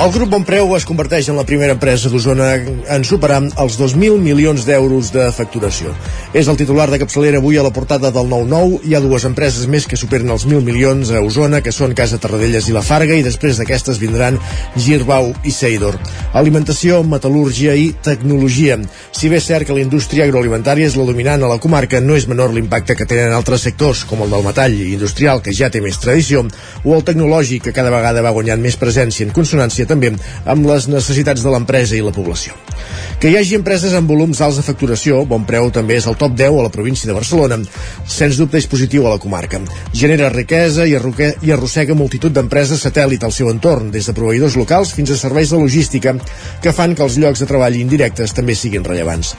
[0.00, 2.46] El grup Bonpreu es converteix en la primera empresa d'Osona
[2.94, 5.90] en superar els 2.000 milions d'euros de facturació.
[6.32, 8.78] És el titular de capçalera avui a la portada del 9-9.
[8.88, 12.16] Hi ha dues empreses més que superen els 1.000 milions a Osona, que són Casa
[12.16, 14.38] Tarradellas i La Farga, i després d'aquestes vindran
[14.72, 16.00] Girbau i Seidor.
[16.32, 18.80] Alimentació, metal·lúrgia i tecnologia.
[19.12, 22.16] Si bé és cert que la indústria agroalimentària és la dominant a la comarca, no
[22.16, 25.84] és menor l'impacte que tenen altres sectors, com el del metall industrial, que ja té
[25.84, 26.46] més tradició,
[26.86, 30.14] o el tecnològic, que cada vegada va guanyant més presència en consonància també
[30.46, 32.56] amb les necessitats de l'empresa i la població.
[33.20, 36.38] Que hi hagi empreses amb volums alts de facturació, bon preu també és el top
[36.38, 37.58] 10 a la província de Barcelona.
[38.08, 39.60] Sens dubte és positiu a la comarca.
[39.92, 44.94] Genera riquesa i, i arrossega multitud d'empreses satèl·lit al seu entorn, des de proveïdors locals
[44.96, 46.16] fins a serveis de logística,
[46.62, 49.36] que fan que els llocs de treball indirectes també siguin rellevants.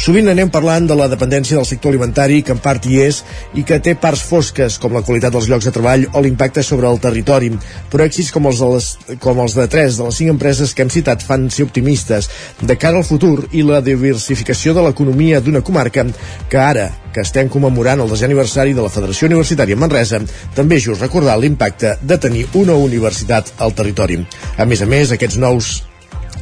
[0.00, 3.18] Sovint anem parlant de la dependència del sector alimentari, que en part hi és,
[3.52, 6.88] i que té parts fosques, com la qualitat dels llocs de treball o l'impacte sobre
[6.88, 7.50] el territori.
[7.92, 8.86] Però èxits com els, de les,
[9.20, 12.30] com els de tres de les cinc empreses que hem citat fan ser optimistes
[12.62, 16.06] de cara al futur i la diversificació de l'economia d'una comarca
[16.48, 20.22] que ara, que estem commemorant el desè aniversari de la Federació Universitària Manresa,
[20.56, 24.16] també és just recordar l'impacte de tenir una universitat al territori.
[24.56, 25.74] A més a més, aquests nous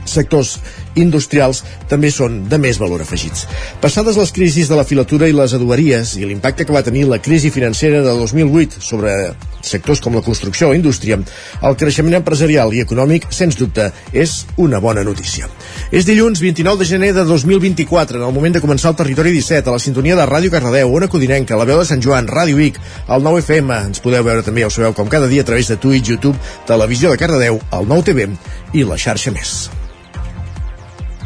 [0.08, 0.58] sectors
[1.02, 3.46] industrials també són de més valor afegits.
[3.82, 7.20] Passades les crisis de la filatura i les adueries i l'impacte que va tenir la
[7.22, 9.14] crisi financera de 2008 sobre
[9.62, 11.18] sectors com la construcció o indústria,
[11.62, 15.48] el creixement empresarial i econòmic, sens dubte, és una bona notícia.
[15.90, 19.68] És dilluns 29 de gener de 2024, en el moment de començar el Territori 17,
[19.68, 22.78] a la sintonia de Ràdio Cardedeu, Ona Codinenca, la veu de Sant Joan, Ràdio Vic,
[23.08, 25.68] el 9 FM, ens podeu veure també, ja ho sabeu, com cada dia a través
[25.68, 28.30] de Twitch, YouTube, Televisió de Cardedeu, el 9 TV
[28.74, 29.77] i la xarxa més.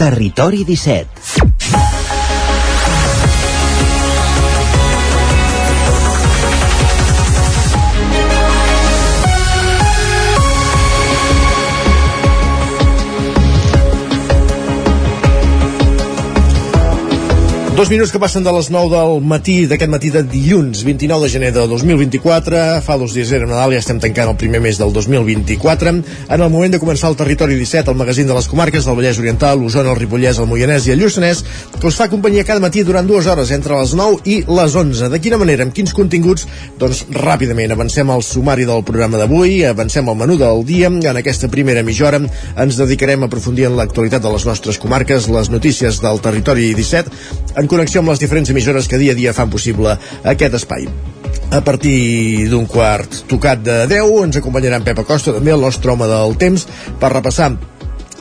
[0.03, 2.02] Territori 17
[17.83, 21.31] Dos minuts que passen de les 9 del matí d'aquest matí de dilluns 29 de
[21.33, 24.93] gener de 2024 fa dos dies era Nadal i estem tancant el primer mes del
[24.95, 26.05] 2024 en
[26.37, 29.59] el moment de començar el Territori 17 el magazín de les comarques del Vallès Oriental
[29.59, 31.41] l'Osona, el Ripollès, el Moianès i el Lluçanès
[31.81, 35.11] que us fa companyia cada matí durant dues hores entre les 9 i les 11
[35.11, 36.47] de quina manera, amb quins continguts?
[36.79, 40.87] Doncs ràpidament avancem al sumari del programa d'avui avancem al menú del dia.
[40.87, 45.27] En aquesta primera mitja hora ens dedicarem a aprofundir en l'actualitat de les nostres comarques
[45.27, 47.11] les notícies del Territori 17
[47.59, 50.87] en connexió amb les diferents emissores que dia a dia fan possible aquest espai.
[51.53, 55.53] A partir d'un quart tocat de 10 ens acompanyarà en Pep Acosta, també
[55.97, 56.67] home del temps,
[57.01, 57.53] per repassar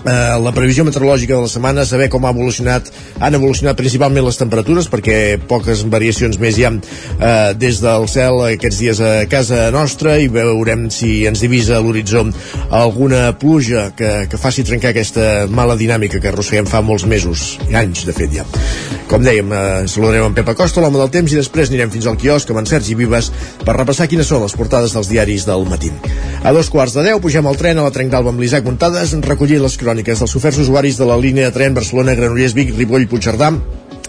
[0.05, 4.39] eh, la previsió meteorològica de la setmana, saber com ha evolucionat, han evolucionat principalment les
[4.39, 5.17] temperatures, perquè
[5.49, 10.29] poques variacions més hi ha eh, des del cel aquests dies a casa nostra i
[10.31, 12.25] veurem si ens divisa a l'horitzó
[12.69, 17.77] alguna pluja que, que faci trencar aquesta mala dinàmica que arrosseguem fa molts mesos, i
[17.77, 18.47] anys de fet ja.
[19.11, 22.15] Com dèiem, eh, saludarem en Pep Acosta, l'home del temps, i després anirem fins al
[22.19, 23.31] quiosc amb en Sergi Vives
[23.65, 25.91] per repassar quines són les portades dels diaris del matí.
[26.43, 29.11] A dos quarts de deu pugem al tren a la Trenc d'Alba amb l'Isaac Montades,
[29.27, 30.23] recollir les cròniques.
[30.23, 33.51] Dels oferts usuaris de la línia de tren Barcelona-Granollers-Vic, Ripoll-Puigcerdà,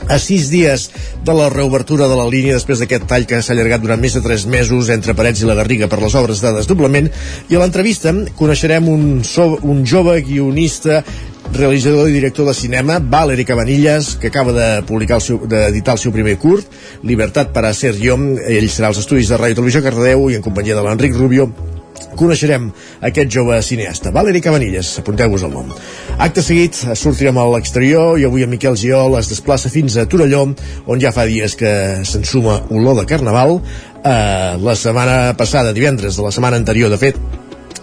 [0.09, 0.89] a sis dies
[1.25, 4.23] de la reobertura de la línia després d'aquest tall que s'ha allargat durant més de
[4.23, 7.11] tres mesos entre Parets i la Garriga per les obres de desdoblament.
[7.51, 11.03] I a l'entrevista coneixerem un, so, un jove guionista
[11.53, 16.03] realitzador i director de cinema, Valery Cabanillas, que acaba de publicar el seu, d'editar el
[16.03, 16.67] seu primer curt,
[17.03, 18.17] Libertat para ser jo.
[18.49, 21.51] Ell serà als estudis de Ràdio Televisió Cardedeu i en companyia de l'Enric Rubio
[22.19, 22.71] coneixerem
[23.09, 25.71] aquest jove cineasta, Valeri Cabanillas, apunteu-vos el nom.
[26.19, 30.45] Acte seguit, sortirem a l'exterior i avui en Miquel Giol es desplaça fins a Torelló,
[30.87, 31.73] on ja fa dies que
[32.09, 33.61] s'ensuma olor de carnaval.
[34.03, 37.19] Eh, la setmana passada, divendres de la setmana anterior, de fet,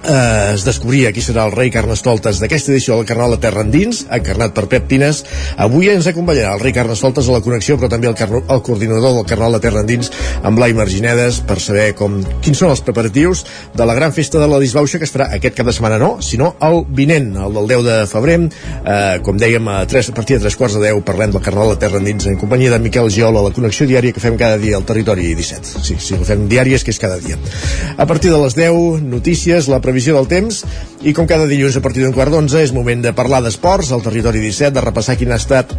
[0.04, 4.06] eh, es descobria qui serà el rei Carnestoltes d'aquesta edició del Carnaval de Terra Endins,
[4.12, 5.24] encarnat per Pep Pines.
[5.58, 9.28] Avui ens acompanyarà el rei Carnestoltes a la connexió, però també el, el coordinador del
[9.30, 10.12] Carnaval de Terra Endins,
[10.44, 13.46] amb Blai Marginedes, per saber com, quins són els preparatius
[13.76, 16.12] de la gran festa de la disbauxa que es farà aquest cap de setmana no,
[16.26, 18.40] sinó el vinent, el del 10 de febrer.
[18.40, 21.74] Eh, com dèiem, a, 3, a partir de tres quarts de 10 parlem del Carnaval
[21.74, 24.78] de Terra Endins en companyia de Miquel Giola, la connexió diària que fem cada dia
[24.78, 25.84] al territori 17.
[25.84, 27.38] Sí, sí, ho fem diàries, que és cada dia.
[27.98, 30.62] A partir de les 10, notícies, la previsió del temps
[31.02, 34.06] i com cada dilluns a partir d'un quart d'onze és moment de parlar d'esports al
[34.06, 35.74] territori 17, de repassar quin ha estat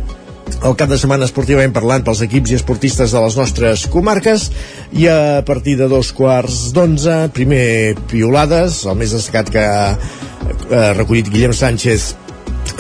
[0.67, 4.49] el cap de setmana esportivament parlant pels equips i esportistes de les nostres comarques.
[4.93, 10.91] I a partir de dos quarts d'onze primer piolades, el més destacat que ha eh,
[10.99, 12.11] recollit Guillem Sánchez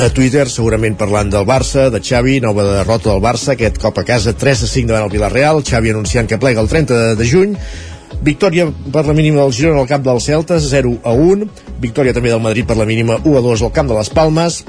[0.00, 4.04] a Twitter, segurament parlant del Barça, de Xavi, nova derrota del Barça, aquest cop a
[4.08, 7.28] casa 3 a 5 davant el Villarreal, Xavi anunciant que plega el 30 de, de
[7.28, 7.56] juny,
[8.20, 11.48] Victòria per la mínima del Girona al camp del Celta, 0 a 1.
[11.80, 14.60] Victòria també del Madrid per la mínima 1 a 2 al camp de les Palmes.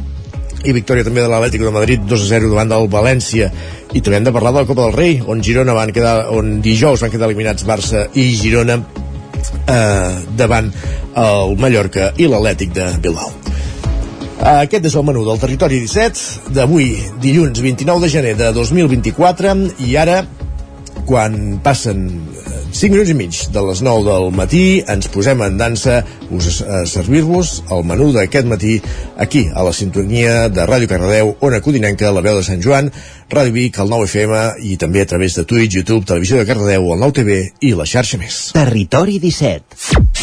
[0.61, 3.49] I victòria també de l'Atlètic de Madrid 2 a 0 davant del València.
[3.91, 6.59] I també hem de parlar de la Copa del Rei on Girona van quedar, on
[6.61, 8.77] dijous van quedar eliminats Barça i Girona
[9.67, 10.69] eh, davant
[11.17, 13.33] el Mallorca i l'Atlètic de Bilbao.
[14.41, 19.53] Aquest és el menú del Territori 17 d'avui, dilluns 29 de gener de 2024
[19.85, 20.23] i ara
[21.05, 22.07] quan passen
[22.71, 25.97] 5 minuts i mig de les 9 del matí ens posem en dansa
[26.31, 28.77] us a servir-vos el menú d'aquest matí
[29.19, 32.91] aquí a la sintonia de Ràdio Cardedeu, Ona Codinenca, la veu de Sant Joan,
[33.29, 34.41] Ràdio Vic, el 9 FM
[34.71, 37.87] i també a través de Twitch, YouTube, Televisió de Cardedeu, el 9 TV i la
[37.89, 38.43] xarxa més.
[38.55, 40.20] Territori 17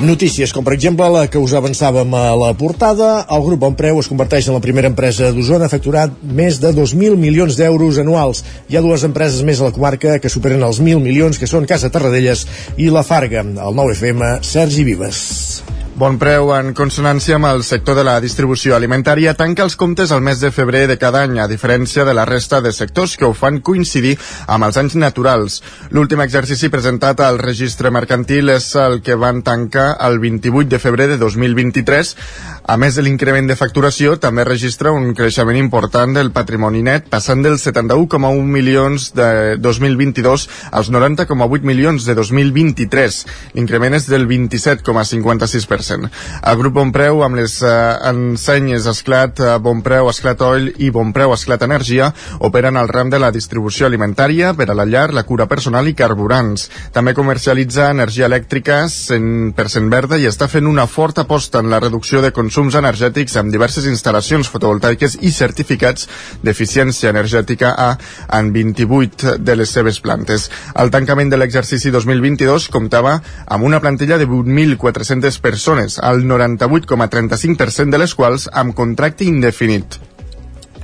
[0.00, 4.08] Notícies com per exemple la que us avançàvem a la portada, el grup Bonpreu es
[4.08, 8.40] converteix en la primera empresa d'Osona a facturar més de 2.000 milions d'euros anuals.
[8.72, 11.68] Hi ha dues empreses més a la comarca que superen els 1.000 milions, que són
[11.68, 12.46] Casa Tarradellas
[12.80, 13.44] i La Farga.
[13.44, 15.20] El 9FM, Sergi Vives.
[16.00, 20.22] Bon preu en consonància amb el sector de la distribució alimentària tanca els comptes al
[20.24, 23.34] mes de febrer de cada any, a diferència de la resta de sectors que ho
[23.36, 24.14] fan coincidir
[24.46, 25.58] amb els anys naturals.
[25.92, 31.10] L'últim exercici presentat al registre mercantil és el que van tancar el 28 de febrer
[31.10, 32.14] de 2023.
[32.64, 37.44] A més de l'increment de facturació, també registra un creixement important del patrimoni net, passant
[37.44, 43.20] dels 71,1 milions de 2022 als 90,8 milions de 2023.
[43.52, 45.89] L'increment és del 27,56%.
[45.96, 47.70] El grup Bonpreu, amb les eh,
[48.10, 52.10] ensenyes Esclat, eh, Bonpreu, Esclat Oil i Bonpreu, Esclat Energia,
[52.46, 55.94] operen al ram de la distribució alimentària per a la llar, la cura personal i
[55.98, 56.68] carburants.
[56.92, 62.22] També comercialitza energia elèctrica 100% verda i està fent una forta aposta en la reducció
[62.22, 66.08] de consums energètics amb diverses instal·lacions fotovoltaiques i certificats
[66.42, 67.90] d'eficiència energètica A
[68.38, 70.50] en 28 de les seves plantes.
[70.74, 77.90] El tancament de l'exercici 2022 comptava amb una plantilla de 8.400 persones persones, el 98,35%
[77.90, 79.98] de les quals amb contracte indefinit.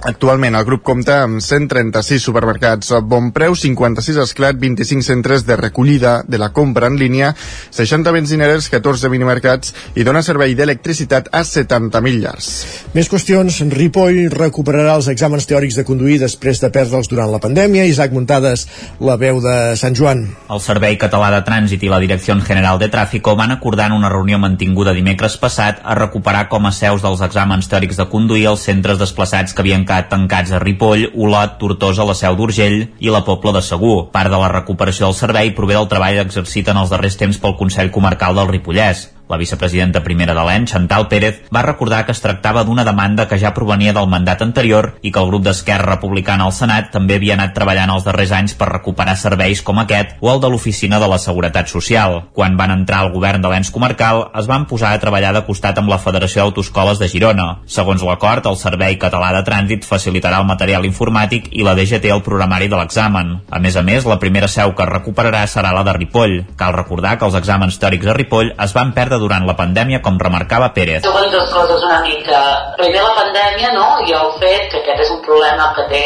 [0.07, 5.57] Actualment el grup compta amb 136 supermercats a bon preu, 56 esclat, 25 centres de
[5.59, 7.33] recollida de la compra en línia,
[7.75, 12.51] 60 benzineres, 14 minimercats i dona servei d'electricitat a 70.000 llars.
[12.95, 13.59] Més qüestions.
[13.75, 17.89] Ripoll recuperarà els exàmens teòrics de conduir després de perdre'ls durant la pandèmia.
[17.91, 18.69] Isaac Muntades,
[19.03, 20.23] la veu de Sant Joan.
[20.47, 24.13] El Servei Català de Trànsit i la Direcció General de Tráfico van acordar en una
[24.13, 28.63] reunió mantinguda dimecres passat a recuperar com a seus dels exàmens teòrics de conduir els
[28.71, 33.25] centres desplaçats que havien quedat tancats a Ripoll, Olot, Tortosa, la Seu d'Urgell i la
[33.27, 34.11] Pobla de Segur.
[34.13, 37.57] Part de la recuperació del servei prové del treball exercit en els darrers temps pel
[37.59, 39.16] Consell Comarcal del Ripollès.
[39.29, 43.39] La vicepresidenta primera de l'EN, Chantal Pérez, va recordar que es tractava d'una demanda que
[43.43, 47.35] ja provenia del mandat anterior i que el grup d'Esquerra Republicana al Senat també havia
[47.35, 51.09] anat treballant els darrers anys per recuperar serveis com aquest o el de l'Oficina de
[51.11, 52.21] la Seguretat Social.
[52.39, 55.83] Quan van entrar al govern de l'ENS comarcal, es van posar a treballar de costat
[55.83, 57.49] amb la Federació d'Autoscoles de Girona.
[57.67, 62.23] Segons l'acord, el Servei Català de Trànsit facilitarà el material informàtic i la DGT el
[62.23, 63.41] programari de l'examen.
[63.51, 66.39] A més a més, la primera seu que recuperarà serà la de Ripoll.
[66.57, 70.19] Cal recordar que els exàmens teòrics a Ripoll es van perdre durant la pandèmia, com
[70.21, 71.05] remarcava Pérez.
[71.07, 72.41] Segons dues coses una mica.
[72.81, 76.05] Primer la pandèmia, no?, i el fet que aquest és un problema que té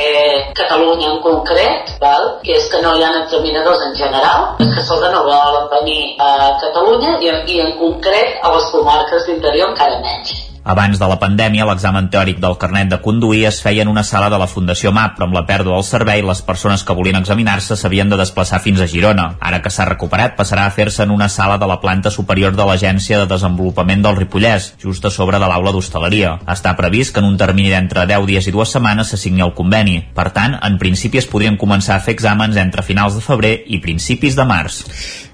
[0.60, 2.28] Catalunya en concret, val?
[2.44, 6.52] que és que no hi ha examinadors en general, que sols no volen venir a
[6.62, 10.49] Catalunya i, i en concret a les comarques d'interior encara menys.
[10.62, 14.28] Abans de la pandèmia, l'examen teòric del carnet de conduir es feia en una sala
[14.28, 17.78] de la Fundació MAP, però amb la pèrdua del servei, les persones que volien examinar-se
[17.80, 19.24] s'havien de desplaçar fins a Girona.
[19.40, 22.66] Ara que s'ha recuperat, passarà a fer-se en una sala de la planta superior de
[22.68, 26.36] l'Agència de Desenvolupament del Ripollès, just a sobre de l'aula d'hostaleria.
[26.44, 29.56] Està previst que en un termini d'entre 10 dies i dues setmanes se signi el
[29.56, 29.96] conveni.
[30.12, 33.80] Per tant, en principi es podrien començar a fer exàmens entre finals de febrer i
[33.80, 34.84] principis de març.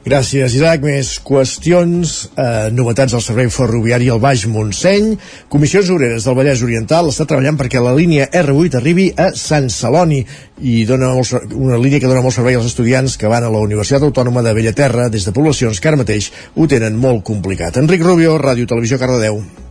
[0.06, 0.84] Gràcies, Isaac.
[0.86, 5.16] Més qüestions, eh, novetats al servei ferroviari al Baix Montseny.
[5.50, 10.24] Comissions Obreres del Vallès Oriental està treballant perquè la línia R8 arribi a Sant Celoni
[10.62, 13.58] i dona molt, una línia que dona molt servei als estudiants que van a la
[13.58, 17.76] Universitat Autònoma de Bellaterra des de poblacions que ara mateix ho tenen molt complicat.
[17.76, 19.65] Enric Rubio, Ràdio Televisió Cardedeu.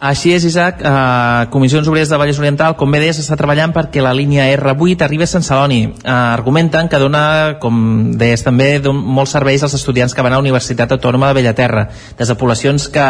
[0.00, 0.78] Així és, Isaac.
[0.80, 5.04] Uh, Comissions Obreres de Vallès Oriental, com bé deies, està treballant perquè la línia R8
[5.04, 5.82] arribi a Sant Celoni.
[5.90, 7.24] Uh, argumenten que dona,
[7.60, 7.76] com
[8.16, 11.82] deies també, molts serveis als estudiants que van a la Universitat Autònoma de Bellaterra,
[12.16, 13.04] des de poblacions que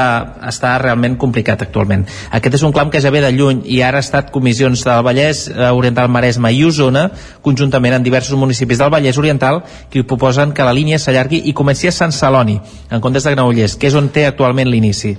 [0.51, 2.03] està realment complicat actualment.
[2.35, 5.07] Aquest és un clam que ja ve de lluny i ara ha estat comissions del
[5.07, 7.07] Vallès uh, Oriental Maresme i Osona,
[7.47, 9.63] conjuntament en diversos municipis del Vallès Oriental,
[9.95, 12.59] que proposen que la línia s'allargui i comenci a Sant Celoni,
[12.91, 15.15] en comptes de Granollers, que és on té actualment l'inici.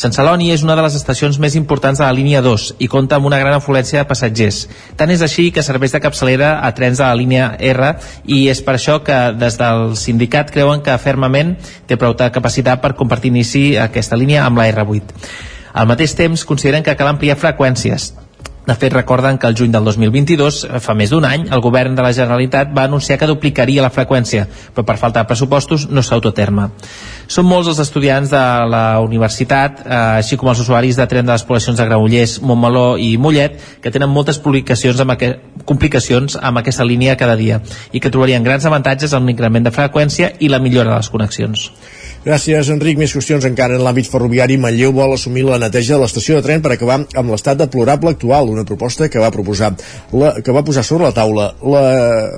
[0.00, 3.18] Sant Celoni és una de les estacions més importants de la línia 2 i compta
[3.18, 4.62] amb una gran afluència de passatgers.
[4.96, 7.90] Tant és així que serveix de capçalera a trens de la línia R
[8.24, 11.52] i és per això que des del sindicat creuen que fermament
[11.84, 15.12] té prou capacitat per compartir inici aquesta línia amb la R8.
[15.76, 18.14] Al mateix temps, consideren que cal ampliar freqüències,
[18.66, 21.96] de fet, recorden que el juny del 2022, eh, fa més d'un any, el govern
[21.96, 26.04] de la Generalitat va anunciar que duplicaria la freqüència, però per falta de pressupostos no
[26.06, 26.20] s'ha.
[27.30, 28.40] Són molts els estudiants de
[28.72, 32.96] la universitat, eh, així com els usuaris de tren de les poblacions de Granollers, Montmeló
[32.98, 35.14] i Mollet, que tenen moltes publicacions amb
[35.64, 37.60] complicacions amb aquesta línia cada dia
[37.92, 41.70] i que trobarien grans avantatges en l'increment de freqüència i la millora de les connexions.
[42.20, 42.98] Gràcies, Enric.
[43.00, 44.58] Més qüestions encara en l'àmbit ferroviari.
[44.60, 48.50] Manlleu vol assumir la neteja de l'estació de tren per acabar amb l'estat deplorable actual,
[48.52, 49.70] una proposta que va proposar
[50.12, 51.80] la, que va posar sobre la taula la,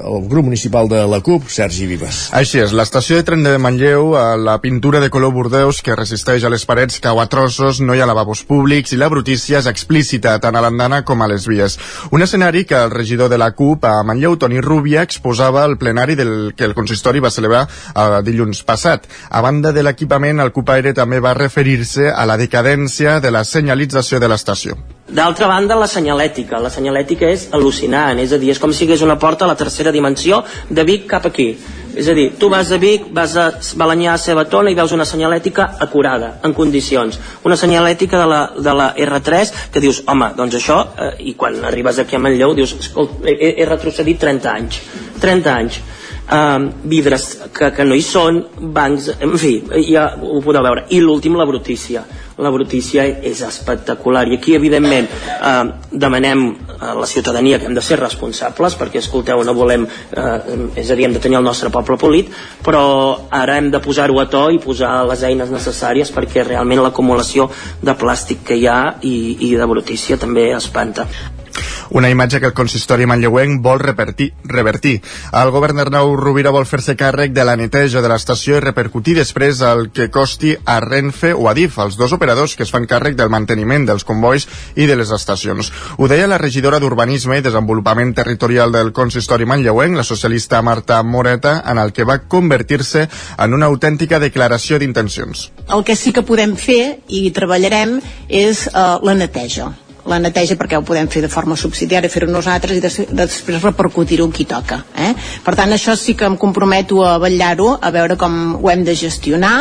[0.07, 2.29] el grup municipal de la CUP, Sergi Vives.
[2.39, 6.53] Així és, l'estació de tren de Manlleu, la pintura de color bordeus que resisteix a
[6.55, 10.37] les parets cau a trossos, no hi ha lavabos públics i la brutícia és explícita
[10.39, 11.79] tant a l'andana com a les vies.
[12.15, 16.15] Un escenari que el regidor de la CUP a Manlleu, Toni Rubia, exposava al plenari
[16.15, 17.67] del que el consistori va celebrar
[17.99, 19.11] el dilluns passat.
[19.27, 24.21] A banda de l'equipament, el Cupaire també va referir-se a la decadència de la senyalització
[24.21, 24.77] de l'estació.
[25.13, 26.61] D'altra banda, la senyalètica.
[26.63, 29.57] La senyalètica és al·lucinant, és a dir, és com si hagués una porta a la
[29.61, 31.51] tercera dimensió de Vic cap aquí.
[31.93, 35.05] És a dir, tu vas a Vic, vas a Balanyà, a Cebatona i veus una
[35.05, 37.19] senyalètica acurada, en condicions.
[37.45, 41.61] Una senyalètica de la, de la R3 que dius, home, doncs això, eh, i quan
[41.69, 44.81] arribes aquí a Manlleu dius, escolta, he, he retrocedit 30 anys.
[45.21, 45.83] 30 anys
[46.31, 48.43] eh, vidres que, que no hi són,
[48.75, 49.57] bancs, en fi,
[49.89, 50.87] ja ho podeu veure.
[50.91, 52.05] I l'últim, la brutícia.
[52.43, 56.47] La brutícia és espectacular i aquí, evidentment, eh, demanem
[56.81, 60.97] a la ciutadania que hem de ser responsables perquè, escolteu, no volem, eh, és a
[60.97, 62.33] dir, hem de tenir el nostre poble polit,
[62.65, 67.49] però ara hem de posar-ho a to i posar les eines necessàries perquè realment l'acumulació
[67.83, 69.15] de plàstic que hi ha i,
[69.49, 71.07] i de brutícia també espanta.
[71.91, 74.33] Una imatge que el consistori manlleuenc vol revertir.
[74.45, 75.03] revertir.
[75.33, 79.61] El govern d'Arnau Rovira vol fer-se càrrec de la neteja de l'estació i repercutir després
[79.61, 83.17] el que costi a Renfe o a DIF, els dos operadors que es fan càrrec
[83.19, 85.73] del manteniment dels convois i de les estacions.
[85.99, 91.63] Ho deia la regidora d'Urbanisme i Desenvolupament Territorial del consistori manlleuenc, la socialista Marta Moreta,
[91.69, 95.51] en el que va convertir-se en una autèntica declaració d'intencions.
[95.69, 99.73] El que sí que podem fer i treballarem és uh, la neteja
[100.09, 104.29] la neteja perquè ho podem fer de forma subsidiària, fer-ho nosaltres i des, després repercutir-ho
[104.35, 104.83] qui toca.
[104.99, 105.13] Eh?
[105.45, 108.97] Per tant, això sí que em comprometo a vetllar-ho, a veure com ho hem de
[108.99, 109.57] gestionar,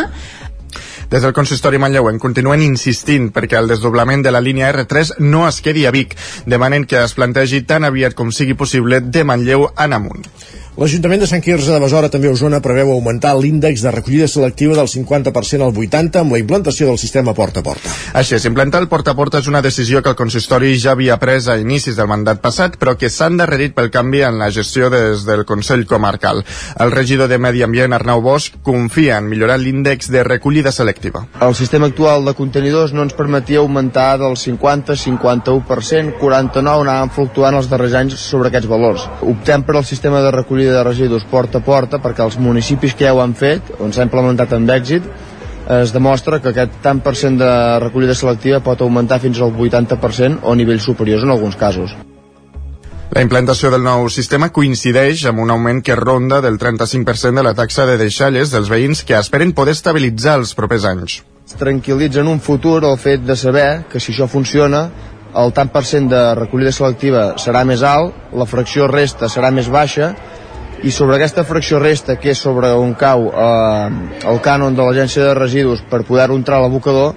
[1.11, 5.59] des del consistori manlleuenc continuen insistint perquè el desdoblament de la línia R3 no es
[5.59, 6.15] quedi a Vic.
[6.47, 10.23] Demanen que es plantegi tan aviat com sigui possible de Manlleu en amunt.
[10.79, 14.77] L'Ajuntament de Sant Quirze de Besora, també a Osona, preveu augmentar l'índex de recollida selectiva
[14.77, 17.91] del 50% al 80% amb la implantació del sistema porta a porta.
[18.15, 21.17] Així és, implantar el porta a porta és una decisió que el consistori ja havia
[21.19, 24.87] pres a inicis del mandat passat, però que s'ha endarrerit pel canvi en la gestió
[24.93, 26.39] des del Consell Comarcal.
[26.79, 31.25] El regidor de Medi Ambient, Arnau Bosch, confia en millorar l'índex de recollida selectiva.
[31.41, 37.59] El sistema actual de contenidors no ens permetia augmentar del 50, 51%, 49 anàvem fluctuant
[37.59, 39.09] els darrers anys sobre aquests valors.
[39.35, 42.93] Optem per al sistema de recollida recollida de residus porta a porta perquè els municipis
[42.93, 45.03] que ja ho han fet, on s'ha implementat amb èxit,
[45.81, 50.43] es demostra que aquest tant per cent de recollida selectiva pot augmentar fins al 80%
[50.43, 51.95] o nivells superiors en alguns casos.
[53.11, 57.53] La implantació del nou sistema coincideix amb un augment que ronda del 35% de la
[57.53, 61.21] taxa de deixalles dels veïns que esperen poder estabilitzar els propers anys.
[61.59, 64.89] Tranquil·litza en un futur el fet de saber que si això funciona
[65.35, 69.69] el tant per cent de recollida selectiva serà més alt, la fracció resta serà més
[69.71, 70.11] baixa
[70.83, 73.89] i sobre aquesta fracció resta, que és sobre on cau eh,
[74.31, 77.13] el cànon de l'agència de residus per poder-ho entrar a l'abocador,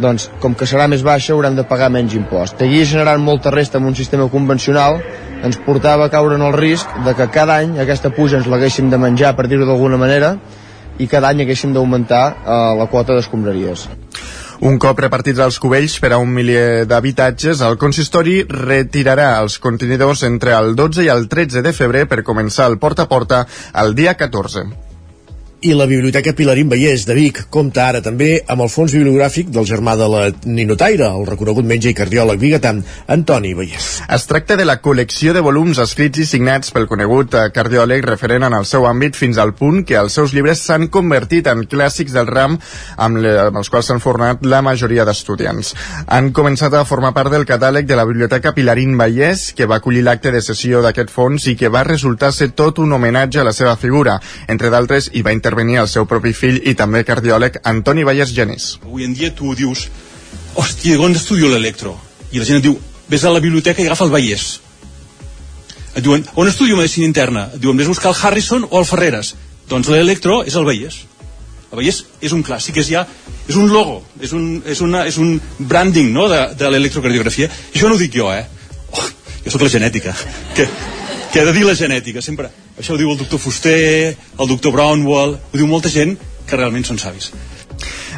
[0.00, 2.56] doncs, com que serà més baixa, haurem de pagar menys impost.
[2.62, 5.00] Seguir generant molta resta amb un sistema convencional
[5.44, 8.90] ens portava a caure en el risc de que cada any aquesta puja ens l'haguéssim
[8.92, 10.36] de menjar, per dir-ho d'alguna manera,
[11.00, 13.88] i cada any haguéssim d'augmentar eh, la quota d'escombraries.
[14.60, 20.26] Un cop repartits els cubells per a un miler d'habitatges, el consistori retirarà els contenidors
[20.28, 23.46] entre el 12 i el 13 de febrer per començar el porta a porta
[23.84, 24.89] el dia 14.
[25.62, 29.66] I la Biblioteca Pilarín Vallès de Vic compta ara també amb el fons bibliogràfic del
[29.68, 32.78] germà de la Ninotaire, el reconegut metge i cardiòleg biguetant
[33.12, 33.88] Antoni Vallès.
[34.08, 38.46] Es tracta de la col·lecció de volums escrits i signats pel conegut eh, cardiòleg referent
[38.48, 42.16] en el seu àmbit fins al punt que els seus llibres s'han convertit en clàssics
[42.16, 42.56] del ram
[42.96, 45.74] amb, le, amb els quals s'han format la majoria d'estudiants.
[46.08, 50.06] Han començat a formar part del catàleg de la Biblioteca Pilarín Vallès, que va acollir
[50.08, 53.52] l'acte de sessió d'aquest fons i que va resultar ser tot un homenatge a la
[53.52, 54.16] seva figura.
[54.48, 58.78] Entre d'altres, hi va intervenir el seu propi fill i també cardiòleg Antoni Vallès Genís.
[58.84, 59.88] Avui en dia tu dius,
[60.54, 61.98] hòstia, on estudio l'electro?
[62.32, 62.78] I la gent et diu,
[63.08, 64.60] vés a la biblioteca i agafa el Vallès.
[65.96, 67.50] Et diuen, on estudio medicina interna?
[67.54, 69.34] Et diuen, vés a buscar el Harrison o el Ferreres?
[69.68, 71.04] Doncs l'electro és el Vallès.
[71.70, 73.06] El Vallès és un clàssic, és ja
[73.50, 77.50] és un logo, és un, és una, és un branding no, de, de l'electrocardiografia.
[77.74, 78.44] Això no ho dic jo, eh?
[78.94, 79.06] Oh,
[79.44, 80.14] jo sóc la genètica.
[80.54, 80.68] Que,
[81.32, 82.22] què ha de dir la genètica?
[82.22, 82.50] Sempre.
[82.80, 86.14] Això ho diu el doctor Fuster, el doctor Brownwell, ho diu molta gent
[86.48, 87.28] que realment són savis.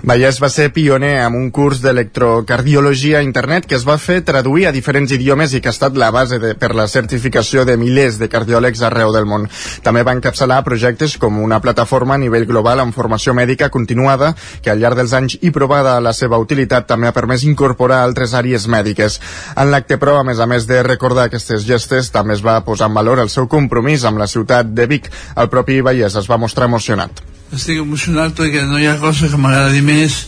[0.03, 4.65] Vallès va ser pioner amb un curs d'electrocardiologia a internet que es va fer traduir
[4.67, 8.19] a diferents idiomes i que ha estat la base de, per la certificació de milers
[8.19, 9.47] de cardiòlegs arreu del món.
[9.87, 14.75] També va encapçalar projectes com una plataforma a nivell global amb formació mèdica continuada que
[14.75, 18.67] al llarg dels anys i provada la seva utilitat també ha permès incorporar altres àrees
[18.67, 19.21] mèdiques.
[19.55, 22.91] En l'acte però, a més a més de recordar aquestes gestes, també es va posar
[22.91, 25.13] en valor el seu compromís amb la ciutat de Vic.
[25.37, 29.41] El propi Vallès es va mostrar emocionat estic emocionat perquè no hi ha cosa que
[29.41, 30.23] m'agradi més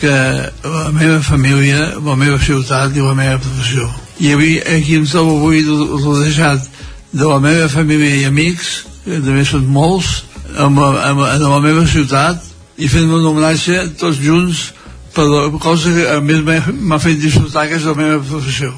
[0.00, 0.12] que
[0.64, 3.86] la meva família, la meva ciutat i la meva professió.
[4.18, 6.64] I avui, aquí em trobo avui rodejat
[7.12, 8.72] de la meva família i amics,
[9.04, 10.24] que també són molts,
[10.56, 12.42] amb, amb, amb la meva ciutat,
[12.78, 14.70] i fent un homenatge tots junts
[15.14, 18.72] per la cosa que a més m'ha fet disfrutar, que és la meva professió.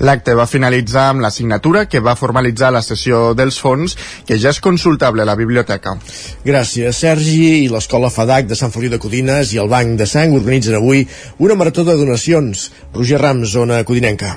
[0.00, 3.96] L'acte va finalitzar amb la signatura que va formalitzar la sessió dels fons,
[4.26, 5.96] que ja és consultable a la biblioteca.
[6.46, 7.64] Gràcies, Sergi.
[7.64, 11.06] I l'Escola FADAC de Sant Feliu de Codines i el Banc de Sang organitzen avui
[11.38, 12.70] una marató de donacions.
[12.94, 14.36] Roger Rams, zona codinenca.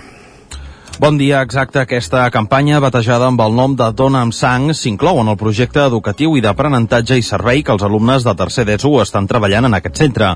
[0.97, 1.77] Bon dia, exacte.
[1.77, 6.31] Aquesta campanya, batejada amb el nom de Dona amb Sang, s'inclou en el projecte educatiu
[6.33, 10.31] i d'aprenentatge i servei que els alumnes de tercer d'ESO estan treballant en aquest centre.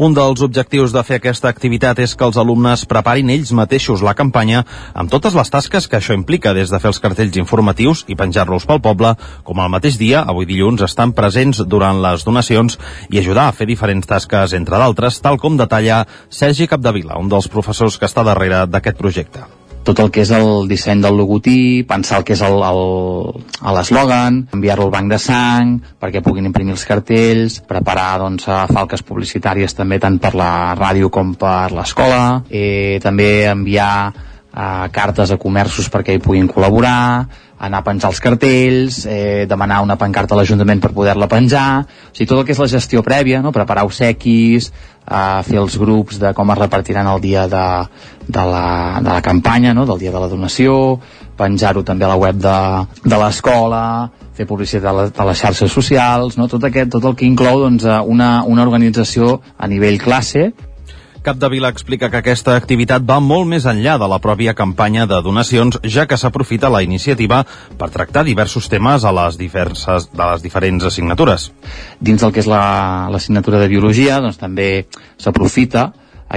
[0.00, 4.14] Un dels objectius de fer aquesta activitat és que els alumnes preparin ells mateixos la
[4.16, 4.62] campanya
[4.94, 8.64] amb totes les tasques que això implica, des de fer els cartells informatius i penjar-los
[8.64, 9.12] pel poble,
[9.44, 12.78] com al mateix dia, avui dilluns, estan presents durant les donacions
[13.12, 17.52] i ajudar a fer diferents tasques, entre d'altres, tal com detalla Sergi Capdevila, un dels
[17.52, 19.44] professors que està darrere d'aquest projecte
[19.86, 24.94] tot el que és el disseny del logotip, pensar el que és l'eslògan, enviar-lo al
[24.94, 30.34] banc de sang perquè puguin imprimir els cartells, preparar doncs, falques publicitàries també tant per
[30.38, 36.50] la ràdio com per l'escola, eh, també enviar eh, cartes a comerços perquè hi puguin
[36.50, 37.26] col·laborar,
[37.58, 42.12] anar a penjar els cartells, eh, demanar una pancarta a l'Ajuntament per poder-la penjar, o
[42.12, 43.52] sigui, tot el que és la gestió prèvia, no?
[43.52, 44.72] preparar obsequis,
[45.06, 47.64] eh, fer els grups de com es repartiran el dia de,
[48.26, 49.86] de, la, de la campanya, no?
[49.86, 50.98] del dia de la donació,
[51.36, 52.58] penjar-ho també a la web de,
[53.04, 53.82] de l'escola,
[54.36, 56.48] fer publicitat de, la, les xarxes socials, no?
[56.48, 60.50] tot, aquest, tot el que inclou doncs, una, una organització a nivell classe
[61.26, 65.80] Capdevila explica que aquesta activitat va molt més enllà de la pròpia campanya de donacions,
[65.82, 67.40] ja que s'aprofita la iniciativa
[67.80, 71.48] per tractar diversos temes a les diverses, de les diferents assignatures.
[71.98, 74.86] Dins del que és l'assignatura la, de biologia, doncs també
[75.18, 75.88] s'aprofita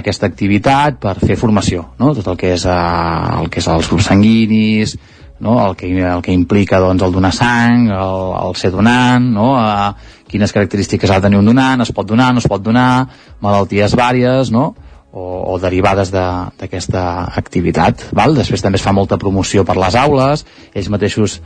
[0.02, 2.16] aquesta activitat per fer formació, no?
[2.18, 4.98] tot el que és, eh, el que és els grups sanguinis,
[5.40, 5.60] no?
[5.68, 9.52] el, que, el que implica doncs, el donar sang, el, el ser donant, no?
[9.62, 13.08] eh, quines característiques ha de tenir un donant, es pot donar, no es pot donar,
[13.42, 14.72] malalties vàries, no?
[15.12, 18.10] o, o derivades d'aquesta de, activitat.
[18.16, 18.38] Val?
[18.38, 21.40] Després també es fa molta promoció per les aules, ells mateixos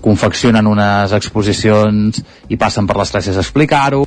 [0.00, 4.06] confeccionen unes exposicions i passen per les classes a explicar-ho.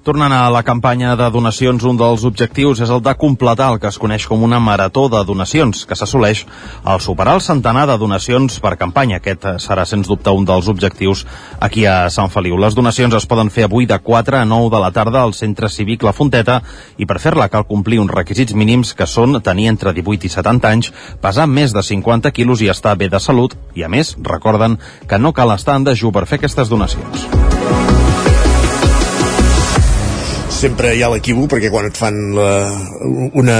[0.00, 3.90] Tornant a la campanya de donacions, un dels objectius és el de completar el que
[3.90, 6.46] es coneix com una marató de donacions, que s'assoleix
[6.88, 9.18] al superar el centenar de donacions per campanya.
[9.20, 11.26] Aquest serà, sens dubte, un dels objectius
[11.60, 12.56] aquí a Sant Feliu.
[12.56, 15.68] Les donacions es poden fer avui de 4 a 9 de la tarda al Centre
[15.68, 16.62] Cívic La Fonteta
[16.96, 20.70] i per fer-la cal complir uns requisits mínims que són tenir entre 18 i 70
[20.70, 24.80] anys, pesar més de 50 quilos i estar bé de salut i, a més, recorden
[25.06, 27.28] que no cal estar en dejú per fer aquestes donacions
[30.60, 32.48] sempre hi ha l'equívoc perquè quan et fan la,
[33.40, 33.54] una,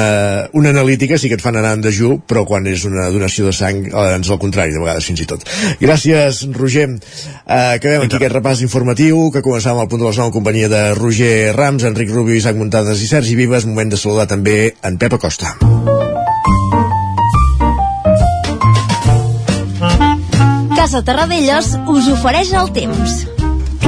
[0.52, 3.54] una analítica sí que et fan anar en dejú però quan és una donació de
[3.56, 5.46] sang eh, ens al contrari, de vegades fins i tot.
[5.80, 6.90] Gràcies Roger.
[6.90, 10.68] Eh, acabem aquí aquest repàs informatiu que començàvem al punt de les 9 en companyia
[10.68, 15.00] de Roger Rams, Enric Rubio, Isaac Muntades i Sergi Vives, moment de saludar també en
[15.00, 15.56] Pep Acosta
[20.76, 23.22] Casa Terradellos us ofereix el temps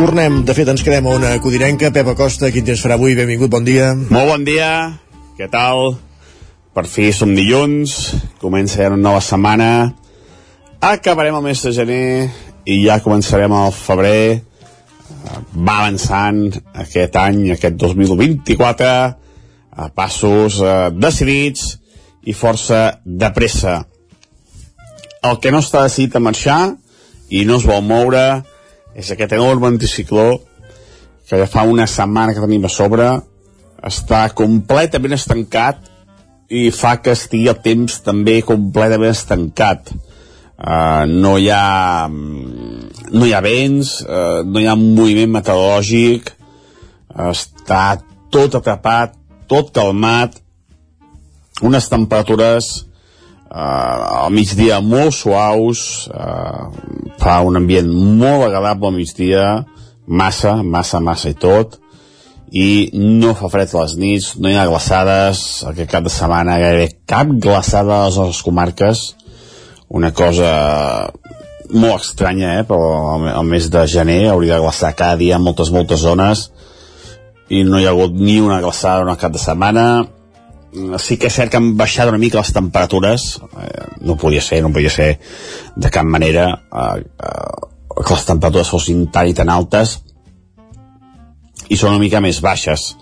[0.02, 1.92] Tornem, de fet ens quedem a una codirenca.
[1.94, 3.12] Pep Acosta, quin temps farà avui?
[3.14, 3.92] Benvingut, bon dia.
[3.94, 4.70] Molt bon dia,
[5.38, 5.92] què tal?
[6.74, 7.92] Per fi som dilluns,
[8.42, 9.68] comença ja una nova setmana,
[10.82, 12.02] acabarem el mes de gener
[12.66, 14.42] i ja començarem el febrer,
[15.54, 16.48] va avançant
[16.82, 18.92] aquest any, aquest 2024,
[19.70, 21.76] a passos eh, decidits
[22.26, 23.84] i força de pressa.
[25.22, 26.62] El que no està decidit a marxar
[27.30, 28.42] i no es vol moure
[28.94, 30.26] és aquest enorme anticicló
[31.28, 33.08] que ja fa una setmana que tenim a sobre
[33.82, 35.80] està completament estancat
[36.52, 39.92] i fa que estigui el temps també completament estancat.
[40.62, 46.28] Uh, no hi ha no hi ha vents uh, no hi ha moviment meteorològic
[47.32, 47.80] està
[48.30, 49.16] tot atrapat
[49.50, 50.36] tot calmat
[51.66, 52.70] unes temperatures
[53.52, 56.72] uh, al migdia molt suaus uh,
[57.20, 59.46] fa un ambient molt agradable al migdia
[60.06, 61.78] massa, massa, massa i tot
[62.52, 66.58] i no fa fred a les nits no hi ha glaçades aquest cap de setmana
[66.60, 69.04] gairebé cap glaçada a les comarques
[69.88, 70.50] una cosa
[71.72, 72.64] molt estranya eh?
[72.68, 76.50] però el mes de gener hauria de glaçar cada dia en moltes, moltes zones
[77.48, 79.86] i no hi ha hagut ni una glaçada en cap de setmana
[80.98, 83.26] sí que és cert que han baixat una mica les temperatures.
[83.60, 85.18] Eh, no podia ser, no podia ser
[85.76, 89.98] de cap manera eh, eh, que les temperatures fossin tan i tan altes.
[91.68, 92.92] I són una mica més baixes.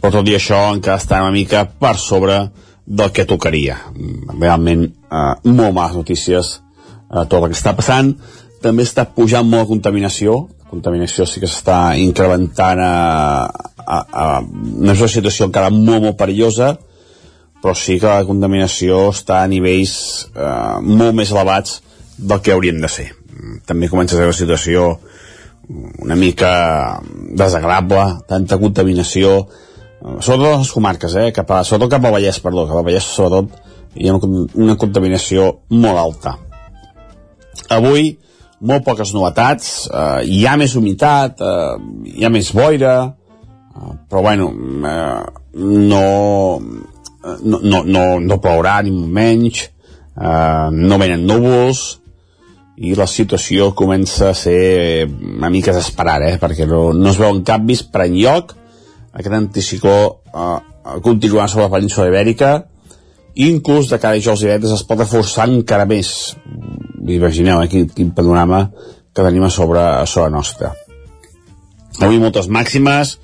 [0.00, 2.46] Però tot i això encara està una mica per sobre
[2.86, 3.78] del que tocaria.
[4.40, 8.14] Realment eh, molt males notícies eh, tot el que està passant.
[8.64, 10.46] També està pujant molt la contaminació.
[10.64, 12.92] La contaminació sí que s'està incrementant a,
[13.84, 16.72] a, a una situació encara molt, molt perillosa
[17.62, 19.96] però sí que la contaminació està a nivells
[20.34, 21.80] eh, molt més elevats
[22.16, 23.10] del que haurien de ser.
[23.66, 24.88] També comença a ser una situació
[25.68, 29.38] una mica desagradable, tanta contaminació,
[30.00, 32.86] eh, sobretot a les comarques, eh, cap a, sobretot cap al Vallès, perdó, cap al
[32.86, 33.50] Vallès sobretot
[33.96, 36.36] hi ha una, una contaminació molt alta.
[37.72, 38.16] Avui,
[38.60, 41.76] molt poques novetats, eh, hi ha més humitat, eh,
[42.14, 44.52] hi ha més boira, eh, però bueno,
[44.92, 45.24] eh,
[45.56, 46.04] no,
[47.42, 49.66] no, no, no, no plourà ni menys,
[50.16, 51.86] eh, no venen núvols,
[52.76, 56.40] i la situació comença a ser una mica desesperada, eh?
[56.40, 58.52] perquè no, no es veuen canvis per enlloc,
[59.16, 60.58] aquest anticicló eh,
[61.04, 62.56] continuarà sobre la península ibèrica,
[63.36, 66.34] i inclús de cara a i divendres es pot reforçar encara més.
[67.04, 68.66] Imagineu eh, quin, quin panorama
[69.12, 70.72] que tenim a sobre, a sobre nostra.
[72.00, 73.16] Avui moltes màximes,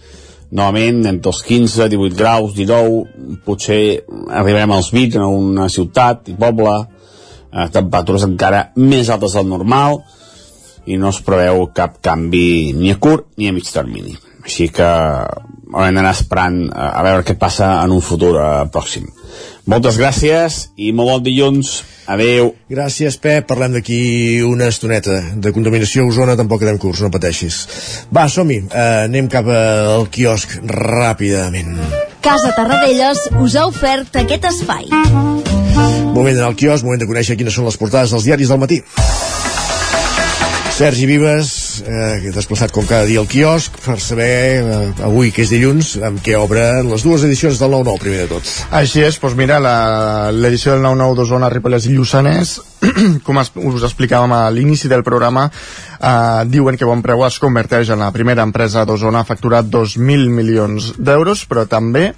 [0.52, 3.82] novament entre els 15, 18 graus, 19, potser
[4.28, 6.74] arribarem als 20 en una ciutat i poble,
[7.52, 10.02] eh, temperatures encara més altes del normal
[10.86, 14.16] i no es preveu cap canvi ni a curt ni a mig termini.
[14.42, 19.08] Així que haurem d'anar esperant eh, a veure què passa en un futur eh, pròxim.
[19.72, 21.76] Moltes gràcies i molt bon dilluns.
[22.06, 22.52] Adeu.
[22.70, 23.46] Gràcies, Pep.
[23.46, 25.20] Parlem d'aquí una estoneta.
[25.38, 27.60] De contaminació a Osona tampoc quedem curs, no pateixis.
[28.14, 28.58] Va, som-hi.
[28.66, 31.76] Uh, anem cap al quiosc ràpidament.
[32.22, 34.90] Casa Tarradellas us ha ofert aquest espai.
[36.12, 38.82] Moment d'anar al quiosc, moment de conèixer quines són les portades dels diaris del matí.
[40.72, 41.50] Sergi Vives,
[41.86, 46.22] eh, desplaçat com cada dia al quiosc per saber eh, avui, que és dilluns, amb
[46.24, 48.52] què obren les dues edicions del 9-9, primer de tot.
[48.78, 49.58] Així és, doncs mira,
[50.34, 52.54] l'edició del 9-9 d'Osona, Ripollès i Lluçanès,
[53.26, 55.48] com us explicàvem a l'inici del programa,
[55.98, 60.32] eh, diuen que Bon Preu es converteix en la primera empresa d'Osona a facturar 2.000
[60.32, 62.12] milions d'euros, però també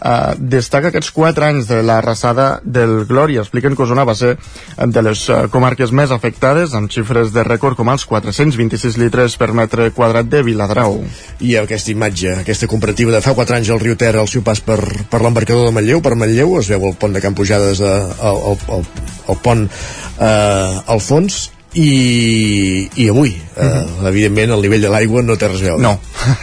[0.00, 3.44] eh, destaca aquests 4 anys de la rassada del Glòria.
[3.44, 4.36] Expliquen que Osona va ser
[4.76, 9.52] de les eh, comarques més afectades, amb xifres de rècord com els 426 litres per
[9.56, 11.00] metre quadrat de Viladrau.
[11.40, 14.60] I aquesta imatge, aquesta comparativa de fa 4 anys al riu Ter al seu pas
[14.64, 17.94] per, per l'embarcador de Manlleu, per Manlleu, es veu el pont de Camp Pujades, de,
[18.30, 18.86] el, el, el,
[19.28, 24.08] el pont eh, al fons, i, i avui, eh, uh -huh.
[24.08, 25.82] evidentment, el nivell de l'aigua no té res a veure.
[25.82, 26.00] No.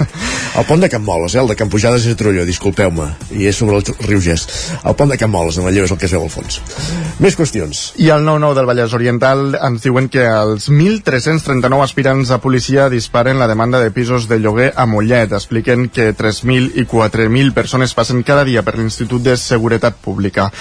[0.60, 3.46] el pont de Camp Moles, eh, el de Camp Pujades és a Trolló, disculpeu-me, i
[3.48, 4.52] és sobre el riu Gest.
[4.86, 6.62] El pont de Camp Moles, a Manlleu, és el que es veu al fons.
[7.20, 7.94] Més qüestions.
[7.98, 13.40] I el 9-9 del Vallès Oriental ens diuen que els 1.339 aspirants a policia disparen
[13.40, 15.32] la demanda de pisos de lloguer a Mollet.
[15.32, 20.52] Expliquen que 3.000 i 4.000 persones passen cada dia per l'Institut de Seguretat Pública.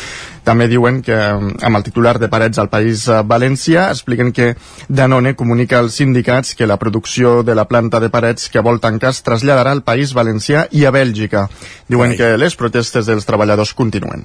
[0.46, 4.52] També diuen que, amb el titular de Parets al País Valencià, expliquen que
[4.86, 9.10] Danone comunica als sindicats que la producció de la planta de Parets que vol tancar
[9.10, 11.48] es traslladarà al País Valencià i a Bèlgica.
[11.90, 12.20] Diuen Ai.
[12.20, 14.22] que les protestes dels treballadors continuen.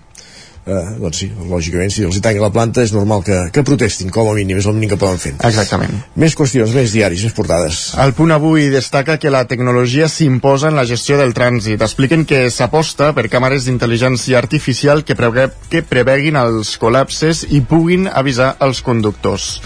[0.65, 4.11] Eh, doncs sí, lògicament, si els hi tanquen la planta és normal que, que protestin,
[4.13, 5.33] com a mínim, és el mínim que poden fer.
[5.47, 6.01] Exactament.
[6.21, 7.81] Més qüestions, més diaris, més portades.
[8.01, 11.81] El punt avui destaca que la tecnologia s'imposa en la gestió del trànsit.
[11.81, 18.07] Expliquen que s'aposta per càmeres d'intel·ligència artificial que, preve que preveguin els col·lapses i puguin
[18.11, 19.57] avisar els conductors.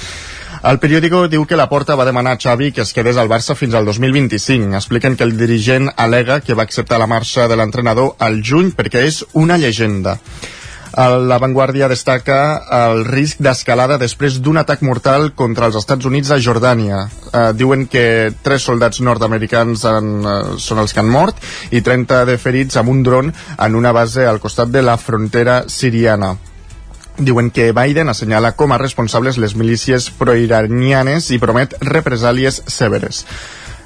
[0.65, 3.53] El periòdico diu que la Porta va demanar a Xavi que es quedés al Barça
[3.53, 4.71] fins al 2025.
[4.73, 9.03] Expliquen que el dirigent alega que va acceptar la marxa de l'entrenador al juny perquè
[9.05, 10.17] és una llegenda.
[10.95, 12.37] La Vanguardia destaca
[12.71, 17.01] el risc d'escalada després d'un atac mortal contra els Estats Units a Jordània.
[17.33, 19.99] Eh, diuen que tres soldats nord-americans eh,
[20.63, 21.41] són els que han mort
[21.75, 25.65] i 30 de ferits amb un dron en una base al costat de la frontera
[25.67, 26.37] siriana
[27.17, 33.23] diuen que Biden assenyala com a responsables les milícies proiranianes i promet represàlies severes.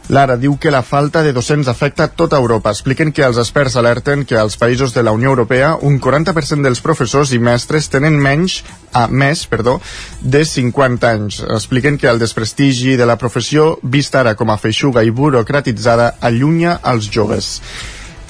[0.10, 2.72] Lara diu que la falta de docents afecta tota Europa.
[2.74, 6.82] Expliquen que els experts alerten que als països de la Unió Europea un 40% dels
[6.82, 9.76] professors i mestres tenen menys a més, perdó,
[10.22, 11.44] de 50 anys.
[11.46, 16.80] Expliquen que el desprestigi de la professió, vista ara com a feixuga i burocratitzada, allunya
[16.90, 17.60] els joves.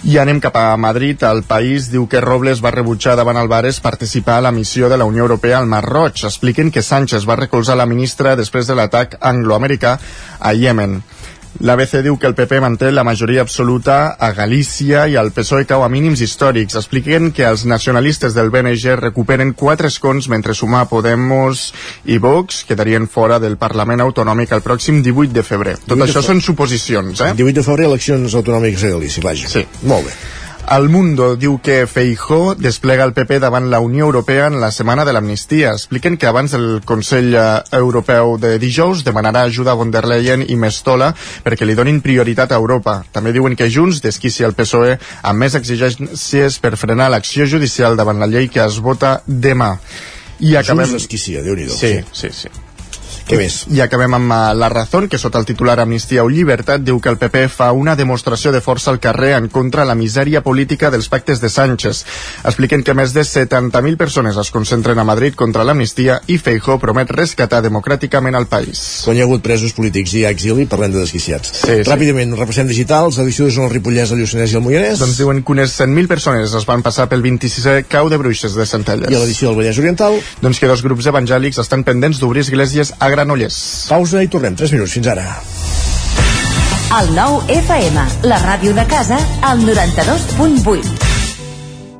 [0.03, 1.23] I anem cap a Madrid.
[1.23, 5.07] El país diu que Robles va rebutjar davant Alvarez participar a la missió de la
[5.07, 6.25] Unió Europea al Mar Roig.
[6.27, 9.95] Expliquen que Sánchez va recolzar la ministra després de l'atac angloamericà
[10.39, 10.99] a Yemen.
[11.59, 15.83] L'ABC diu que el PP manté la majoria absoluta a Galícia i el PSOE cau
[15.83, 16.77] a mínims històrics.
[16.79, 21.65] Expliquen que els nacionalistes del BNG recuperen quatre escons mentre sumar Podemos
[22.07, 25.75] i Vox quedarien fora del Parlament Autonòmic el pròxim 18 de febrer.
[25.83, 27.33] Tot això són suposicions, eh?
[27.35, 29.51] 18 de febrer, eleccions autonòmiques a Galícia, vaja.
[29.51, 29.67] Sí.
[29.83, 30.15] Molt bé.
[30.69, 35.01] El Mundo diu que Feijó desplega el PP davant la Unió Europea en la setmana
[35.07, 35.71] de l'amnistia.
[35.73, 40.45] Expliquen que abans del Consell eh, Europeu de dijous demanarà ajuda a von der Leyen
[40.45, 41.09] i Mestola
[41.41, 42.99] perquè li donin prioritat a Europa.
[43.09, 48.21] També diuen que Junts desquici el PSOE amb més exigències per frenar l'acció judicial davant
[48.21, 49.73] la llei que es vota demà.
[50.37, 50.85] I acabem...
[50.85, 52.68] Junts desquicia, déu nhi Sí, sí, sí.
[53.29, 53.59] Què més?
[53.69, 57.11] I acabem amb uh, La Razón, que sota el titular Amnistia o Llibertat diu que
[57.11, 61.11] el PP fa una demostració de força al carrer en contra la misèria política dels
[61.13, 61.99] pactes de Sánchez.
[62.49, 67.13] Expliquen que més de 70.000 persones es concentren a Madrid contra l'amnistia i Feijó promet
[67.13, 68.81] rescatar democràticament el país.
[69.05, 71.53] Quan hi ha hagut presos polítics i exili, parlem de desquiciats.
[71.59, 71.85] Sí, sí.
[71.85, 75.05] Ràpidament, repassem digitals, edició de Zona Ripollès, el Lluçanès i el Moianès.
[75.05, 78.65] Doncs diuen que unes 100.000 persones es van passar pel 26è cau de bruixes de
[78.65, 79.13] Centelles.
[79.13, 80.17] I a l'edició del Vallès Oriental?
[80.41, 83.87] Doncs que dos grups evangèlics estan pendents d'obrir esglésies a Granollers.
[83.91, 84.55] Pausa i tornem.
[84.55, 84.93] 3 minuts.
[84.95, 85.25] Fins ara.
[86.99, 90.95] El nou FM, la ràdio de casa, al 92.8.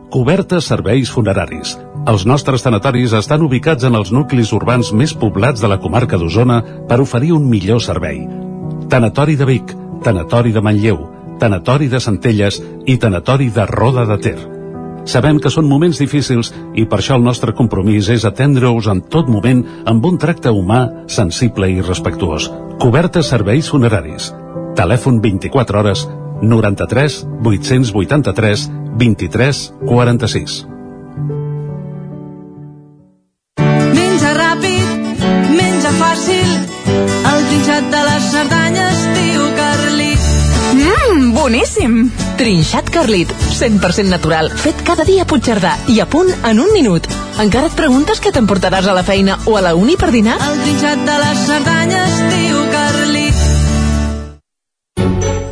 [0.10, 1.75] Cobertes serveis funeraris.
[2.10, 6.63] Els nostres tanatoris estan ubicats en els nuclis urbans més poblats de la comarca d'Osona
[6.89, 8.23] per oferir un millor servei.
[8.89, 11.03] Tanatori de Vic, Tanatori de Manlleu,
[11.43, 14.59] Tanatori de Centelles i Tanatori de Roda de Ter.
[15.06, 19.30] Sabem que són moments difícils i per això el nostre compromís és atendre-us en tot
[19.30, 22.50] moment amb un tracte humà, sensible i respectuós.
[22.80, 24.34] Cobertes serveis funeraris.
[24.80, 26.08] Telèfon 24 hores
[26.42, 30.66] 93 883 23 46.
[33.96, 35.20] Menja ràpid,
[35.56, 36.50] menja fàcil,
[37.34, 38.99] el trinxat de les Cerdanyes,
[41.39, 42.10] boníssim!
[42.38, 47.08] Trinxat Carlit, 100% natural, fet cada dia a Puigcerdà i a punt en un minut.
[47.39, 50.39] Encara et preguntes què t'emportaràs a la feina o a la uni per dinar?
[50.49, 53.09] El trinxat de les Cerdanyes, tio Carlit.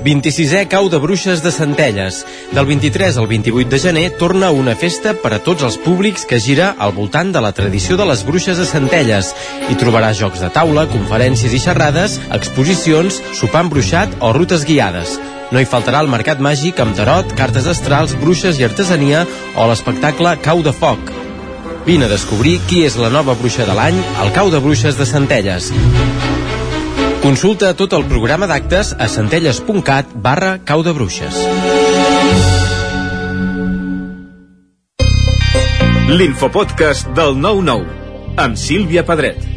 [0.08, 2.22] 26è Cau de Bruixes de Centelles.
[2.56, 6.40] Del 23 al 28 de gener torna una festa per a tots els públics que
[6.40, 9.34] gira al voltant de la tradició de les bruixes de Centelles.
[9.68, 15.18] Hi trobaràs jocs de taula, conferències i xerrades, exposicions, sopar embruixat o rutes guiades.
[15.52, 19.26] No hi faltarà el mercat màgic amb tarot, cartes astrals, bruixes i artesania
[19.58, 21.12] o l'espectacle Cau de Foc.
[21.84, 25.08] Vine a descobrir qui és la nova bruixa de l'any al Cau de Bruixes de
[25.08, 25.74] Centelles.
[27.28, 31.36] Consulta tot el programa d'actes a centelles.cat barra cau de bruixes.
[36.08, 39.57] L'infopodcast del 9-9 amb Sílvia Pedret.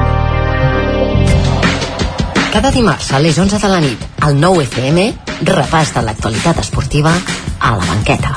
[2.51, 5.05] Cada dimarts a les 11 de la nit, al 9 FM,
[5.47, 7.13] repàs de l'actualitat esportiva
[7.63, 8.33] a la banqueta.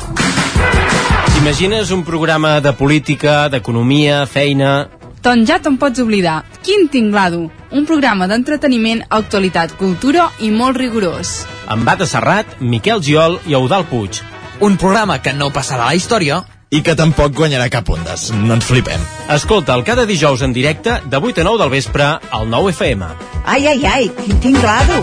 [1.33, 4.87] T'imagines un programa de política, d'economia, feina...
[5.25, 6.45] Doncs ja te'n pots oblidar.
[6.63, 7.49] Quin tinglado!
[7.75, 11.41] Un programa d'entreteniment, actualitat, cultura i molt rigorós.
[11.67, 14.23] Amb Bata Serrat, Miquel Giol i Eudal Puig.
[14.63, 18.31] Un programa que no passarà a la història i que tampoc guanyarà cap ondes.
[18.35, 19.03] No ens flipem.
[19.31, 23.07] Escolta'l cada dijous en directe de 8 a 9 del vespre al 9 FM.
[23.45, 25.03] Ai, ai, ai, quin tinglado!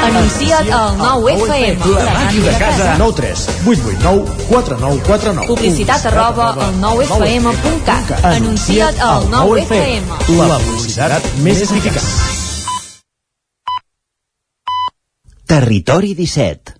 [0.00, 1.92] Anuncia't al 9FM.
[1.92, 2.94] La màquina de casa.
[2.98, 8.24] 9 3 8 8 9 4 9 4 9 Publicitat arroba al 9FM.cat.
[8.32, 10.18] Anuncia't al 9FM.
[10.40, 12.10] La publicitat més eficaç.
[15.50, 16.79] Territori 17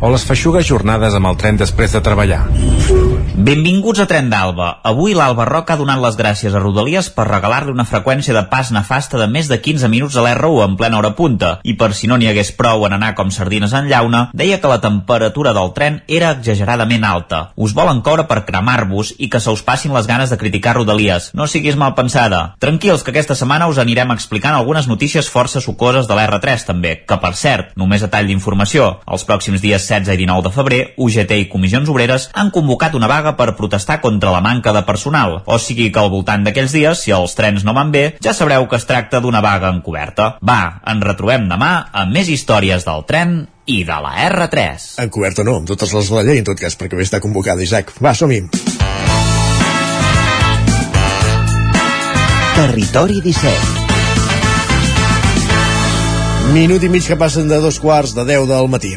[0.00, 2.46] o les feixugues jornades amb el tren després de treballar.
[3.40, 4.66] Benvinguts a Tren d'Alba.
[4.84, 8.72] Avui l'Alba Roca ha donat les gràcies a Rodalies per regalar-li una freqüència de pas
[8.74, 11.52] nefasta de més de 15 minuts a l'R1 en plena hora punta.
[11.64, 14.68] I per si no n'hi hagués prou en anar com sardines en llauna, deia que
[14.68, 17.40] la temperatura del tren era exageradament alta.
[17.56, 21.30] Us volen coure per cremar-vos i que se us passin les ganes de criticar Rodalies.
[21.32, 22.56] No siguis mal pensada.
[22.58, 27.20] Tranquils, que aquesta setmana us anirem explicant algunes notícies força sucoses de l'R3 també, que
[27.22, 31.36] per cert, només a tall d'informació, els pròxims dies 16 i 19 de febrer, UGT
[31.42, 35.40] i Comissions Obreres han convocat una vaga per protestar contra la manca de personal.
[35.46, 38.68] O sigui que al voltant d'aquells dies, si els trens no van bé, ja sabreu
[38.70, 40.36] que es tracta d'una vaga encoberta.
[40.46, 44.86] Va, ens retrobem demà amb més històries del tren i de la R3.
[45.02, 47.62] Encoberta no, amb totes les de la llei, en tot cas, perquè bé està convocada,
[47.66, 47.94] Isaac.
[48.02, 48.44] Va, som-hi.
[52.60, 53.80] Territori 17
[56.50, 58.96] Minut i mig que passen de dos quarts de 10 del matí.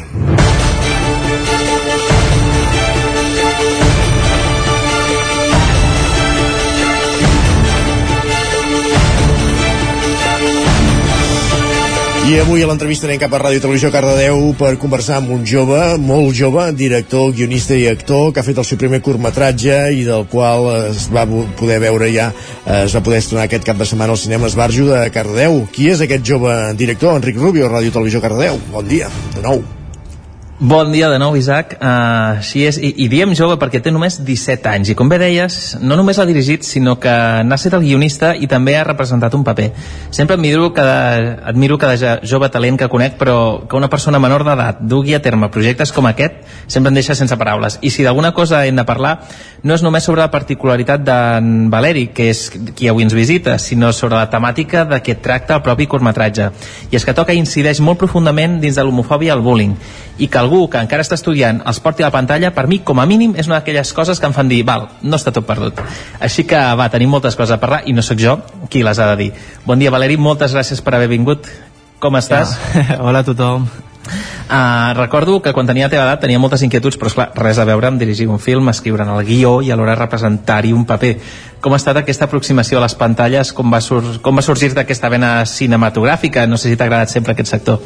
[12.24, 15.76] I avui a l'entrevista anem cap a Ràdio Televisió Cardedeu per conversar amb un jove,
[16.00, 20.24] molt jove, director, guionista i actor, que ha fet el seu primer curtmetratge i del
[20.32, 22.30] qual es va poder veure ja,
[22.80, 25.66] es va poder estrenar aquest cap de setmana al cinema Esbarjo de Cardedeu.
[25.68, 27.20] Qui és aquest jove director?
[27.20, 28.56] Enric Rubio, Ràdio Televisió Cardedeu.
[28.72, 29.66] Bon dia, de nou.
[30.60, 31.72] Bon dia de nou, Isaac.
[31.82, 35.16] Uh, així és, i, i diem jove perquè té només 17 anys, i com bé
[35.18, 37.10] deies, no només l'ha dirigit, sinó que
[37.42, 39.72] n'ha estat el guionista i també ha representat un paper.
[40.14, 44.78] Sempre admiro cada, admiro cada jove talent que conec, però que una persona menor d'edat
[44.86, 47.80] dugui a terme projectes com aquest sempre em deixa sense paraules.
[47.82, 49.16] I si d'alguna cosa hem de parlar,
[49.66, 52.46] no és només sobre la particularitat d'en Valeri, que és
[52.78, 56.50] qui avui ens visita, sinó sobre la temàtica de què tracta el propi curtmetratge.
[56.94, 59.74] I és que toca incideix molt profundament dins de l'homofòbia i el bullying,
[60.18, 63.00] i que algú que encara està estudiant els porti a la pantalla, per mi, com
[63.02, 65.80] a mínim, és una d'aquelles coses que em fan dir, val, no està tot perdut.
[66.22, 68.38] Així que, va, tenim moltes coses a parlar i no sóc jo
[68.70, 69.32] qui les ha de dir.
[69.66, 71.50] Bon dia, Valeri, moltes gràcies per haver vingut.
[72.02, 72.54] Com estàs?
[72.74, 73.00] Ja.
[73.06, 73.68] Hola a tothom.
[74.44, 77.64] Uh, recordo que quan tenia la teva edat tenia moltes inquietuds, però esclar, res a
[77.64, 81.14] veure amb dirigir un film, escriure'n el guió i alhora representar-hi un paper.
[81.64, 83.54] Com ha estat aquesta aproximació a les pantalles?
[83.56, 86.44] Com va, sur com va sorgir d'aquesta vena cinematogràfica?
[86.46, 87.80] No sé si t'ha agradat sempre aquest sector.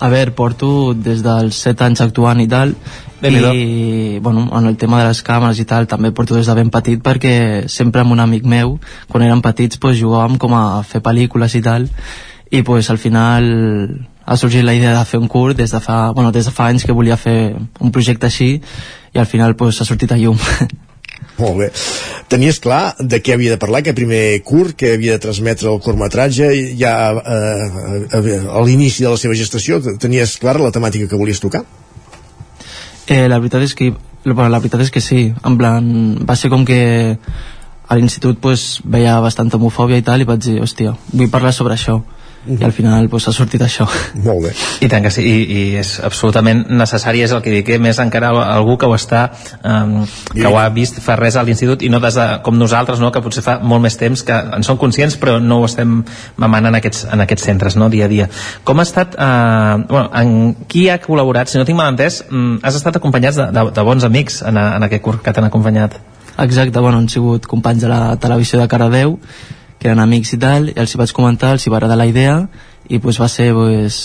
[0.00, 2.74] A veure, porto des dels 7 anys actuant i tal,
[3.22, 6.70] i bueno, en el tema de les càmeres i tal també porto des de ben
[6.74, 8.78] petit perquè sempre amb un amic meu,
[9.08, 11.86] quan érem petits pues, jugàvem com a fer pel·lícules i tal
[12.50, 13.46] i pues, al final
[14.24, 16.66] ha sorgit la idea de fer un curt des de fa, bueno, des de fa
[16.68, 18.60] anys que volia fer un projecte així
[19.12, 20.38] i al final pues, ha sortit a llum
[21.42, 21.68] Molt bé.
[22.30, 25.80] Tenies clar de què havia de parlar, que primer curt, que havia de transmetre el
[25.82, 27.66] curtmetratge, ja eh,
[28.14, 31.64] a, a l'inici de la seva gestació, tenies clara la temàtica que volies tocar?
[33.08, 33.90] Eh, la veritat és que
[34.24, 35.86] la veritat és que sí, en plan,
[36.22, 36.80] va ser com que
[37.92, 41.74] a l'institut pues, veia bastanta homofòbia i tal i vaig dir, hòstia, vull parlar sobre
[41.74, 41.98] això
[42.46, 43.86] i al final pues, ha sortit això
[44.26, 44.52] molt bé
[44.82, 47.78] i tant que sí, i, i és absolutament necessari és el que dic, eh?
[47.82, 49.28] més encara algú que ho està
[49.62, 50.00] um,
[50.32, 53.12] que ho ha vist fa res a l'institut i no des de, com nosaltres, no?
[53.14, 56.00] que potser fa molt més temps que en som conscients però no ho estem
[56.42, 57.90] mamant en aquests, en aquests centres no?
[57.92, 58.28] dia a dia.
[58.66, 61.50] Com ha estat uh, bueno, en qui ha col·laborat?
[61.52, 64.58] Si no tinc mal entès, um, has estat acompanyats de, de, de bons amics en,
[64.58, 66.00] en aquest curt que t'han acompanyat
[66.42, 69.18] Exacte, bueno, han sigut companys de la televisió de Caradeu
[69.82, 72.06] que eren amics i tal, i els hi vaig comentar, els hi va agradar la
[72.06, 72.36] idea,
[72.88, 73.96] i pues, va ser, pues,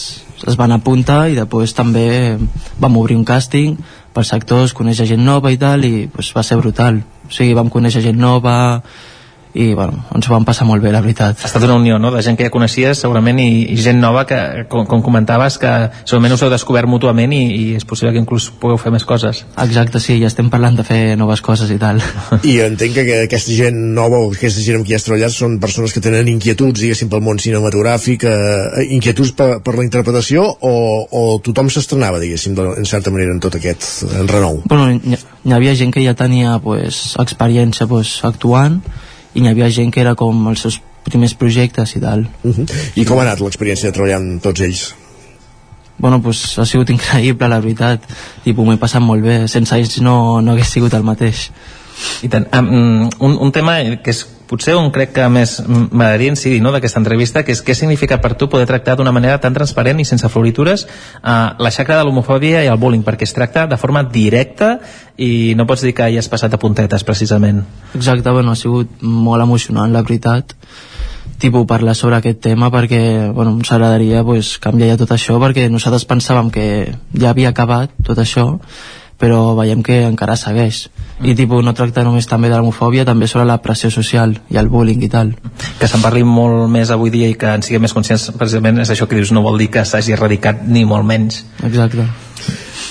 [0.47, 2.37] es van apuntar i després també
[2.81, 3.77] vam obrir un càsting
[4.13, 7.03] pels actors, conèixer gent nova i tal, i pues, va ser brutal.
[7.27, 8.57] O sigui, vam conèixer gent nova
[9.57, 11.39] i bueno, ens ho vam passar molt bé, la veritat.
[11.41, 14.23] Ha estat una unió, no?, de gent que ja coneixies segurament i, i gent nova
[14.29, 14.37] que,
[14.69, 15.71] com, com comentaves, que
[16.03, 19.43] segurament us heu descobert mútuament i, i és possible que inclús pugueu fer més coses.
[19.63, 22.03] Exacte, sí, ja estem parlant de fer noves coses i tal.
[22.53, 25.95] I entenc que aquesta gent nova o aquesta gent amb qui has treballat són persones
[25.95, 30.75] que tenen inquietuds, diguéssim, pel món cinematogràfic, eh, inquietuds per, per la interpretació o,
[31.09, 34.61] o tothom s'estrenava, diguéssim, de, en certa manera en tot aquest en renou?
[34.69, 38.81] Bueno, hi, hi havia gent que ja tenia pues, experiència pues, actuant
[39.33, 42.27] i hi havia gent que era com els seus primers projectes i tal.
[42.43, 42.65] Uh -huh.
[42.95, 44.93] I com ha anat l'experiència de treballar amb tots ells?
[45.97, 48.01] Bueno, pues ha sigut increïble, la veritat.
[48.43, 49.47] Tipo, m'he passat molt bé.
[49.47, 51.51] Sense ells no, no hagués sigut el mateix.
[52.21, 52.45] I tant.
[52.53, 57.01] Um, un, un tema que és potser on crec que més m'agradaria incidir no, d'aquesta
[57.01, 60.29] entrevista, que és què significa per tu poder tractar d'una manera tan transparent i sense
[60.33, 64.77] floritures uh, la xacra de l'homofòbia i el bullying, perquè es tracta de forma directa
[65.17, 67.63] i no pots dir que hi has passat a puntetes, precisament.
[67.95, 70.55] Exacte, bueno, ha sigut molt emocionant, la veritat
[71.37, 75.67] tipus parlar sobre aquest tema perquè bueno, ens agradaria pues, canviar ja tot això perquè
[75.69, 76.67] nosaltres pensàvem que
[77.13, 78.47] ja havia acabat tot això
[79.17, 80.87] però veiem que encara segueix.
[81.25, 84.69] I tipus, no tracta només també de l'homofòbia també sobre la pressió social i el
[84.69, 85.33] bullying i tal.
[85.79, 88.93] Que se'n parli molt més avui dia i que en siguem més conscients precisament és
[88.93, 91.43] això que dius no vol dir que s'hagi erradicat ni molt menys.
[91.65, 92.05] Exacte.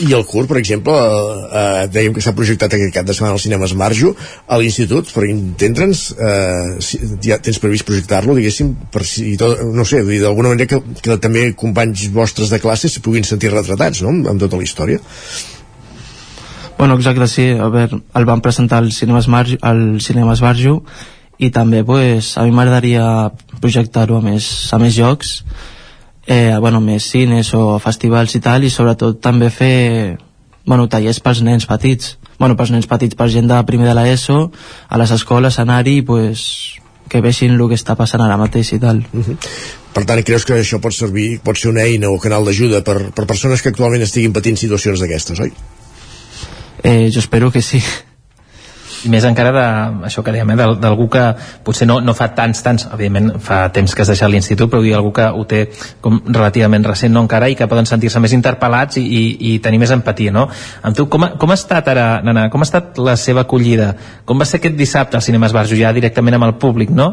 [0.05, 3.39] I el curt, per exemple, eh, eh, dèiem que s'ha projectat aquest cap de setmana
[3.39, 4.13] al cinema Esmarjo,
[4.47, 9.87] a l'institut, per entendre'ns, eh, si, ja tens previst projectar-lo, diguéssim, per si tot, no
[9.89, 14.13] sé, d'alguna manera que, que també companys vostres de classe s'hi puguin sentir retratats, no?,
[14.29, 15.01] amb tota la història.
[16.79, 17.51] Bueno, exacte, sí.
[17.51, 20.83] A veure, el van presentar al Cinema Esmarjo, al Cinema Esbarjo
[21.39, 25.43] i també pues, a mi m'agradaria projectar-ho a, més, a més jocs
[26.27, 30.17] eh, bueno, més cines o festivals i tal i sobretot també fer
[30.67, 34.51] bueno, tallers pels nens petits bueno, pels nens petits, per gent de primer de l'ESO
[34.89, 36.47] a les escoles anar-hi pues,
[37.09, 39.37] que veixin el que està passant ara mateix i tal uh -huh.
[39.97, 43.13] Per tant, creus que això pot servir, pot ser una eina o canal d'ajuda per,
[43.13, 45.53] per persones que actualment estiguin patint situacions d'aquestes, oi?
[46.83, 47.83] Eh, jo espero que sí.
[49.07, 49.65] I més encara de,
[50.09, 51.23] això que dèiem, eh, d'algú que
[51.65, 55.13] potser no, no fa tants, tants, evidentment fa temps que has deixat l'institut, però algú
[55.15, 55.67] que ho té
[56.03, 59.81] com relativament recent, no encara, i que poden sentir-se més interpel·lats i, i, i tenir
[59.83, 60.47] més empatia, no?
[60.83, 63.93] Amb tu, com ha, com ha estat ara, nana, com ha estat la seva acollida?
[64.25, 67.13] Com va ser aquest dissabte al Cinema Esbarjo, ja directament amb el públic, no?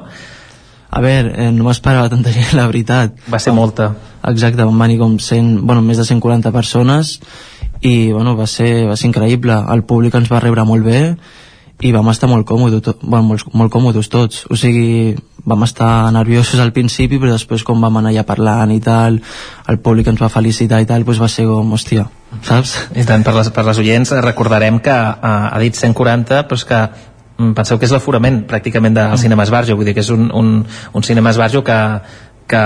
[0.93, 3.18] A veure, eh, no m'esperava tanta gent, la veritat.
[3.34, 3.91] Va ser molta.
[4.30, 7.18] Exacte, van venir com 100, bueno, més de 140 persones
[7.84, 9.57] i bueno, va, ser, va ser increïble.
[9.73, 11.01] El públic ens va rebre molt bé
[11.84, 14.45] i vam estar molt còmodes, bueno, molt, molt còmodes tots.
[14.47, 18.79] O sigui, vam estar nerviosos al principi, però després com vam anar ja parlant i
[18.84, 19.19] tal,
[19.67, 22.05] el públic ens va felicitar i tal, doncs va ser com, hòstia,
[22.45, 22.77] saps?
[22.95, 26.67] I tant, per les, per les oients recordarem que uh, ha dit 140, però és
[26.69, 29.23] que mm, penseu que és l'aforament pràcticament del mm.
[29.25, 31.79] cinema Esbarjo, vull dir que és un, un, un cinema Esbarjo que
[32.47, 32.63] que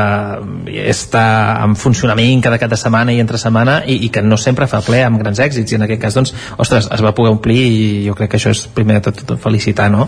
[0.90, 1.26] està
[1.64, 4.82] en funcionament cada cap de setmana i entre setmana i, i que no sempre fa
[4.86, 7.84] ple amb grans èxits i en aquest cas doncs, ostres, es va poder omplir i
[8.08, 10.08] jo crec que això és primer de tot felicitar no?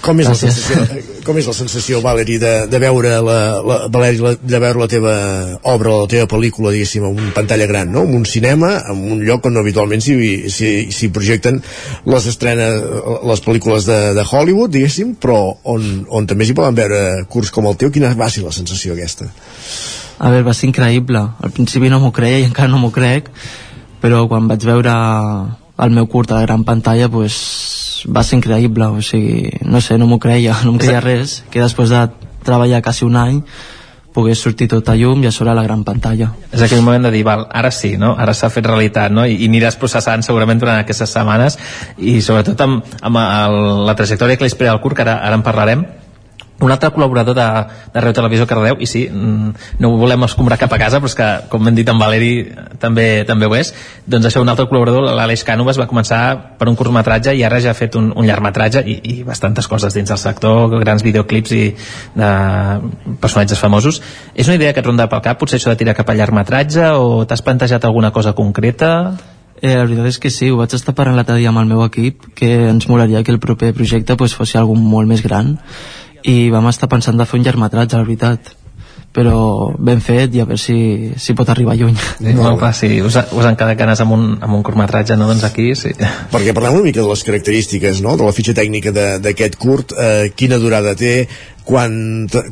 [0.00, 4.20] Com és, la sensació, com és la sensació, Valeri, de, de veure la, la, Valeri,
[4.24, 5.14] la, de veure la teva
[5.68, 8.06] obra, la teva pel·lícula, diguéssim, en una pantalla gran, no?
[8.08, 11.60] En un cinema, en un lloc on habitualment s'hi projecten
[12.08, 12.80] les estrenes,
[13.28, 17.68] les pel·lícules de, de Hollywood, diguéssim, però on, on també s'hi poden veure curts com
[17.68, 17.92] el teu.
[17.92, 19.28] Quina va ser la sensació aquesta?
[20.20, 21.26] A veure, va ser increïble.
[21.44, 23.28] Al principi no m'ho creia i encara no m'ho crec,
[24.00, 24.96] però quan vaig veure
[25.80, 29.98] el meu curt a la gran pantalla, pues, va ser increïble, o sigui, no sé,
[29.98, 32.06] no m'ho creia, no em creia res, que després de
[32.44, 33.42] treballar quasi un any
[34.10, 36.32] pogués sortir tot a llum i a sobre a la gran pantalla.
[36.50, 38.16] És aquell moment de dir, val, ara sí, no?
[38.18, 39.22] ara s'ha fet realitat, no?
[39.22, 41.58] I, i aniràs processant segurament durant aquestes setmanes
[41.98, 45.38] i sobretot amb, amb el, la trajectòria que li espera al curt, que ara, ara
[45.38, 45.86] en parlarem,
[46.60, 47.46] un altre col·laborador de,
[47.94, 51.10] de Reu Televisió Cardeu i sí, mm, no ho volem escombrar cap a casa però
[51.10, 52.32] és que, com hem dit en Valeri
[52.82, 53.72] també, també ho és,
[54.06, 56.20] doncs això un altre col·laborador l'Aleix Cànovas va començar
[56.60, 59.96] per un curtmetratge i ara ja ha fet un, un llargmetratge i, i bastantes coses
[59.96, 61.64] dins del sector grans videoclips i
[62.18, 62.30] de
[63.22, 64.02] personatges famosos
[64.34, 66.92] és una idea que et ronda pel cap, potser això de tirar cap a llargmetratge
[67.00, 68.92] o t'has plantejat alguna cosa concreta?
[69.60, 71.82] Eh, la veritat és que sí, ho vaig estar parlant l'altre dia amb el meu
[71.84, 75.58] equip que ens molaria que el proper projecte pues, fos algun molt més gran
[76.28, 78.56] i vam estar pensant de fer un llargmetratge, la veritat
[79.10, 81.96] però ben fet i a veure si, si pot arribar lluny
[82.30, 85.26] no, clar, sí, us, us han quedat ganes amb un, amb un curtmetratge no?
[85.26, 85.90] doncs aquí sí.
[86.30, 88.14] perquè parlem una mica de les característiques no?
[88.20, 91.26] de la fitxa tècnica d'aquest curt eh, quina durada té
[91.66, 91.92] quan,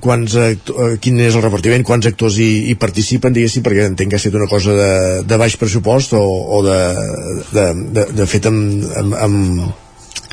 [0.02, 0.56] quants, eh,
[1.02, 4.38] quin és el repartiment quants actors hi, hi participen diguéssim perquè entenc que ha estat
[4.42, 4.92] una cosa de,
[5.30, 6.24] de baix pressupost o,
[6.58, 6.80] o de,
[7.54, 9.86] de, de, de fet amb, amb, amb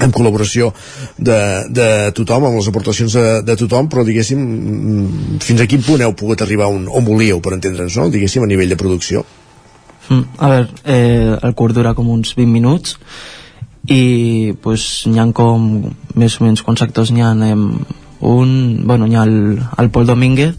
[0.03, 0.71] amb col·laboració
[1.17, 1.39] de,
[1.71, 1.87] de
[2.17, 6.15] tothom, amb les aportacions de, de tothom, però diguéssim, mm, fins a quin punt heu
[6.17, 8.09] pogut arribar on, on volíeu, per entendre'ns, no?
[8.11, 9.23] diguéssim, a nivell de producció?
[10.09, 12.97] Mm, a veure, eh, el curt dura com uns 20 minuts
[13.89, 15.69] i pues, n'hi ha com
[16.17, 18.51] més o menys quants actors n'hi ha eh, un,
[18.85, 20.57] bueno, n'hi ha el, el Pol Domínguez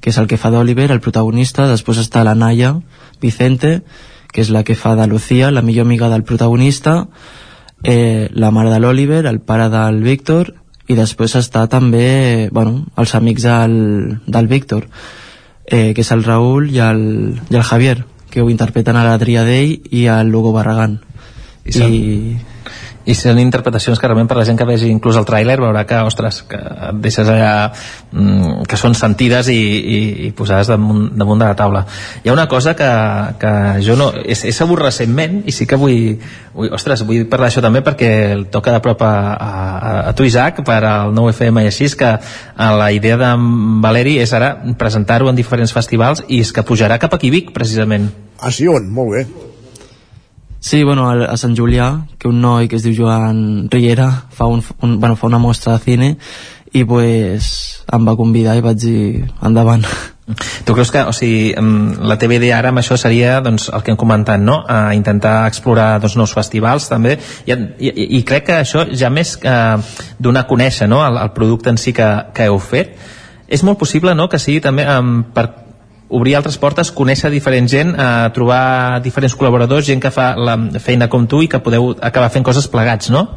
[0.00, 2.78] que és el que fa d'Oliver, el protagonista després està la Naya
[3.20, 3.82] Vicente
[4.32, 7.08] que és la que fa de Lucía, la millor amiga del protagonista
[7.84, 10.54] eh, la mare de l'Oliver, el pare del Víctor
[10.90, 13.76] i després està també bueno, els amics del,
[14.26, 14.88] del Víctor
[15.66, 17.02] eh, que és el Raül i el,
[17.48, 18.00] i el Javier
[18.30, 21.00] que ho interpreten a l'Adrià d'ell i el Lugo Barragán.
[21.66, 22.36] I
[23.10, 25.98] i són interpretacions que realment per la gent que vegi inclús el tràiler veurà que,
[26.06, 29.98] ostres, que et deixes allà mm, que són sentides i, i,
[30.28, 31.82] i posades damunt, damunt de la taula.
[32.22, 32.90] Hi ha una cosa que,
[33.40, 33.52] que
[33.86, 36.16] jo no he, he sabut recentment i sí que vull,
[36.54, 39.52] vull ostres, vull parlar d'això també perquè el toca de prop a, a,
[40.12, 42.14] a tu Isaac per al nou FM i així que
[42.80, 43.34] la idea de
[43.82, 48.10] Valeri és ara presentar-ho en diferents festivals i és que pujarà cap aquí Vic precisament.
[48.40, 48.86] Ah sí, on?
[48.94, 49.49] Molt bé
[50.60, 54.60] Sí, bueno, a, Sant Julià, que un noi que es diu Joan Riera fa, un,
[54.84, 56.10] un, bueno, fa una mostra de cine
[56.76, 57.46] i pues
[57.90, 59.86] em va convidar i vaig dir endavant.
[60.64, 61.54] Tu creus que, o sigui,
[62.06, 64.60] la idea ara amb això seria, doncs, el que hem comentat, no?
[64.68, 67.90] A intentar explorar doncs, nous festivals també, i, i,
[68.20, 69.56] i crec que això ja més que
[70.20, 71.00] donar a conèixer no?
[71.06, 72.94] el, el producte en si que, que heu fet,
[73.48, 74.28] és molt possible no?
[74.30, 75.48] que sigui també um, per
[76.10, 81.08] obrir altres portes, conèixer diferent gent, eh, trobar diferents col·laboradors, gent que fa la feina
[81.08, 83.28] com tu i que podeu acabar fent coses plegats, no?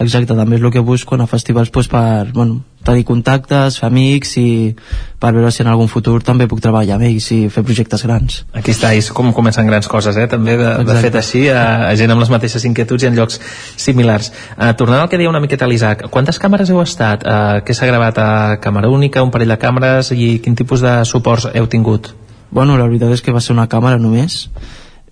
[0.00, 4.34] Exacte, també és el que busco a festivals pues, per bueno, tenir contactes, fer amics
[4.40, 4.74] i
[5.22, 8.40] per veure si en algun futur també puc treballar amb ells i fer projectes grans.
[8.52, 10.26] Aquí està, és com comencen grans coses, eh?
[10.30, 13.38] també de, de fet així, a, a gent amb les mateixes inquietuds i en llocs
[13.76, 14.32] similars.
[14.58, 17.22] Uh, tornant al que deia una miqueta l'Isaac, quantes càmeres heu estat?
[17.22, 18.30] Uh, què s'ha gravat a
[18.62, 22.12] càmera única, un parell de càmeres i quin tipus de suports heu tingut?
[22.50, 24.48] Bueno, la veritat és que va ser una càmera només,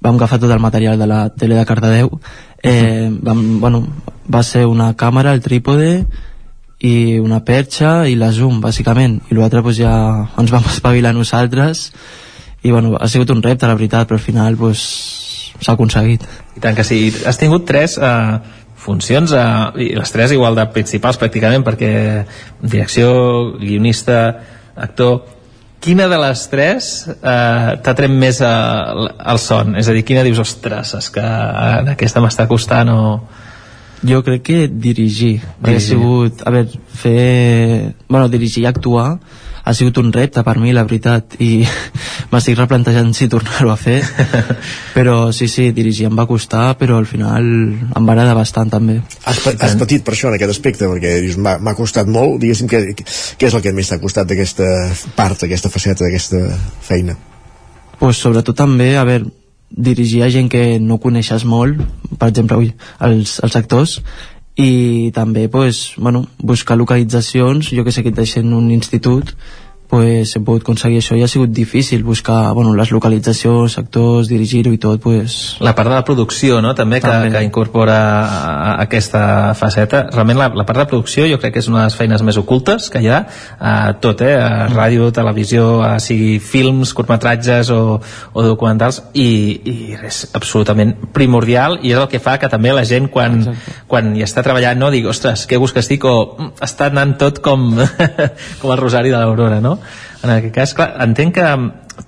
[0.03, 2.11] vam agafar tot el material de la tele de Cardedeu
[2.63, 3.87] eh, vam, bueno,
[4.31, 6.05] va ser una càmera, el trípode
[6.83, 9.21] i una perxa i la zoom bàsicament.
[9.31, 9.95] I l'altre pues, ja
[10.39, 11.91] ens vam espavilar nosaltres.
[12.63, 14.83] I bueno, ha sigut un repte la veritat però al final pues,
[15.61, 16.27] s'ha aconseguit.
[16.57, 18.39] I tant que sí, has tingut tres eh,
[18.83, 19.45] funcions eh,
[19.83, 21.93] i les tres igual de principals pràcticament perquè
[22.63, 23.13] direcció,
[23.61, 24.25] guionista
[24.75, 25.23] actor.
[25.83, 29.77] Quina de les tres eh, t'ha tret més eh, el son?
[29.79, 33.01] És a dir, quina dius, ostres, és que en aquesta m'està costant o...
[34.03, 35.77] Jo crec que dirigir, dirigir.
[35.77, 37.95] ha sigut, a veure, fer...
[38.09, 39.21] Bueno, dirigir i actuar
[39.65, 41.63] ha sigut un repte per mi, la veritat, i
[42.33, 44.01] m'estic replantejant si tornar-ho a fer,
[44.97, 48.99] però sí, sí, dirigir em va costar, però al final em va agradar bastant també.
[49.23, 52.83] Has, has patit per això en aquest aspecte, perquè dius, m'ha costat molt, diguéssim, què,
[53.39, 54.67] què és el que més t'ha costat d'aquesta
[55.19, 56.43] part, d'aquesta faceta, d'aquesta
[56.83, 57.17] feina?
[58.01, 59.31] Pues sobretot també, a veure,
[59.77, 61.81] dirigir a gent que no coneixes molt,
[62.19, 63.99] per exemple, ui, els, els actors,
[64.57, 69.33] i també pues, bueno, buscar localitzacions jo que sé que et deixen un institut
[69.93, 74.73] pues, he pogut aconseguir això i ha sigut difícil buscar bueno, les localitzacions, actors, dirigir-ho
[74.73, 75.59] i tot pues...
[75.61, 76.71] la part de la producció no?
[76.73, 77.29] també, també.
[77.29, 77.99] Que, que incorpora
[78.87, 81.97] aquesta faceta realment la, la part de producció jo crec que és una de les
[81.99, 83.19] feines més ocultes que hi ha
[83.61, 84.33] a tot, eh?
[84.41, 84.79] a mm.
[84.79, 88.01] ràdio, televisió a sigui films, curtmetratges o,
[88.33, 89.29] o documentals i,
[89.61, 93.43] i és absolutament primordial i és el que fa que també la gent quan,
[93.93, 97.19] quan hi està treballant no, digui, ostres, que gust que estic o mm, està anant
[97.21, 97.69] tot com,
[98.65, 99.77] com el rosari de l'Aurora no?
[100.23, 101.49] En aquest cas, clar, entenc que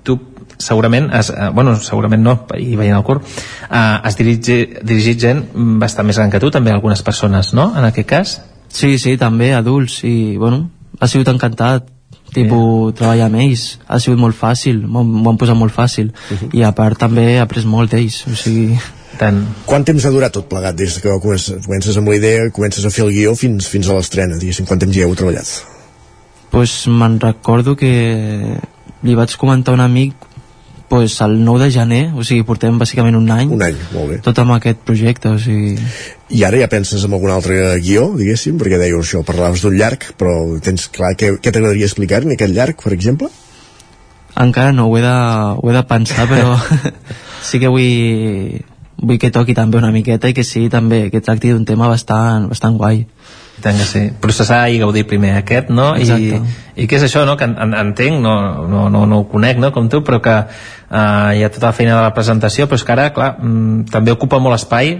[0.07, 0.19] tu
[0.59, 3.25] segurament, has, eh, bueno, segurament no, i veient el curt,
[3.71, 5.45] eh, has dirigit, dirigit gent
[5.81, 8.37] bastant més gran que tu, també algunes persones, no?, en aquest cas?
[8.69, 11.91] Sí, sí, també, adults, i, bueno, ha sigut encantat,
[12.35, 16.51] tipus, treballar amb ells, ha sigut molt fàcil, m'ho han posat molt fàcil, uh -huh.
[16.53, 18.79] i a part també he après molt d'ells, o sigui...
[19.15, 19.47] Tant.
[19.65, 22.91] Quant temps ha durat tot plegat des que comences, comences amb la idea, comences a
[22.91, 25.74] fer el guió fins, fins a l'estrena, diguéssim, quant temps hi heu treballat?
[26.55, 27.91] Pues me'n recordo que
[29.03, 30.15] li vaig comentar a un amic
[30.89, 34.19] pues, el 9 de gener, o sigui, portem bàsicament un any, un any molt bé.
[34.23, 35.75] tot amb aquest projecte, o sigui...
[36.31, 40.07] I ara ja penses en algun altre guió, diguéssim, perquè deies això, parlaves d'un llarg,
[40.21, 43.33] però tens clar, què, què t'agradaria explicar en aquest llarg, per exemple?
[44.39, 45.17] Encara no, ho he de,
[45.59, 46.55] ho he de pensar, però
[47.49, 48.63] sí que vull,
[49.03, 52.47] vull que toqui també una miqueta i que sí, també, que tracti d'un tema bastant,
[52.55, 53.03] bastant guai
[53.63, 54.05] tant que sí.
[54.21, 55.93] Processar i gaudir primer aquest, no?
[56.01, 56.41] Exacte.
[56.75, 57.37] I, I què és això, no?
[57.41, 58.35] Que en, entenc, no,
[58.71, 59.71] no, no, no ho conec, no?
[59.75, 62.87] Com tu, però que eh, hi ha tota la feina de la presentació, però és
[62.87, 64.97] que ara, clar, mm, també ocupa molt espai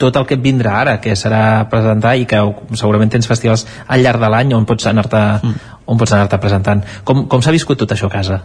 [0.00, 2.40] tot el que et vindrà ara, que serà presentar i que
[2.72, 5.68] segurament tens festivals al llarg de l'any on pots anar-te mm.
[5.92, 6.84] on pots anar-te presentant.
[7.04, 8.40] Com, com s'ha viscut tot això a casa?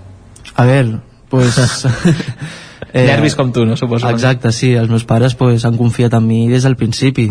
[0.55, 0.99] A veure,
[1.31, 1.85] pues...
[2.91, 3.77] eh, Nervis com tu, no?
[3.79, 4.09] Suposo.
[4.11, 4.73] Exacte, sí.
[4.75, 7.29] Els meus pares pues, han confiat en mi des del principi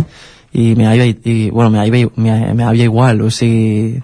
[0.54, 4.02] i mi àvia, i, bueno, mi àvia, mi, mi àvia igual, o sigui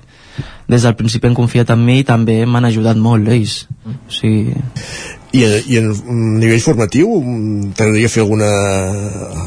[0.71, 4.55] des del principi han confiat en mi i també m'han ajudat molt ells o sigui...
[5.31, 5.93] I, i en
[6.41, 7.07] nivell formatiu
[7.79, 8.49] t'agradaria fer alguna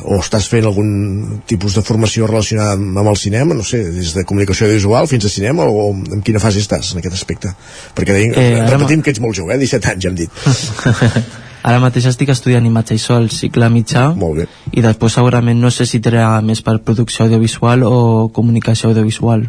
[0.07, 3.57] o estàs fent algun tipus de formació relacionada amb, amb el cinema?
[3.57, 7.03] No sé, des de comunicació visual fins a cinema o en quina fase estàs en
[7.03, 7.51] aquest aspecte?
[7.99, 9.59] Perquè deim, eh, repetim que ets molt jove eh?
[9.59, 10.39] 17 anys ja hem dit
[11.63, 14.47] Ara mateix estic estudiant imatge i so al cicle mitjà Molt bé.
[14.71, 19.47] i després segurament no sé si trarà més per producció audiovisual o comunicació audiovisual.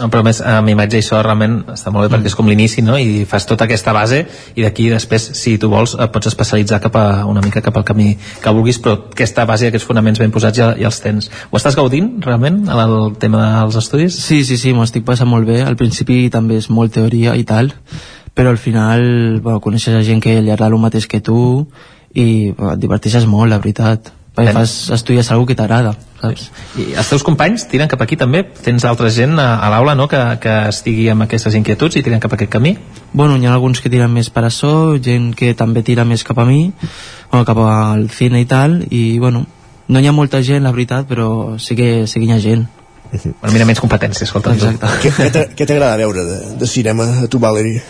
[0.00, 2.14] No, però més amb imatge i so realment està molt bé mm.
[2.16, 2.96] perquè és com l'inici no?
[2.98, 4.24] i fas tota aquesta base
[4.58, 7.86] i d'aquí després si tu vols et pots especialitzar cap a una mica cap al
[7.86, 8.08] camí
[8.42, 11.60] que vulguis però aquesta base i aquests fonaments ben posats ja, ja els tens ho
[11.60, 14.18] estàs gaudint realment el tema dels estudis?
[14.18, 17.46] Sí, sí, sí, m'ho estic passant molt bé al principi també és molt teoria i
[17.46, 17.70] tal
[18.40, 21.66] però al final bueno, coneixes a gent que li agrada el mateix que tu
[22.16, 26.46] i bueno, et diverteixes molt, la veritat perquè fas, estudies algú que t'agrada saps?
[26.80, 28.40] I els teus companys tiren cap aquí també?
[28.64, 30.08] Tens altra gent a, a l'aula no?
[30.08, 32.78] que, que estigui amb aquestes inquietuds i tiren cap a aquest camí?
[33.12, 34.72] Bueno, hi ha alguns que tiren més per a so,
[35.04, 36.70] gent que també tira més cap a mi,
[37.28, 39.44] bueno, cap al cine i tal, i bueno,
[39.88, 42.68] no hi ha molta gent, la veritat, però sí que, sí que hi ha gent.
[43.12, 44.56] Bueno, mira, menys competències, escolta.
[44.56, 45.48] Exacte.
[45.58, 47.82] Què t'agrada veure de, de cinema a tu, Valerie?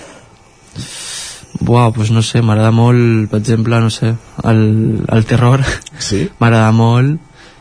[1.61, 4.15] Buah, pues no sé, m'agrada molt, per exemple, no sé,
[4.45, 5.65] el, el terror.
[5.99, 6.29] Sí?
[6.41, 7.19] M'agrada molt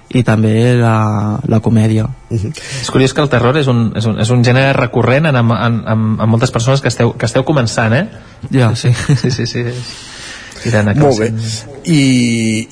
[0.10, 2.08] i també la, la comèdia.
[2.30, 2.54] Uh -huh.
[2.82, 5.52] És curiós que el terror és un, és un, és un gènere recurrent en, en,
[5.52, 8.10] en, en moltes persones que esteu, que esteu començant, eh?
[8.52, 8.94] Ja, sí.
[8.94, 9.64] Sí, sí, sí.
[11.00, 11.30] Molt bé.
[11.90, 12.00] I,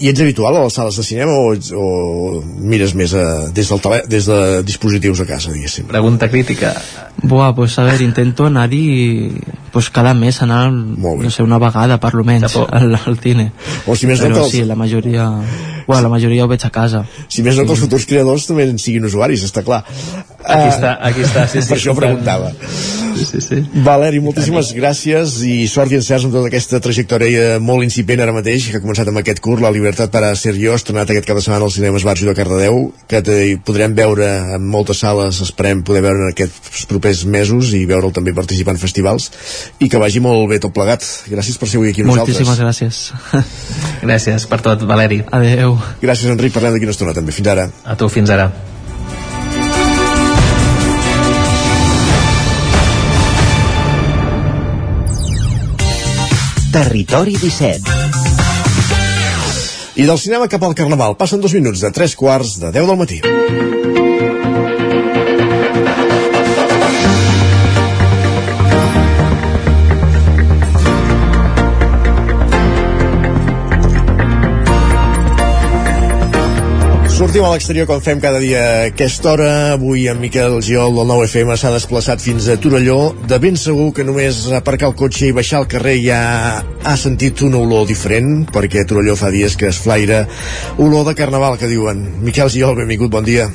[0.04, 3.70] I ets habitual a les sales de cinema o, ets, o mires més a, des,
[3.72, 5.88] del tele, des de dispositius a casa, diguéssim?
[5.90, 6.76] Pregunta crítica.
[7.24, 8.84] Buah, pues a veure, intento anar-hi
[9.72, 13.52] pues cada mes anar, no sé, una vegada per lo menys al, al cine.
[13.88, 14.54] O si més Però no els...
[14.54, 15.32] sí, la majoria...
[15.88, 17.06] Bueno, la majoria ho veig a casa.
[17.32, 19.86] Si més no que els futurs creadors també en siguin usuaris, està clar.
[20.48, 21.70] Aquí està, aquí està, sí, sí.
[21.72, 22.52] Per això preguntava.
[23.18, 23.58] Sí, sí, sí.
[23.84, 28.68] Valeri, moltíssimes gràcies i sort i encerts amb tota aquesta trajectòria molt incipient ara mateix,
[28.70, 31.40] que ha començat amb aquest curt, La llibertat per a ser jo, estrenat aquest cap
[31.40, 33.24] de setmana als cinemes Barjo de Cardedeu, que
[33.66, 34.28] podrem veure
[34.58, 38.84] en moltes sales, esperem poder veure en aquests propers mesos i veure'l també participar en
[38.84, 39.32] festivals,
[39.80, 41.04] i que vagi molt bé tot plegat.
[41.32, 43.02] Gràcies per ser avui aquí amb Moltíssimes nosaltres.
[43.34, 43.48] gràcies.
[44.06, 45.24] Gràcies per tot, Valeri.
[45.32, 45.77] Adeu.
[46.02, 46.54] Gràcies, Enric.
[46.56, 47.36] Parlem d'aquí una estona també.
[47.36, 47.70] Fins ara.
[47.86, 48.52] A tu, fins ara.
[56.78, 57.82] Territori 17
[59.98, 61.16] I del cinema cap al Carnaval.
[61.18, 63.18] Passen dos minuts de tres quarts de 10 del matí.
[77.38, 79.50] Sortim a l'exterior com fem cada dia a aquesta hora.
[79.76, 83.12] Avui en Miquel Giol del 9FM s'ha desplaçat fins a Torelló.
[83.30, 86.18] De ben segur que només aparcar el cotxe i baixar al carrer ja
[86.82, 90.24] ha sentit una olor diferent, perquè Torelló fa dies que es flaire
[90.82, 92.02] olor de carnaval, que diuen.
[92.26, 93.52] Miquel Giol, benvingut, bon dia.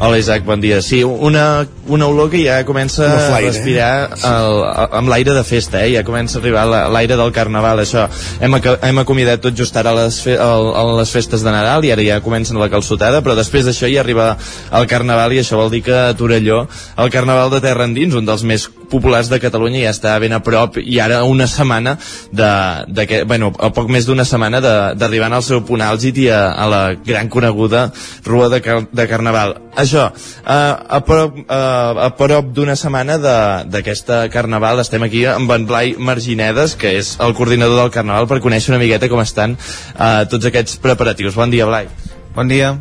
[0.00, 0.82] Hola Isaac, bon dia.
[0.82, 4.58] Sí, una, una olor que ja comença a respirar el,
[5.00, 5.92] amb l'aire de festa, eh?
[5.96, 8.06] ja comença a arribar la- l'aire del carnaval, això.
[8.40, 11.92] Hem, hem acomiadat tot just ara les, fe, el, el, les festes de Nadal i
[11.94, 14.36] ara ja comencen la calçotada, però després d'això ja arriba
[14.72, 16.66] el carnaval i això vol dir que a Torelló
[16.98, 20.40] el carnaval de terra endins, un dels més populars de Catalunya ja està ben a
[20.40, 21.98] prop i ara una setmana
[22.32, 22.50] de,
[22.88, 26.28] de que, bueno, a poc més d'una setmana de- d'arribant al seu punt àlgid i
[26.32, 27.90] a, a la gran coneguda
[28.24, 29.56] Rua de, Car de Carnaval.
[29.78, 30.08] Això,
[30.44, 30.58] a,
[30.88, 31.58] a prop, a,
[32.06, 37.16] a prop d'una setmana de- d'aquesta Carnaval estem aquí amb en Blai Marginedes, que és
[37.20, 41.34] el coordinador del Carnaval, per conèixer una miqueta com estan uh, tots aquests preparatius.
[41.38, 41.88] Bon dia, Blai.
[42.34, 42.76] Bon dia.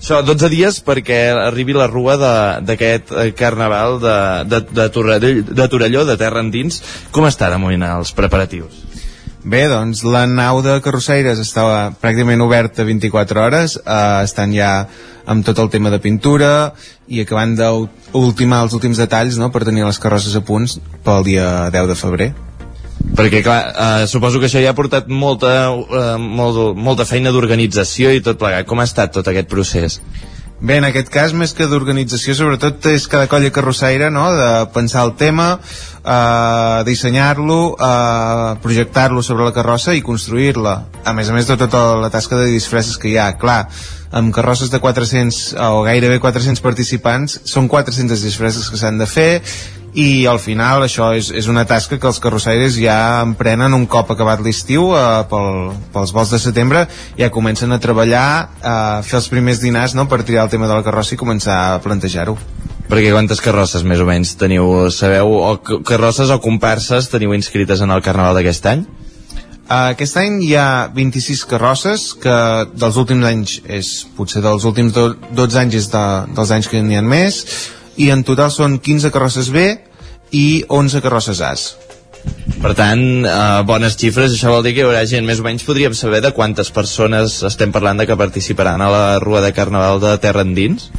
[0.00, 2.14] Això, 12 dies perquè arribi la rua
[2.64, 4.14] d'aquest eh, carnaval de,
[4.48, 6.80] de, de, Torelló, de Torelló, de terra endins.
[7.12, 8.89] Com està de moment els preparatius?
[9.40, 14.86] Bé, doncs la nau de carrosseires estava pràcticament oberta 24 hores, eh, estan ja
[15.24, 16.74] amb tot el tema de pintura
[17.08, 20.76] i acabant d'ultimar els últims detalls no, per tenir les carrosses a punts
[21.06, 22.28] pel dia 10 de febrer.
[23.16, 28.12] Perquè, clar, eh, suposo que això ja ha portat molta, eh, molt, molta feina d'organització
[28.12, 28.68] i tot plegat.
[28.68, 30.00] Com ha estat tot aquest procés?
[30.60, 35.06] Bé, en aquest cas, més que d'organització, sobretot és cada colla carrossaire, no?, de pensar
[35.06, 35.54] el tema,
[36.04, 40.74] eh, dissenyar-lo, eh, projectar-lo sobre la carrossa i construir-la.
[41.00, 43.62] A més a més de tota la tasca de disfresses que hi ha, clar,
[44.12, 49.30] amb carrosses de 400 o gairebé 400 participants, són 400 disfresses que s'han de fer
[49.94, 54.12] i al final això és, és una tasca que els carrossaires ja emprenen un cop
[54.14, 56.84] acabat l'estiu eh, pel, pels vols de setembre
[57.18, 58.26] ja comencen a treballar
[58.62, 61.20] a eh, fer els primers dinars no, per triar el tema de la carrossa i
[61.20, 62.36] començar a plantejar-ho
[62.90, 67.90] perquè quantes carrosses més o menys teniu, sabeu, o carrosses o comparses teniu inscrites en
[67.94, 68.86] el Carnaval d'aquest any?
[69.70, 72.36] Uh, aquest any hi ha 26 carrosses que
[72.74, 76.82] dels últims anys és potser dels últims do, 12 anys és de, dels anys que
[76.82, 77.44] n'hi ha més
[78.00, 79.66] i en total són 15 carrosses B
[80.32, 81.76] i 11 carrosses As.
[82.60, 85.64] Per tant, eh, bones xifres, això vol dir que hi haurà gent, més o menys
[85.64, 90.00] podríem saber de quantes persones estem parlant de que participaran a la Rua de Carnaval
[90.02, 90.90] de Terra Endins?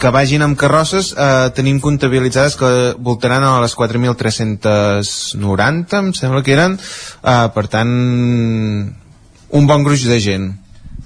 [0.00, 6.56] que vagin amb carrosses eh, tenim comptabilitzades que voltaran a les 4.390 em sembla que
[6.56, 7.92] eren eh, per tant
[9.50, 10.59] un bon gruix de gent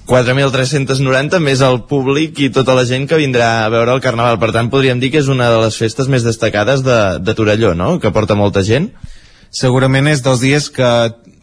[0.05, 4.37] 4.390 més el públic i tota la gent que vindrà a veure el Carnaval.
[4.41, 7.73] Per tant, podríem dir que és una de les festes més destacades de, de Torelló,
[7.73, 8.91] no?, que porta molta gent.
[9.49, 10.91] Segurament és dels dies que,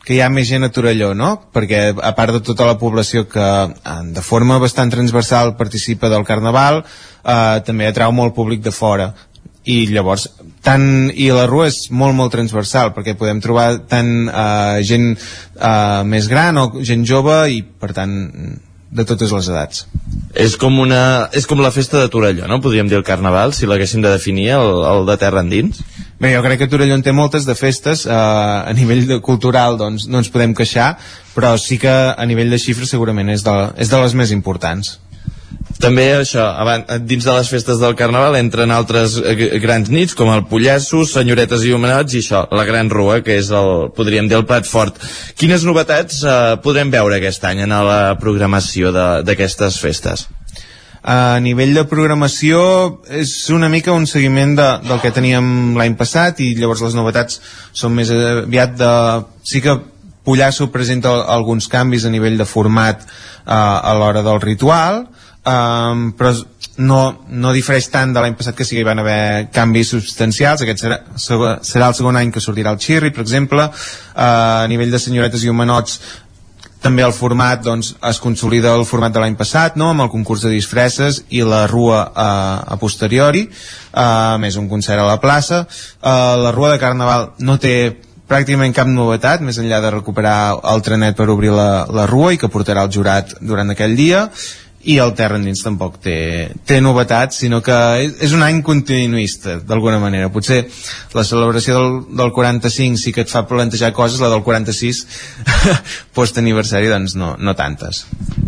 [0.07, 3.27] que hi ha més gent a Torelló, no?, perquè a part de tota la població
[3.27, 8.75] que eh, de forma bastant transversal participa del Carnaval, eh, també atrau molt públic de
[8.75, 9.11] fora
[9.65, 10.27] i llavors
[10.65, 16.03] tant, i la rua és molt molt transversal perquè podem trobar tant eh, gent eh,
[16.09, 18.15] més gran o gent jove i per tant
[18.93, 19.87] de totes les edats
[20.35, 22.59] és com, una, és com la festa de Torelló, no?
[22.65, 25.83] Podríem dir el Carnaval, si l'haguéssim de definir, el, el de terra endins.
[26.21, 29.77] Bé, jo crec que Torelló en té moltes de festes, eh, a nivell de cultural
[29.81, 30.95] doncs no ens podem queixar,
[31.37, 34.97] però sí que a nivell de xifres segurament és de, és de les més importants.
[35.81, 40.31] També això, abans, dins de les festes del Carnaval entren altres eh, grans nits com
[40.35, 44.37] el Pollasso, Senyoretes i Homenots i això, la Gran Rua, que és el, podríem dir,
[44.39, 45.01] el plat fort.
[45.39, 48.93] Quines novetats eh, podrem veure aquest any en la programació
[49.25, 50.29] d'aquestes festes?
[51.03, 52.61] A nivell de programació
[53.11, 57.41] és una mica un seguiment de, del que teníem l'any passat i llavors les novetats
[57.75, 58.93] són més aviat de...
[59.43, 59.81] Sí que
[60.23, 63.11] Pollasso presenta alguns canvis a nivell de format eh,
[63.51, 65.03] a l'hora del ritual,
[65.49, 66.33] um, però
[66.79, 70.65] no, no difereix tant de l'any passat que sí que hi van haver canvis substancials.
[70.65, 70.99] Aquest serà,
[71.67, 74.27] serà el segon any que sortirà el Xirri per exemple, uh,
[74.65, 76.01] a nivell de senyoretes i homenots
[76.83, 79.93] també el format doncs, es consolida el format de l'any passat no?
[79.93, 83.47] amb el concurs de disfresses i la rua uh, a posteriori.
[83.93, 85.63] Uh, més un concert a la plaça.
[86.03, 87.77] Uh, la rua de Carnaval no té
[88.33, 92.41] pràcticament cap novetat, més enllà de recuperar el trenet per obrir la, la rua i
[92.41, 94.27] que portarà el jurat durant aquell dia
[94.85, 99.59] i el Terra Endins tampoc té, té novetats, sinó que és, és un any continuista,
[99.67, 100.31] d'alguna manera.
[100.35, 100.65] Potser
[101.15, 105.03] la celebració del, del 45 sí que et fa plantejar coses, la del 46
[106.17, 108.05] post-aniversari, doncs no, no tantes.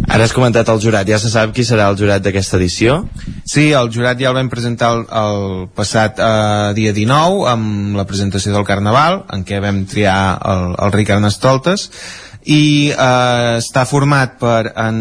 [0.08, 3.04] Ara has comentat el jurat, ja se sap qui serà el jurat d'aquesta edició?
[3.46, 8.06] Sí, el jurat ja el vam presentar el, el passat eh, dia 19 amb la
[8.08, 10.18] presentació del Carnaval, en què vam triar
[10.50, 11.88] el, el Ricard Nestoltes,
[12.44, 14.98] i eh, està format per en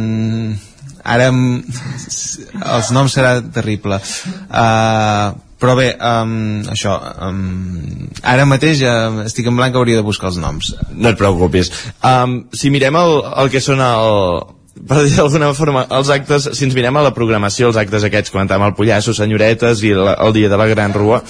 [1.04, 5.34] ara els noms serà terrible uh,
[5.64, 6.96] però bé, um, això
[7.28, 11.72] um, ara mateix uh, estic en blanc hauria de buscar els noms no et preocupis
[12.04, 14.44] um, si mirem el, el que són el,
[14.74, 18.34] per dir d'alguna forma, els actes, si ens mirem a la programació, els actes aquests,
[18.34, 21.22] comentàvem el Pollasso, Senyoretes i la, el dia de la Gran Rua,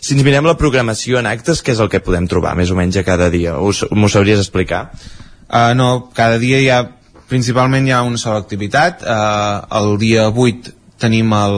[0.00, 2.76] si ens mirem la programació en actes, què és el que podem trobar, més o
[2.76, 3.56] menys a cada dia?
[3.56, 4.90] M'ho sabries explicar?
[5.48, 6.82] Uh, no, cada dia hi ha
[7.30, 9.04] principalment hi ha una sola activitat.
[9.06, 11.56] Eh, el dia 8 tenim el,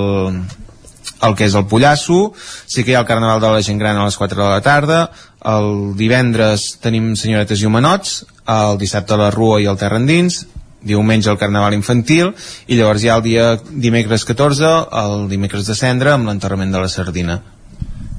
[1.27, 2.33] el que és el Pollasso.
[2.67, 4.63] Sí que hi ha el Carnaval de la gent gran a les 4 de la
[4.63, 5.05] tarda.
[5.43, 8.21] El divendres tenim senyoretes i homenots
[8.53, 10.45] el dissabte la Rua i el Terra Endins
[10.83, 12.33] diumenge el Carnaval infantil
[12.67, 14.71] i llavors hi ha el dia dimecres 14
[15.03, 17.39] el dimecres de cendre amb l'enterrament de la sardina.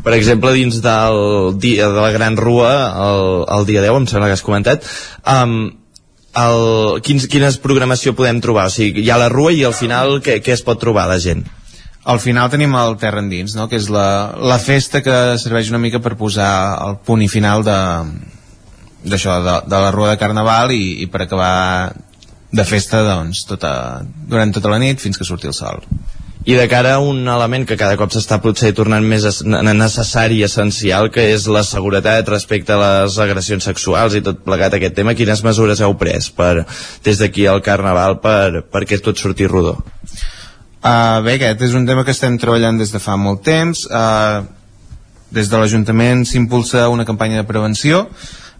[0.04, 2.72] Per exemple, dins del dia de la Gran Rua,
[3.06, 4.88] el, el dia 10, em sembla que has comentat,
[5.24, 5.70] um,
[6.42, 8.68] el, quins, quines programació podem trobar?
[8.70, 11.20] O sigui, hi ha la rua i al final què, què es pot trobar la
[11.22, 11.44] gent?
[12.04, 13.70] Al final tenim el Terra Endins, no?
[13.72, 16.52] que és la, la festa que serveix una mica per posar
[16.84, 17.78] el punt i final de
[19.04, 21.92] d'això, de, de la rua de Carnaval i, i per acabar
[22.54, 25.82] de festa doncs, tota, durant tota la nit fins que surti el sol
[26.46, 30.46] i de cara a un element que cada cop s'està potser tornant més necessari i
[30.48, 35.16] essencial, que és la seguretat respecte a les agressions sexuals i tot plegat aquest tema,
[35.16, 36.66] quines mesures heu pres per,
[37.06, 39.78] des d'aquí al Carnaval per, perquè tot surti rodó?
[40.84, 43.86] Uh, bé, aquest és un tema que estem treballant des de fa molt temps.
[43.88, 44.44] Uh,
[45.34, 48.04] des de l'Ajuntament s'impulsa una campanya de prevenció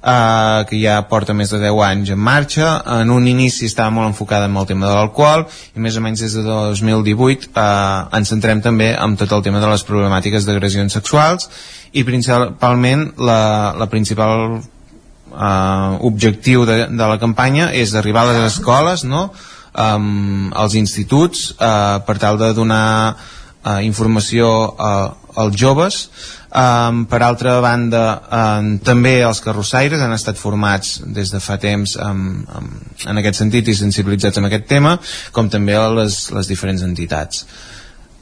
[0.03, 4.09] Uh, que ja porta més de 10 anys en marxa en un inici estava molt
[4.09, 8.33] enfocada en el tema de l'alcohol i més o menys des de 2018 uh, ens
[8.33, 11.47] centrem també en tot el tema de les problemàtiques d'agressions sexuals
[11.95, 18.49] i principalment la, la principal uh, objectiu de, de la campanya és arribar a les
[18.51, 19.29] escoles no?
[19.71, 26.09] um, als instituts uh, per tal de donar uh, informació uh, als joves
[26.53, 31.95] Um, per altra banda, um, també els carrossaires han estat formats des de fa temps
[31.97, 32.67] um, um,
[33.09, 34.91] en aquest sentit i sensibilitzats en aquest tema,
[35.33, 37.47] com també les, les diferents entitats.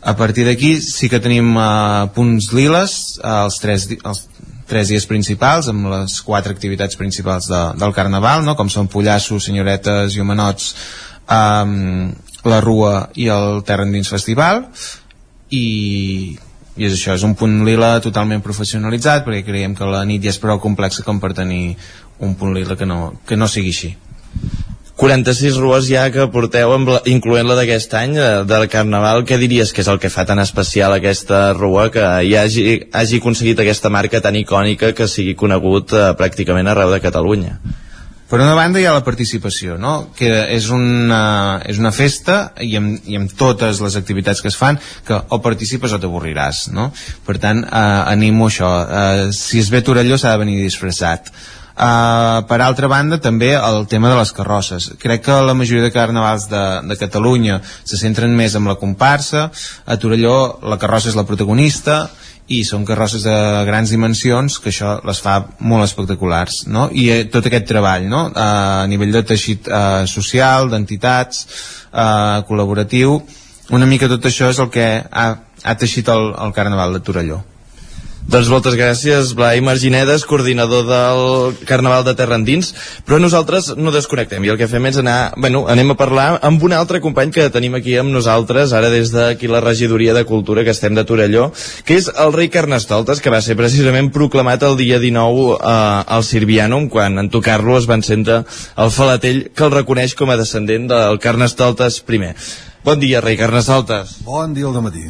[0.08, 4.24] A partir d'aquí sí que tenim uh, punts liles, uh, els, tres, els
[4.72, 8.56] tres dies principals, amb les quatre activitats principals de, del Carnaval, no?
[8.56, 10.70] com són pollassos, senyoretes i homenots,
[11.28, 12.14] um,
[12.48, 14.64] la Rua i el Terra Endins Festival,
[15.52, 15.68] i
[16.78, 20.32] i és això, és un punt lila totalment professionalitzat perquè creiem que la nit ja
[20.32, 21.76] és prou complexa com per tenir
[22.20, 23.96] un punt lila que no, que no sigui així
[25.02, 26.76] 46 rues ja que porteu
[27.10, 30.40] incloent la d'aquest any de, del Carnaval, què diries que és el que fa tan
[30.44, 35.96] especial aquesta rua que ja hagi, hagi aconseguit aquesta marca tan icònica que sigui conegut
[35.98, 37.56] eh, pràcticament arreu de Catalunya?
[38.32, 40.14] Per una banda hi ha la participació, no?
[40.16, 44.56] que és una, és una festa i amb, i amb totes les activitats que es
[44.56, 46.70] fan que o participes o t'avorriràs.
[46.72, 46.94] No?
[47.28, 47.82] Per tant, eh,
[48.14, 48.70] animo això.
[48.86, 51.28] Eh, si es ve Torelló s'ha de venir disfressat.
[51.72, 55.94] Uh, per altra banda també el tema de les carrosses crec que la majoria de
[55.96, 59.46] carnavals de, de Catalunya se centren més en la comparsa
[59.88, 62.04] a Torelló la carrossa és la protagonista
[62.52, 63.36] i són carrosses de
[63.68, 66.88] grans dimensions que això les fa molt espectaculars no?
[66.92, 68.26] i eh, tot aquest treball no?
[68.36, 73.20] a nivell de teixit eh, social, d'entitats eh, col·laboratiu
[73.72, 75.28] una mica tot això és el que ha,
[75.64, 77.42] ha teixit el, el Carnaval de Torelló
[78.32, 82.70] doncs moltes gràcies, Blai Marginedes, coordinador del Carnaval de Terra Endins.
[83.04, 85.34] Però nosaltres no desconnectem i el que fem és anar...
[85.36, 89.12] Bueno, anem a parlar amb un altre company que tenim aquí amb nosaltres, ara des
[89.12, 91.50] d'aquí la regidoria de Cultura que estem de Torelló,
[91.84, 95.76] que és el rei Carnestoltes, que va ser precisament proclamat el dia 19 eh,
[96.16, 98.46] al Sirvianum, quan en tocar-lo es va encendre
[98.78, 102.38] el falatell que el reconeix com a descendent del Carnestoltes primer.
[102.88, 104.22] Bon dia, rei Carnestoltes.
[104.24, 105.10] Bon dia al matí.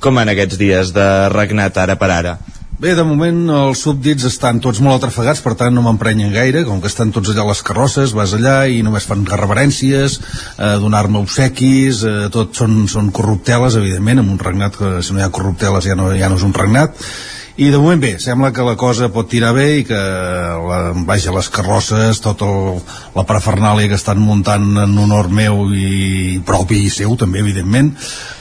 [0.00, 2.38] Com van aquests dies de regnat ara per ara?
[2.80, 6.78] Bé, de moment els súbdits estan tots molt atrafegats, per tant no m'emprenyen gaire, com
[6.80, 10.16] que estan tots allà a les carrosses, vas allà i només fan reverències,
[10.56, 15.20] eh, donar-me obsequis, eh, tot són, són corrupteles, evidentment, amb un regnat que si no
[15.20, 16.96] hi ha corrupteles ja no, ja no és un regnat,
[17.60, 21.32] i de moment bé, sembla que la cosa pot tirar bé i que la, vaja,
[21.34, 22.46] les carrosses tota
[23.12, 27.90] la parafernàlia que estan muntant en honor meu i propi i seu també evidentment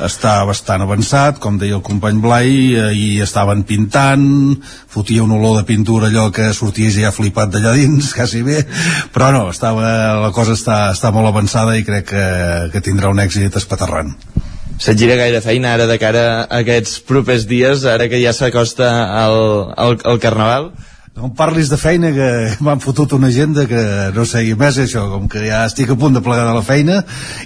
[0.08, 1.42] està bastant avançat.
[1.44, 2.54] Com deia el company Blai
[2.96, 4.24] i estaven pintant
[4.88, 8.64] fotia un olor de pintura allò que sortia ja flipat d'allà dins quasi bé.
[9.12, 12.26] Però no, estava, la cosa està, està molt avançada i crec que,
[12.72, 14.16] que tindrà un èxit espaterrant
[14.80, 18.88] se't gira gaire feina ara de cara a aquests propers dies, ara que ja s'acosta
[19.26, 19.40] el,
[19.76, 20.72] el, el Carnaval?
[21.20, 22.28] No em parlis de feina que
[22.64, 23.82] m'han fotut una agenda que
[24.16, 26.64] no sé, i més això, com que ja estic a punt de plegar de la
[26.64, 27.02] feina,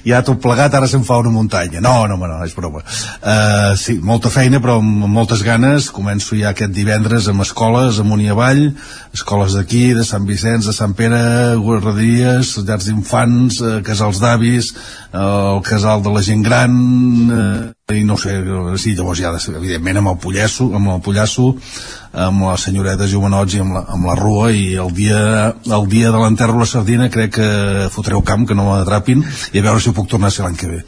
[0.06, 1.82] ja tot plegat ara se'n fa una muntanya.
[1.82, 2.84] No, no, no, és broma.
[2.84, 5.90] Uh, sí, molta feina, però amb moltes ganes.
[5.94, 8.68] Començo ja aquest divendres amb escoles, amunt i avall,
[9.16, 11.24] escoles d'aquí, de Sant Vicenç, de Sant Pere,
[11.64, 14.74] guarderies, llars d'infants, uh, casals d'avis,
[15.14, 16.78] uh, el casal de la gent gran,
[17.34, 18.38] uh, i no sé,
[18.80, 21.50] sí, llavors ja, evidentment, amb el pollasso, amb el pollasso,
[22.16, 25.20] amb la senyoreta Jovenots i amb la, amb la Rua i el dia,
[25.68, 27.50] el dia de l'enterro la sardina crec que
[27.92, 30.56] fotreu camp, que no m'atrapin i a veure si ho puc tornar a ser l'any
[30.60, 30.82] que ve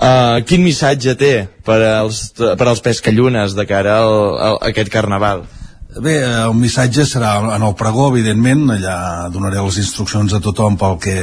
[0.00, 5.42] Uh, quin missatge té per als, per als pescallunes de cara al, a aquest carnaval?
[5.90, 10.94] Bé, el missatge serà en el pregó, evidentment, allà donaré les instruccions a tothom pel
[11.02, 11.14] que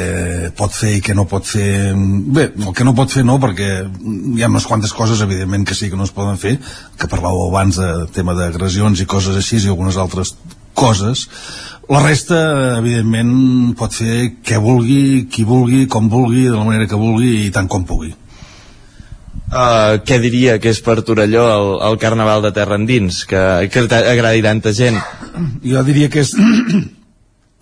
[0.59, 1.93] pot fer i que no pot fer.
[1.95, 5.77] Bé, el que no pot fer no, perquè hi ha unes quantes coses, evidentment, que
[5.77, 6.57] sí que no es poden fer,
[6.99, 10.35] que parlàveu abans de tema d'agressions i coses així i algunes altres
[10.75, 11.29] coses.
[11.87, 12.43] La resta,
[12.81, 13.31] evidentment,
[13.79, 17.71] pot fer què vulgui, qui vulgui, com vulgui, de la manera que vulgui i tant
[17.71, 18.11] com pugui.
[19.47, 23.39] Uh, què diria que és per Torelló el, el Carnaval de Terra Endins, que,
[23.71, 24.99] que agradi tanta gent?
[25.63, 26.33] Jo diria que és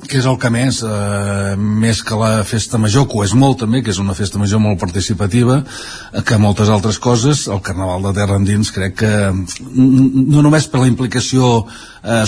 [0.05, 3.59] que és el que més, eh, més que la festa major, que ho és molt
[3.63, 5.61] també, que és una festa major molt participativa,
[6.11, 10.67] eh, que moltes altres coses, el Carnaval de Terra Endins crec que mm, no només
[10.67, 11.65] per la implicació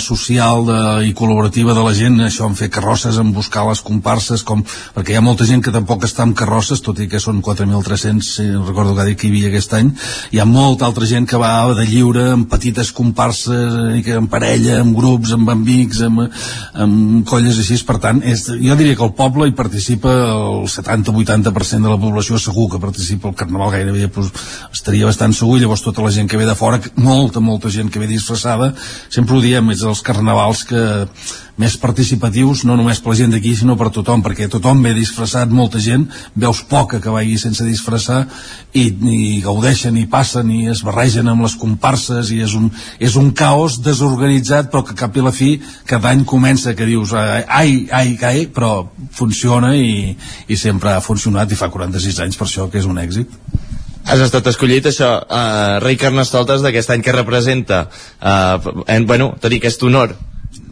[0.02, 4.42] social de, i col·laborativa de la gent, això en fer carrosses, en buscar les comparses,
[4.46, 4.64] com,
[4.94, 8.26] perquè hi ha molta gent que tampoc està amb carrosses, tot i que són 4.300,
[8.26, 9.92] si recordo que dit que hi havia aquest any,
[10.32, 14.28] hi ha molta altra gent que va de lliure, amb petites comparses, eh, que en
[14.30, 16.26] parella, amb grups, amb amics, amb,
[16.74, 21.86] amb colles així, per tant, és, jo diria que el poble hi participa el 70-80%
[21.86, 24.30] de la població segur que participa al Carnaval gairebé pues,
[24.72, 25.58] estaria bastant segur.
[25.58, 28.72] I llavors tota la gent que ve de fora, molta, molta gent que ve disfressada,
[29.08, 30.82] sempre ho diem, és els carnavals que
[31.58, 35.50] més participatius, no només per la gent d'aquí, sinó per tothom, perquè tothom ve disfressat,
[35.50, 36.06] molta gent,
[36.38, 38.20] veus poca que vagi sense disfressar
[38.72, 42.70] i, i gaudeixen i passen i es barregen amb les comparses i és un,
[43.02, 45.56] és un caos desorganitzat però que cap i la fi
[45.88, 48.86] cada any comença que dius ai, ai, ai, però
[49.18, 50.14] funciona i,
[50.46, 53.34] i sempre ha funcionat i fa 46 anys per això que és un èxit.
[54.08, 59.60] Has estat escollit això, uh, rei Carnestoltes d'aquest any que representa uh, en, bueno, tenir
[59.60, 60.16] aquest honor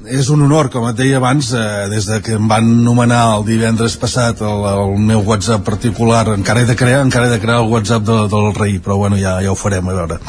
[0.07, 3.45] és un honor, com et deia abans, eh, des de que em van nomenar el
[3.47, 7.59] divendres passat el, el meu WhatsApp particular, encara he de crear, encara he de crear
[7.62, 10.20] el WhatsApp de, del rei, però bueno, ja, ja ho farem, a veure.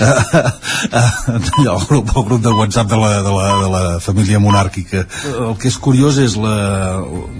[1.66, 5.04] el, grup, el grup de WhatsApp de la, de, la, de la família monàrquica.
[5.36, 6.56] El que és curiós és la,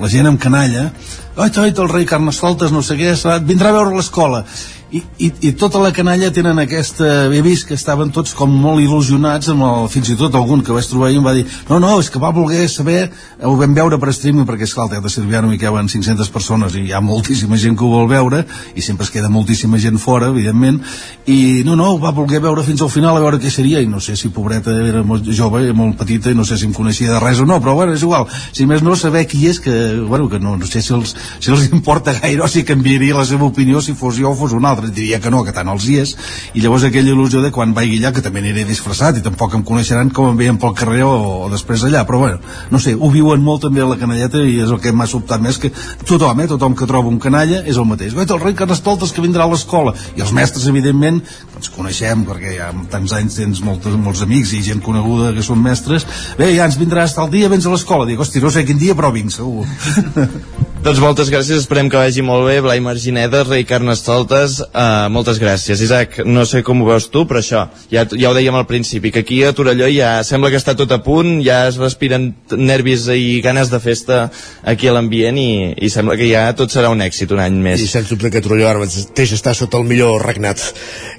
[0.01, 0.91] la gent amb canalla,
[1.37, 3.16] oi, oi, el rei Carnestoltes, no sé què,
[3.49, 4.45] vindrà a veure l'escola
[4.93, 7.26] i, i, i tota la canalla tenen aquesta...
[7.26, 10.74] He vist que estaven tots com molt il·lusionats amb el, fins i tot algun que
[10.74, 13.09] vaig trobar ahir em va dir no, no, és que va voler saber
[13.43, 16.87] ho vam veure per streaming perquè esclar, al Teatre Silviano hi caben 500 persones i
[16.87, 18.45] hi ha moltíssima gent que ho vol veure
[18.78, 20.78] i sempre es queda moltíssima gent fora evidentment
[21.26, 24.01] i no, no, va voler veure fins al final a veure què seria i no
[24.01, 27.20] sé si pobreta era molt jove, molt petita i no sé si em coneixia de
[27.22, 28.28] res o no, però bueno, és igual.
[28.55, 29.74] Si més no saber qui és que,
[30.07, 33.26] bueno, que no, no sé si els, si els importa gaire o si canviaria la
[33.26, 35.68] seva opinió si fos jo o fos un altre altre diria que no, que tant
[35.72, 36.14] els hi és
[36.55, 39.64] i llavors aquella il·lusió de quan vaig allà que també aniré disfressat i tampoc em
[39.66, 41.14] coneixeran com em veien pel carrer o,
[41.47, 44.59] o després allà però bueno, no sé, ho viuen molt també a la canalleta i
[44.62, 45.72] és el que m'ha sobtat més que
[46.07, 49.47] tothom, eh, tothom que troba un canalla és el mateix, el rei Carnestoltes que vindrà
[49.47, 51.22] a l'escola i els mestres evidentment
[51.57, 55.62] ens coneixem perquè ja tants anys tens molts, molts amics i gent coneguda que són
[55.62, 56.07] mestres
[56.39, 58.07] bé, ja ens vindràs tal dia, vens a l'escola.
[58.09, 59.66] Dic, hosti, no sé quin dia però vinc segur
[60.87, 62.61] doncs moltes gràcies, esperem que vagi molt bé.
[62.62, 67.41] Blai Margineda, rei Carnestoltes uh, moltes gràcies, Isaac no sé com ho veus tu, però
[67.43, 70.76] això, ja, ja ho dèiem al principi que aquí a Torelló ja sembla que està
[70.78, 74.20] tot a punt, ja es respiren nervis i ganes de festa
[74.62, 77.82] aquí a l'ambient i, i sembla que ja tot serà un èxit un any més.
[77.82, 80.62] I sens dubte que Torelló ara mateix està sota el millor regnat.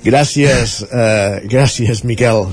[0.08, 2.46] Gràcies, uh, gràcies Miquel.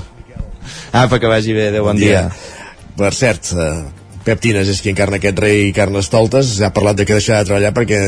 [0.91, 2.27] Apa, que vagi bé, adeu, bon, bon dia.
[2.27, 2.89] dia.
[2.99, 7.13] Per cert, uh, Pep Tines és qui encarna aquest rei Carnestoltes ha parlat de que
[7.13, 7.99] deixarà de treballar perquè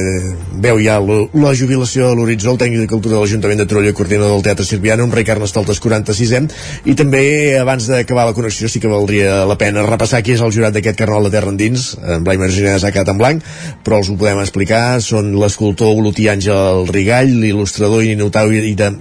[0.64, 4.34] veu ja la jubilació a l'horitzó el tècnic de cultura de l'Ajuntament de Trolla coordinador
[4.34, 6.42] del Teatre Sirviano, un rei Carnestoltes 46è
[6.90, 7.22] i també
[7.60, 10.98] abans d'acabar la connexió sí que valdria la pena repassar qui és el jurat d'aquest
[10.98, 11.92] Carnaval de Terra Endins.
[12.02, 13.46] En Blai Marginès ha quedat en blanc
[13.86, 18.18] però els ho podem explicar, són l'escultor Olotí Àngel Rigall, l'il·lustrador i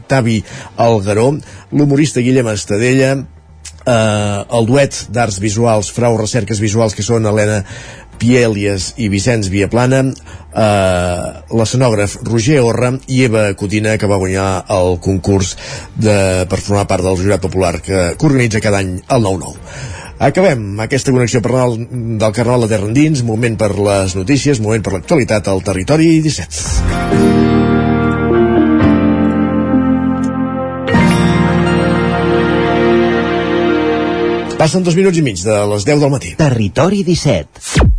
[0.06, 0.36] Tavi
[0.76, 1.30] Algaró
[1.72, 3.16] l'humorista Guillem Estadella
[3.86, 7.62] eh, el duet d'arts visuals, frau recerques visuals que són Helena
[8.16, 14.98] Pielies i Vicenç Viaplana, eh, l'escenògraf Roger Orra i Eva Cotina, que va guanyar el
[15.04, 15.54] concurs
[15.94, 19.54] de, per formar part del jurat popular que, que organitza cada any el 9-9.
[20.26, 25.52] Acabem aquesta connexió del Carnaval de Terra Endins, moment per les notícies, moment per l'actualitat
[25.52, 27.65] al territori 17.
[34.66, 36.32] Passen dos minuts i mig de les 10 del matí.
[36.40, 37.94] Territori 17.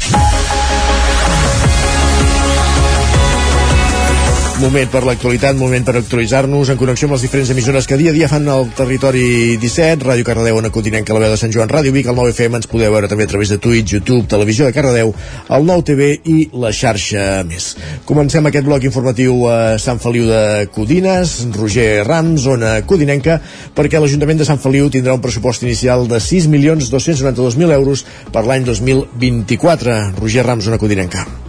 [4.57, 8.15] Moment per l'actualitat, moment per actualitzar-nos en connexió amb les diferents emissores que dia a
[8.15, 11.93] dia fan el territori 17, Ràdio Cardedeu, Ona Continent, la veu de Sant Joan, Ràdio
[11.93, 15.13] Vic, el 9FM, ens podeu veure també a través de Twitch, YouTube, Televisió de Cardedeu,
[15.53, 17.75] el 9TV i la xarxa més.
[18.09, 20.43] Comencem aquest bloc informatiu a Sant Feliu de
[20.73, 23.37] Codines, Roger Rams, Ona Codinenca,
[23.77, 29.99] perquè l'Ajuntament de Sant Feliu tindrà un pressupost inicial de 6.292.000 euros per l'any 2024.
[30.17, 31.46] Roger Rams, Ona Codinenca.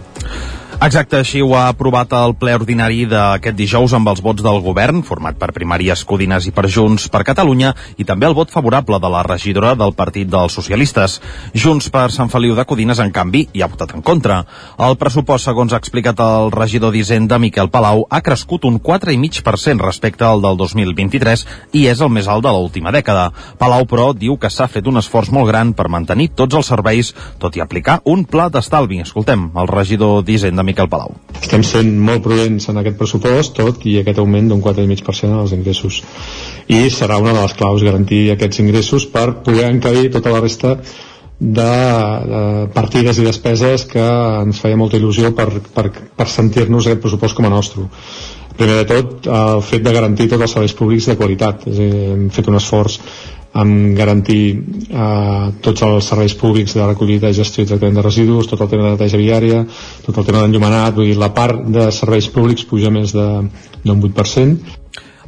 [0.79, 5.01] Exacte, així ho ha aprovat el ple ordinari d'aquest dijous amb els vots del govern,
[5.03, 9.09] format per primàries Codines i per Junts per Catalunya, i també el vot favorable de
[9.11, 11.17] la regidora del Partit dels Socialistes.
[11.51, 14.37] Junts per Sant Feliu de Codines, en canvi, hi ha votat en contra.
[14.79, 20.23] El pressupost, segons ha explicat el regidor d'Hisenda, Miquel Palau, ha crescut un 4,5% respecte
[20.23, 23.33] al del 2023 i és el més alt de l'última dècada.
[23.59, 27.11] Palau, però, diu que s'ha fet un esforç molt gran per mantenir tots els serveis,
[27.35, 29.03] tot i aplicar un pla d'estalvi.
[29.03, 31.17] Escoltem el regidor d'Hisenda, Miquel Palau.
[31.39, 35.53] Estem sent molt prudents en aquest pressupost, tot i aquest augment d'un 4,5% en els
[35.57, 36.01] ingressos.
[36.69, 40.75] I serà una de les claus garantir aquests ingressos per poder encabir tota la resta
[41.39, 41.69] de,
[42.31, 42.41] de
[42.75, 44.03] partides i despeses que
[44.43, 47.87] ens feia molta il·lusió per, per, per sentir-nos aquest pressupost com a nostre
[48.59, 51.91] primer de tot el fet de garantir tots els serveis públics de qualitat és dir,
[52.11, 52.99] hem fet un esforç
[53.57, 58.61] en garantir eh, tots els serveis públics de recollida, gestió i tractament de residus, tot
[58.61, 59.63] el tema de neteja viària,
[60.05, 63.49] tot el tema d'enllumenat, vull dir, la part de serveis públics puja més d'un
[63.85, 64.78] 8%,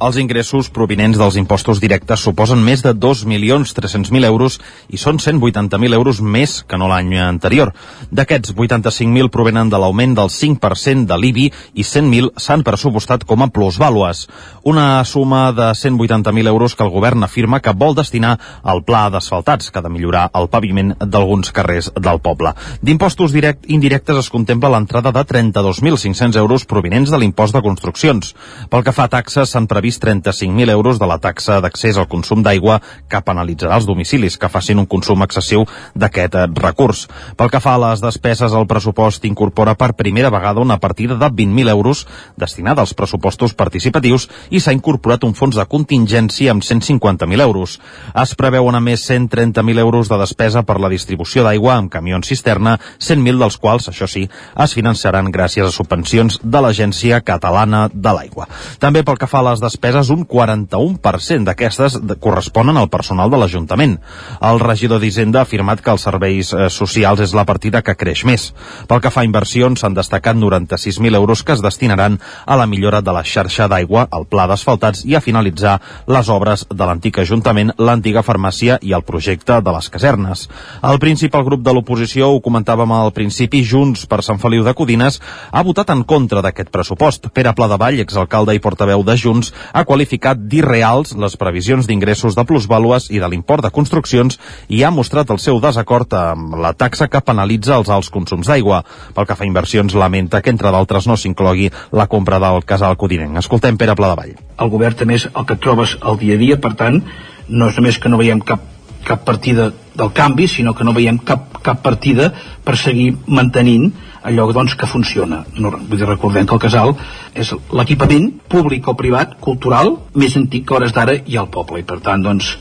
[0.02, 4.58] els ingressos provinents dels impostos directes suposen més de 2.300.000 euros
[4.90, 7.72] i són 180.000 euros més que no l'any anterior.
[8.10, 11.46] D'aquests, 85.000 provenen de l'augment del 5% de l'IBI
[11.78, 14.26] i 100.000 s'han pressupostat com a plusvàlues.
[14.66, 19.70] Una suma de 180.000 euros que el govern afirma que vol destinar al pla d'asfaltats
[19.70, 22.56] que ha de millorar el paviment d'alguns carrers del poble.
[22.82, 28.34] D'impostos direct, indirectes es contempla l'entrada de 32.500 euros provinents de l'impost de construccions.
[28.72, 32.08] Pel que fa a taxes, s'han previst previst 35.000 euros de la taxa d'accés al
[32.08, 32.80] consum d'aigua
[33.10, 35.66] que penalitzarà els domicilis que facin un consum excessiu
[35.96, 37.08] d'aquest eh, recurs.
[37.36, 41.26] Pel que fa a les despeses, el pressupost incorpora per primera vegada una partida de
[41.26, 42.06] 20.000 euros
[42.38, 47.80] destinada als pressupostos participatius i s'ha incorporat un fons de contingència amb 150.000 euros.
[48.16, 52.78] Es preveuen a més 130.000 euros de despesa per la distribució d'aigua amb camions cisterna,
[53.00, 58.48] 100.000 dels quals, això sí, es finançaran gràcies a subvencions de l'Agència Catalana de l'Aigua.
[58.80, 63.98] També pel que fa a les despeses un 41% d'aquestes corresponen al personal de l'Ajuntament.
[64.44, 68.26] El regidor d'Hisenda ha afirmat que els serveis eh, socials és la partida que creix
[68.28, 68.50] més.
[68.90, 73.02] Pel que fa a inversions, s'han destacat 96.000 euros que es destinaran a la millora
[73.02, 77.72] de la xarxa d'aigua, al pla d'asfaltats i a finalitzar les obres de l'antic Ajuntament,
[77.78, 80.48] l'antiga farmàcia i el projecte de les casernes.
[80.84, 85.22] El principal grup de l'oposició, ho comentàvem al principi, Junts per Sant Feliu de Codines,
[85.52, 87.30] ha votat en contra d'aquest pressupost.
[87.32, 93.10] Pere Pladevall, exalcalde i portaveu de Junts, ha qualificat d'irreals les previsions d'ingressos de plusvàlues
[93.12, 94.40] i de l'import de construccions
[94.70, 98.84] i ha mostrat el seu desacord amb la taxa que penalitza els alts consums d'aigua.
[99.16, 102.98] Pel que fa a inversions, lamenta que, entre d'altres, no s'inclogui la compra del casal
[102.98, 103.38] codinenc.
[103.42, 104.36] Escoltem Pere Pladevall.
[104.62, 107.02] El govern també és el que trobes el dia a dia, per tant,
[107.50, 108.68] no és només que no veiem cap
[109.06, 112.32] cap partida del canvi, sinó que no veiem cap, cap partida
[112.64, 113.92] per seguir mantenint
[114.24, 115.42] allò doncs, que funciona.
[115.58, 116.94] No, vull dir, recordem que el casal
[117.34, 121.88] és l'equipament públic o privat, cultural, més antic que hores d'ara ha al poble i
[121.88, 122.54] per tant doncs,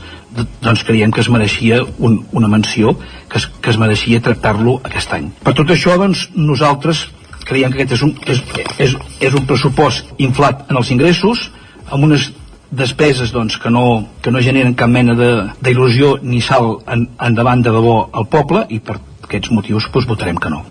[0.63, 2.95] doncs creiem que es mereixia un, una menció,
[3.29, 5.31] que es, que es mereixia tractar-lo aquest any.
[5.45, 7.07] Per tot això doncs, nosaltres
[7.45, 8.43] creiem que aquest és un, és,
[8.79, 11.49] és, és un pressupost inflat en els ingressos,
[11.91, 12.31] amb unes
[12.71, 17.73] despeses doncs, que, no, que no generen cap mena d'il·lusió ni sal en, endavant de
[17.75, 18.97] debò al poble i per
[19.27, 20.63] aquests motius doncs, votarem que no.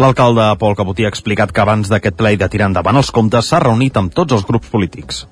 [0.00, 3.48] L'alcalde Pol Cabotí ha explicat que abans d'aquest ple i de tirar endavant els comptes
[3.48, 5.26] s'ha reunit amb tots els grups polítics.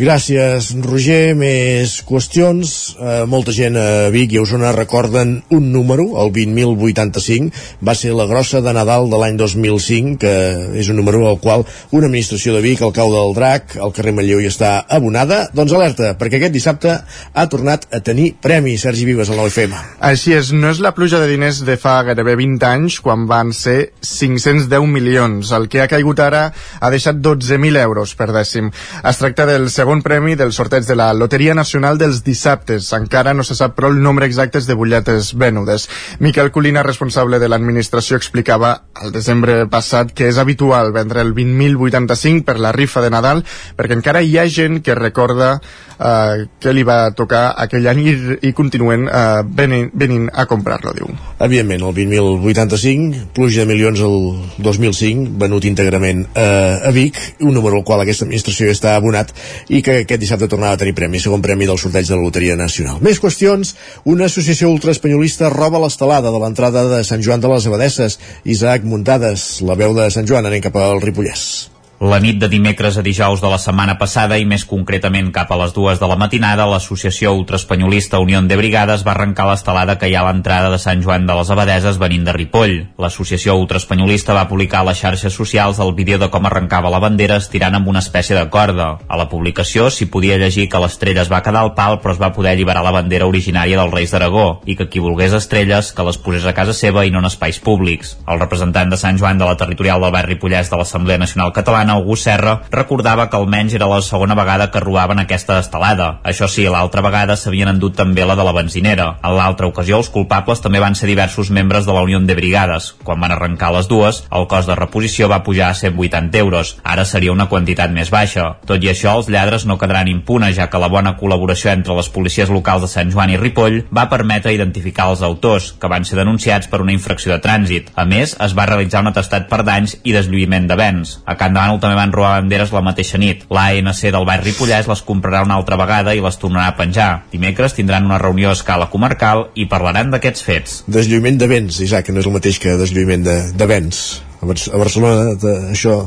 [0.00, 1.34] Gràcies, Roger.
[1.36, 2.70] Més qüestions.
[2.96, 7.50] Eh, molta gent a Vic i a Osona recorden un número, el 20.085.
[7.84, 10.32] Va ser la grossa de Nadal de l'any 2005, que
[10.80, 14.14] és un número al qual una administració de Vic, el cau del Drac, el carrer
[14.16, 15.42] Matlleu hi està abonada.
[15.52, 19.76] Doncs alerta, perquè aquest dissabte ha tornat a tenir premi Sergi Vives al 9FM.
[20.08, 23.52] Així és, no és la pluja de diners de fa gairebé 20 anys, quan van
[23.52, 25.52] ser 510 milions.
[25.52, 26.46] El que ha caigut ara
[26.80, 28.72] ha deixat 12.000 euros per dècim.
[29.04, 32.92] Es tracta del segon segon premi del sorteig de la Loteria Nacional dels dissabtes.
[32.94, 35.88] Encara no se sap però el nombre exacte de butlletes venudes.
[36.20, 42.46] Miquel Colina, responsable de l'administració, explicava al desembre passat que és habitual vendre el 20.085
[42.46, 43.42] per la rifa de Nadal
[43.74, 45.56] perquè encara hi ha gent que recorda
[46.00, 48.14] eh, que li va tocar aquell any i,
[48.48, 51.10] i continuen eh, venint, venint a comprar-lo, diu.
[51.40, 54.16] Evidentment, el 20.085, pluja de milions el
[54.62, 59.34] 2005, venut íntegrament eh, a Vic, un número al qual aquesta administració està abonat
[59.70, 62.58] i que aquest dissabte tornava a tenir premi, segon premi del sorteig de la Loteria
[62.58, 62.98] Nacional.
[63.06, 63.74] Més qüestions,
[64.10, 68.18] una associació ultraespanyolista roba l'estelada de l'entrada de Sant Joan de les Abadesses.
[68.44, 71.70] Isaac Muntades, la veu de Sant Joan, anem cap al Ripollès.
[72.00, 75.56] La nit de dimecres a dijous de la setmana passada i més concretament cap a
[75.60, 80.14] les dues de la matinada, l'associació ultraespanyolista Unió de Brigades va arrencar l'estelada que hi
[80.16, 82.72] ha a l'entrada de Sant Joan de les Abadeses venint de Ripoll.
[82.96, 87.36] L'associació ultraespanyolista va publicar a les xarxes socials el vídeo de com arrencava la bandera
[87.36, 88.88] estirant amb una espècie de corda.
[89.04, 92.22] A la publicació s'hi podia llegir que l'estrella es va quedar al pal però es
[92.24, 96.08] va poder alliberar la bandera originària dels Reis d'Aragó i que qui volgués estrelles que
[96.08, 98.16] les posés a casa seva i no en espais públics.
[98.24, 101.89] El representant de Sant Joan de la territorial del barri Pollès de l'Assemblea Nacional Catalana
[101.90, 106.20] Catalana, August Serra, recordava que almenys era la segona vegada que robaven aquesta estelada.
[106.24, 109.18] Això sí, l'altra vegada s'havien endut també la de la benzinera.
[109.22, 112.94] En l'altra ocasió, els culpables també van ser diversos membres de la Unió de Brigades.
[113.04, 116.76] Quan van arrencar les dues, el cost de reposició va pujar a 180 euros.
[116.84, 118.56] Ara seria una quantitat més baixa.
[118.66, 122.10] Tot i això, els lladres no quedaran impunes, ja que la bona col·laboració entre les
[122.10, 126.20] policies locals de Sant Joan i Ripoll va permetre identificar els autors, que van ser
[126.20, 127.90] denunciats per una infracció de trànsit.
[127.96, 131.18] A més, es va realitzar un atestat per danys i deslluïment de béns.
[131.26, 133.46] A Can Davant també van robar banderes la mateixa nit.
[133.50, 137.10] L'ANC del barri Ripollès les comprarà una altra vegada i les tornarà a penjar.
[137.32, 140.80] Dimecres tindran una reunió a escala comarcal i parlaran d'aquests fets.
[140.88, 144.20] Deslluïment de béns, Isaac, no és el mateix que deslluïment de, de béns.
[144.40, 146.02] A, Bar a Barcelona de, això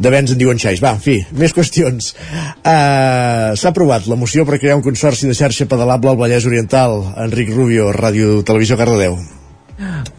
[0.00, 0.80] de béns en diuen xais.
[0.82, 2.14] Va, en fi, més qüestions.
[2.60, 7.02] Uh, S'ha aprovat la moció per crear un consorci de xarxa pedalable al Vallès Oriental.
[7.26, 9.20] Enric Rubio, Ràdio Televisió Cardedeu.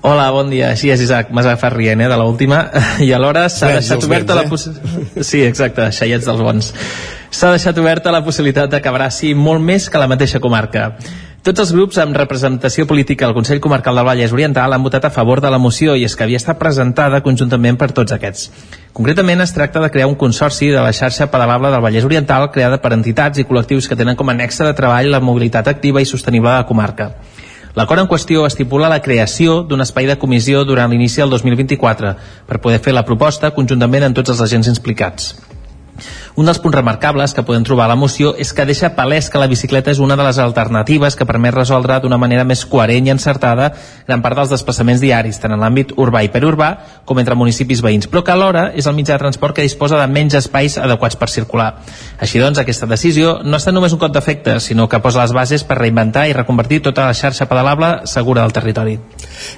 [0.02, 0.72] Hola, bon dia.
[0.74, 1.30] Així és, Isaac.
[1.30, 2.64] M'has agafat rient, eh, de l'última.
[3.06, 5.18] I alhora s'ha deixat oberta la possibilitat...
[5.18, 5.24] Eh?
[5.30, 6.72] Sí, exacte, xaiets dels bons.
[7.32, 10.90] S'ha deixat oberta la possibilitat de que abraci molt més que la mateixa comarca.
[11.42, 15.14] Tots els grups amb representació política al Consell Comarcal del Vallès Oriental han votat a
[15.14, 18.52] favor de la moció i és que havia estat presentada conjuntament per tots aquests.
[18.94, 22.78] Concretament es tracta de crear un consorci de la xarxa pedalable del Vallès Oriental creada
[22.82, 26.10] per entitats i col·lectius que tenen com a nexe de treball la mobilitat activa i
[26.10, 27.10] sostenible de la comarca.
[27.76, 32.16] L'acord en qüestió estipula la creació d'un espai de comissió durant l'inici del 2024
[32.50, 35.30] per poder fer la proposta conjuntament amb tots els agents implicats.
[36.40, 39.40] Un dels punts remarcables que podem trobar a la moció és que deixa palès que
[39.42, 43.12] la bicicleta és una de les alternatives que permet resoldre d'una manera més coherent i
[43.12, 43.72] encertada
[44.08, 46.72] gran part dels desplaçaments diaris, tant en l'àmbit urbà i perurbà
[47.06, 50.08] com entre municipis veïns, però que alhora és el mitjà de transport que disposa de
[50.08, 51.72] menys espais adequats per circular.
[52.22, 55.66] Així doncs, aquesta decisió no està només un cop d'efecte, sinó que posa les bases
[55.68, 58.98] per reinventar i reconvertir tota la xarxa pedalable segura del territori.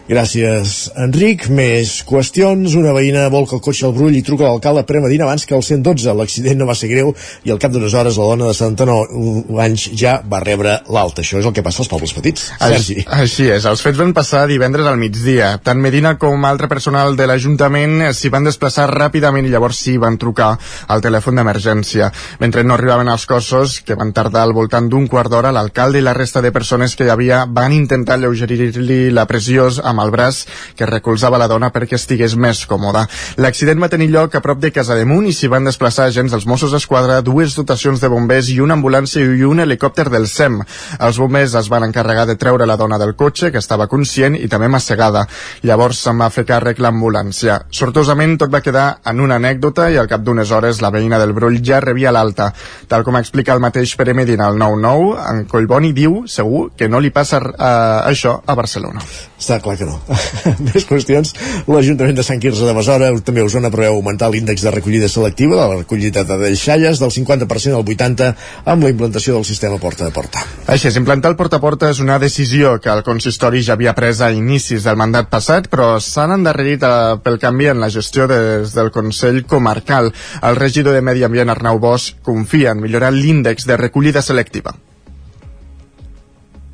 [0.10, 1.48] Gràcies, Enric.
[1.54, 2.76] Més qüestions.
[2.80, 6.16] Una veïna volca el cotxe al Brull i truca l'alcalde premedina abans que el 112.
[6.18, 7.14] L'accident no va ser greu
[7.44, 11.24] i al cap d'unes hores la dona de 79 anys ja va rebre l'alta.
[11.24, 12.50] Això és el que passa als pobles petits.
[12.58, 13.04] Sergi.
[13.04, 13.68] Així, així és.
[13.70, 15.54] Els fets van passar divendres al migdia.
[15.64, 20.18] Tant Medina com altre personal de l'Ajuntament s'hi van desplaçar ràpidament i llavors sí van
[20.22, 20.54] trucar
[20.88, 22.12] al telèfon d'emergència.
[22.40, 26.06] Mentre no arribaven els cossos, que van tardar al voltant d'un quart d'hora, l'alcalde i
[26.06, 30.44] la resta de persones que hi havia van intentar lleugerir-li la pressió amb el braç
[30.76, 33.06] que recolzava la dona perquè estigués més còmoda.
[33.38, 36.70] L'accident va tenir lloc a prop de Casademunt i s'hi van desplaçar agents dels Mossos
[36.70, 40.60] d'Esquadra, dues dotacions de bombers i una ambulància i un helicòpter del SEM.
[41.02, 44.46] Els bombers es van encarregar de treure la dona del cotxe, que estava conscient i
[44.52, 45.24] també massegada.
[45.66, 47.56] Llavors se'n va fer càrrec l'ambulància.
[47.74, 51.34] Sortosament tot va quedar en una anècdota i al cap d'unes hores la veïna del
[51.34, 52.52] Brull ja rebia l'alta.
[52.86, 57.02] Tal com explica el mateix Pere Medina al 9-9, en Collboni diu segur que no
[57.02, 59.02] li passa uh, això a Barcelona.
[59.42, 59.98] Està clar que no.
[60.70, 61.34] Més qüestions.
[61.66, 65.58] L'Ajuntament de Sant Quirze de Besora també a Osona preveu augmentar l'índex de recollida selectiva
[65.58, 70.08] de la recollida de deixalles del 50% al 80% amb la implantació del sistema porta
[70.08, 70.44] a porta.
[70.68, 73.96] Així és, implantar el porta a porta és una decisió que el consistori ja havia
[73.98, 76.94] pres a inicis del mandat passat, però s'han endarrerit eh,
[77.24, 80.14] pel canvi en la gestió des del Consell Comarcal.
[80.42, 84.76] El regidor de Medi Ambient, Arnau Bosch, confia en millorar l'índex de recollida selectiva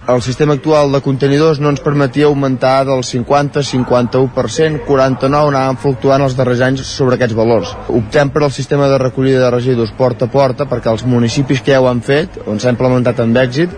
[0.07, 6.23] el sistema actual de contenidors no ens permetia augmentar del 50, 51%, 49 anàvem fluctuant
[6.25, 7.75] els darrers anys sobre aquests valors.
[7.93, 11.75] Optem per al sistema de recollida de residus porta a porta perquè els municipis que
[11.75, 13.75] ja ho han fet, on s'ha implementat amb èxit,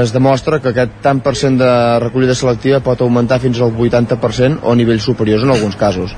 [0.00, 1.70] es demostra que aquest tant per cent de
[2.02, 6.14] recollida selectiva pot augmentar fins al 80% o nivells superiors en alguns casos.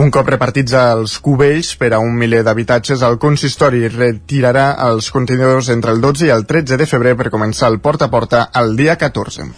[0.00, 5.72] Un cop repartits els cubells per a un miler d'habitatges, el consistori retirarà els contenidors
[5.74, 8.76] entre el 12 i el 13 de febrer per començar el porta a porta el
[8.78, 9.50] dia 14.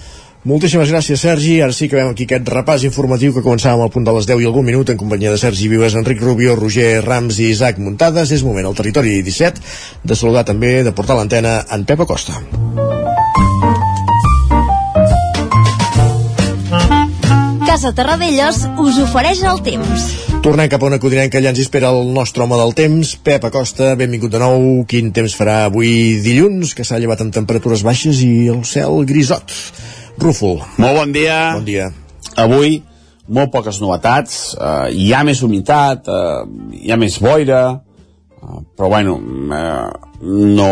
[0.43, 1.61] Moltíssimes gràcies, Sergi.
[1.63, 4.43] Ara sí que veiem aquí aquest repàs informatiu que començàvem al punt de les 10
[4.43, 8.33] i algun minut en companyia de Sergi Vives, Enric Rubio, Roger Rams i Isaac Muntades.
[8.35, 9.63] És moment al territori 17
[10.03, 12.43] de saludar també, de portar l'antena en Pep Acosta.
[17.73, 20.03] Casa Terradellos us ofereix el temps.
[20.45, 23.95] Tornem cap a una codinenca, allà ens espera el nostre home del temps, Pep Acosta,
[23.97, 24.65] benvingut de nou.
[24.91, 29.55] Quin temps farà avui dilluns, que s'ha llevat amb temperatures baixes i el cel grisot.
[30.21, 30.59] Rúfol.
[30.85, 31.39] Molt bon dia.
[31.55, 31.87] Bon dia.
[32.43, 32.75] Avui
[33.33, 38.91] molt poques novetats, eh, hi ha més humitat, eh, hi ha més boira, eh, però
[38.93, 40.69] bueno, eh, no,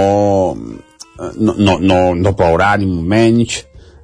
[1.16, 3.56] no, no, no, no plourà ni molt menys,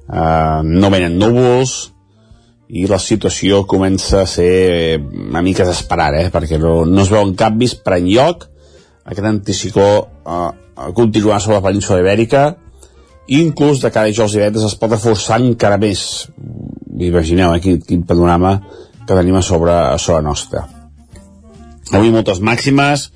[0.09, 1.77] eh, no venen núvols,
[2.67, 6.31] i la situació comença a ser una mica desesperada, eh?
[6.33, 8.47] perquè no, no es veuen canvis per enlloc,
[9.07, 10.49] aquest anticicló eh,
[10.95, 12.47] continuarà sobre la península ibèrica,
[13.27, 16.27] i inclús de cada dijous i divendres es pot reforçar encara més.
[16.97, 18.57] Imagineu eh, quin, quin panorama
[19.07, 20.65] que tenim a sobre, a sobre nostra.
[21.95, 23.07] Avui moltes màximes,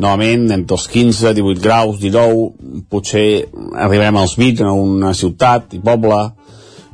[0.00, 3.26] novament entre els 15, 18 graus, 19, potser
[3.74, 6.22] arribarem als 20 en una ciutat i poble,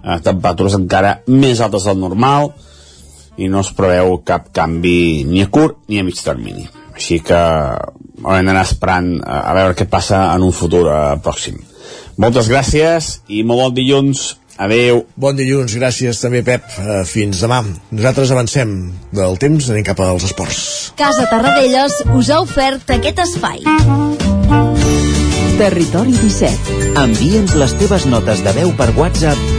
[0.02, 2.52] eh, temperatures encara més altes del normal
[3.40, 6.68] i no es preveu cap canvi ni a curt ni a mig termini.
[6.92, 11.58] Així que haurem d'anar esperant a, a veure què passa en un futur eh, pròxim.
[12.20, 14.32] Moltes gràcies i molt bon dilluns.
[14.62, 15.06] Adeu.
[15.16, 16.66] Bon dilluns, gràcies també, Pep.
[16.76, 17.62] Uh, fins demà.
[17.90, 18.74] Nosaltres avancem
[19.16, 20.60] del temps, anem cap als esports.
[20.98, 23.64] Casa Tarradellas us ha ofert aquest espai.
[25.56, 26.78] Territori 17.
[27.00, 29.51] Envia'ns les teves notes de veu per WhatsApp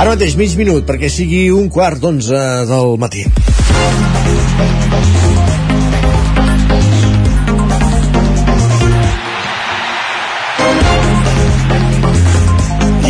[0.00, 3.20] Ara mateix, mig minut, perquè sigui un quart d'onze del matí.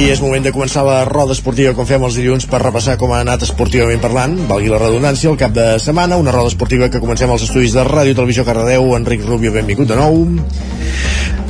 [0.00, 3.14] I és moment de començar la roda esportiva com fem els dilluns per repassar com
[3.14, 6.98] ha anat esportivament parlant, valgui la redundància, el cap de setmana, una roda esportiva que
[6.98, 8.96] comencem als estudis de Ràdio Televisió Cardedeu.
[8.98, 10.24] Enric Rubio, benvingut de nou.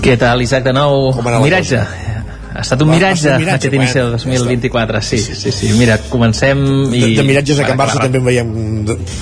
[0.04, 1.14] Què tal, Isaac, de nou?
[1.40, 2.09] Miratge.
[2.50, 5.68] Ha estat un Va, miratge, un miratge, aquest inici del bueno, 2024, sí, sí, sí,
[5.78, 6.58] mira, comencem
[6.90, 7.00] i...
[7.00, 8.50] De, de miratges a Can Barça també en veiem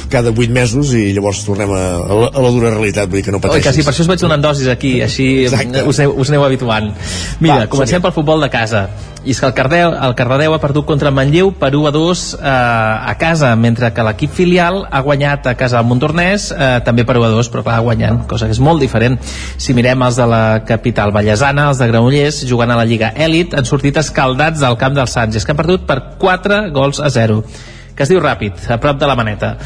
[0.09, 3.27] cada 8 mesos i llavors tornem a, a, la, a la dura realitat, vull dir
[3.27, 3.67] que no Oi, pateixis.
[3.69, 5.85] que sí, per això us vaig donant dosis aquí, així Exacte.
[5.85, 6.89] us aneu, us aneu habituant.
[7.45, 8.87] Mira, Va, comencem pel futbol de casa.
[9.29, 11.93] I és que el Cardeu, el Cardedeu ha perdut contra el Manlleu per 1 a
[11.93, 16.71] 2 eh, a casa, mentre que l'equip filial ha guanyat a casa al Montornès eh,
[16.87, 19.19] també per 1 a 2, però clar, guanyant, cosa que és molt diferent.
[19.61, 23.53] Si mirem els de la capital ballesana, els de Granollers, jugant a la Lliga Elit,
[23.53, 27.05] han sortit escaldats del camp dels Sants, i és que han perdut per 4 gols
[27.05, 27.43] a 0
[27.99, 29.57] que es diu ràpid, a prop de la maneta.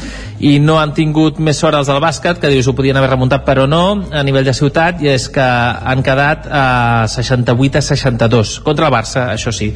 [0.41, 3.45] I no han tingut més sort els del bàsquet que dius ho podien haver remuntat
[3.45, 6.63] però no a nivell de ciutat i és que han quedat a
[7.11, 9.69] 68 a 62 contra el Barça, això sí.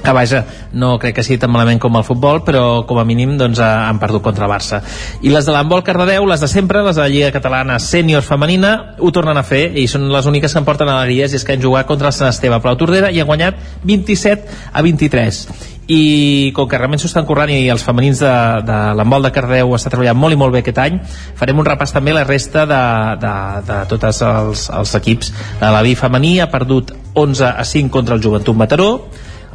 [0.00, 3.34] Que vaja, no crec que sigui tan malament com el futbol, però com a mínim
[3.40, 4.80] doncs, han perdut contra el Barça.
[5.20, 8.96] I les de l'handbol Cardedeu, les de sempre, les de la Lliga Catalana sènior femenina,
[8.98, 11.56] ho tornen a fer i són les úniques que em porten alegries i és que
[11.56, 15.44] han jugat contra el Sant Esteve Plau Tordera i han guanyat 27 a 23
[15.90, 18.34] i com que realment s'ho estan currant i els femenins de,
[18.66, 21.00] de l'handbol de Cardeu està treballant molt i molt bé aquest any
[21.38, 22.82] farem un repàs també la resta de,
[23.24, 23.34] de,
[23.66, 25.32] de tots els, els equips.
[25.60, 28.90] La vi femení ha perdut 11 a 5 contra el Joventut Mataró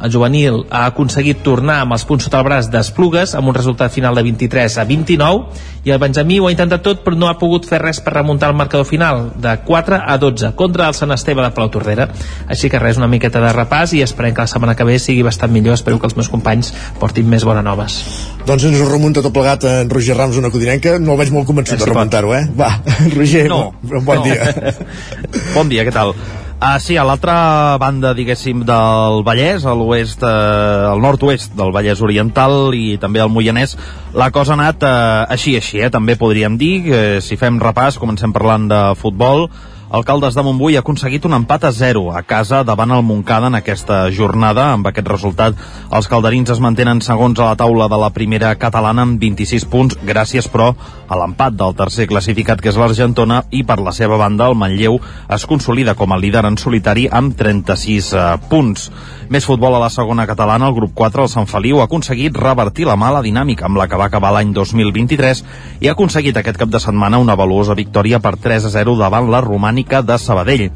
[0.02, 3.92] el juvenil ha aconseguit tornar amb els punts sota el braç d'Esplugues amb un resultat
[3.94, 7.38] final de 23 a 29 i el Benjamí ho ha intentat tot però no ha
[7.40, 11.14] pogut fer res per remuntar el marcador final de 4 a 12 contra el Sant
[11.16, 12.08] Esteve de Plau Tordera
[12.48, 15.22] així que res, una miqueta de repàs i esperem que la setmana que ve sigui
[15.24, 18.00] bastant millor espero que els meus companys portin més bones noves
[18.46, 21.00] Doncs ens ho remunta tot plegat en Roger Rams, una codinenca.
[21.02, 22.44] No el veig molt convençut de remuntar-ho, eh?
[22.54, 22.68] Va,
[23.16, 24.24] Roger, No, bon, bon no.
[24.28, 24.76] dia.
[25.56, 26.14] Bon dia, què tal?
[26.56, 32.00] Uh, sí, a l'altra banda, diguéssim, del Vallès, a l'oest, uh, al nord-oest del Vallès
[32.00, 33.74] Oriental i també al Moianès,
[34.16, 35.90] la cosa ha anat uh, així, així, eh?
[35.92, 39.50] també podríem dir, uh, si fem repàs, comencem parlant de futbol,
[39.86, 43.54] Alcaldes de Montbui ha aconseguit un empat a 0 a casa davant el Montcada en
[43.54, 44.72] aquesta jornada.
[44.74, 45.54] Amb aquest resultat,
[45.94, 49.98] els calderins es mantenen segons a la taula de la primera catalana amb 26 punts,
[50.02, 50.72] gràcies, però,
[51.06, 54.98] a l'empat del tercer classificat, que és l'Argentona, i per la seva banda, el Manlleu
[55.30, 58.90] es consolida com a líder en solitari amb 36 eh, punts.
[59.30, 62.90] Més futbol a la segona catalana, el grup 4, el Sant Feliu, ha aconseguit revertir
[62.90, 65.44] la mala dinàmica amb la que va acabar l'any 2023
[65.82, 69.30] i ha aconseguit aquest cap de setmana una valuosa victòria per 3 a 0 davant
[69.30, 69.42] la
[69.76, 70.70] romànica de Sabadell.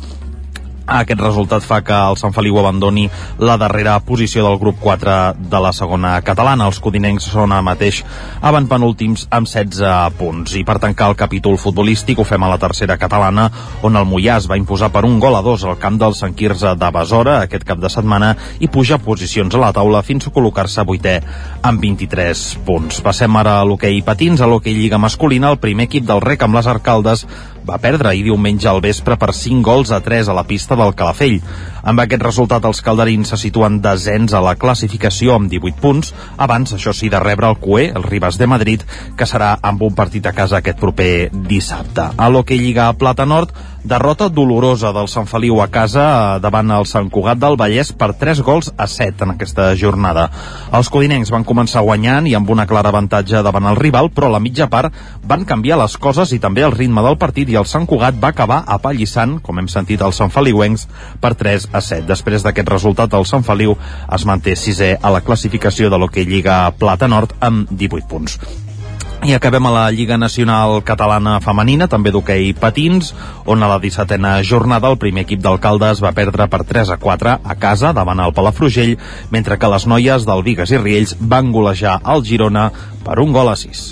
[0.90, 3.04] Aquest resultat fa que el Sant Feliu abandoni
[3.38, 6.66] la darrera posició del grup 4 de la segona catalana.
[6.66, 8.00] Els codinencs són a mateix
[8.42, 10.56] avantpenúltims amb 16 punts.
[10.58, 13.46] I per tancar el capítol futbolístic ho fem a la tercera catalana,
[13.86, 16.34] on el Mollà es va imposar per un gol a dos al camp del Sant
[16.34, 20.34] Quirze de Besora aquest cap de setmana i puja posicions a la taula fins a
[20.34, 21.20] col·locar-se vuitè
[21.62, 22.98] amb 23 punts.
[22.98, 26.58] Passem ara a l'hoquei patins, a l'hoquei lliga masculina, el primer equip del rec amb
[26.58, 27.28] les arcaldes
[27.66, 30.94] va perdre ahir diumenge al vespre per 5 gols a 3 a la pista del
[30.94, 31.40] Calafell.
[31.82, 36.74] Amb aquest resultat, els calderins se situen descens a la classificació amb 18 punts, abans,
[36.76, 38.84] això sí, de rebre el CUE, el Ribas de Madrid,
[39.16, 42.10] que serà amb un partit a casa aquest proper dissabte.
[42.16, 43.54] A l'Hockey Lliga Plata Nord,
[43.84, 46.04] derrota dolorosa del Sant Feliu a casa
[46.36, 50.28] eh, davant el Sant Cugat del Vallès per 3 gols a 7 en aquesta jornada.
[50.76, 54.36] Els codinencs van començar guanyant i amb una clara avantatge davant el rival, però a
[54.36, 54.94] la mitja part
[55.24, 58.34] van canviar les coses i també el ritme del partit i el Sant Cugat va
[58.34, 60.88] acabar apallissant, com hem sentit els Sant Feliuencs,
[61.20, 62.06] per 3 a 7.
[62.08, 63.76] Després d'aquest resultat, el Sant Feliu
[64.12, 68.69] es manté sisè a la classificació de l'Hockey Lliga Plata Nord amb 18 punts.
[69.20, 73.10] I acabem a la Lliga Nacional Catalana Femenina, també d'hoquei patins,
[73.44, 77.34] on a la 17a jornada el primer equip d'alcaldes va perdre per 3 a 4
[77.44, 78.94] a casa davant el Palafrugell,
[79.30, 82.70] mentre que les noies del Vigues i Riells van golejar el Girona
[83.04, 83.82] per un gol a 6.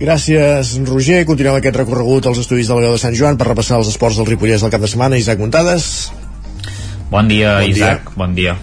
[0.00, 1.20] Gràcies, Roger.
[1.28, 4.16] Continuem aquest recorregut als estudis de la Veu de Sant Joan per repassar els esports
[4.16, 5.20] del Ripollès del cap de setmana.
[5.20, 6.08] Isaac Montades.
[7.12, 7.76] Bon dia, Bon dia.
[7.76, 8.10] Isaac.
[8.16, 8.56] Bon dia.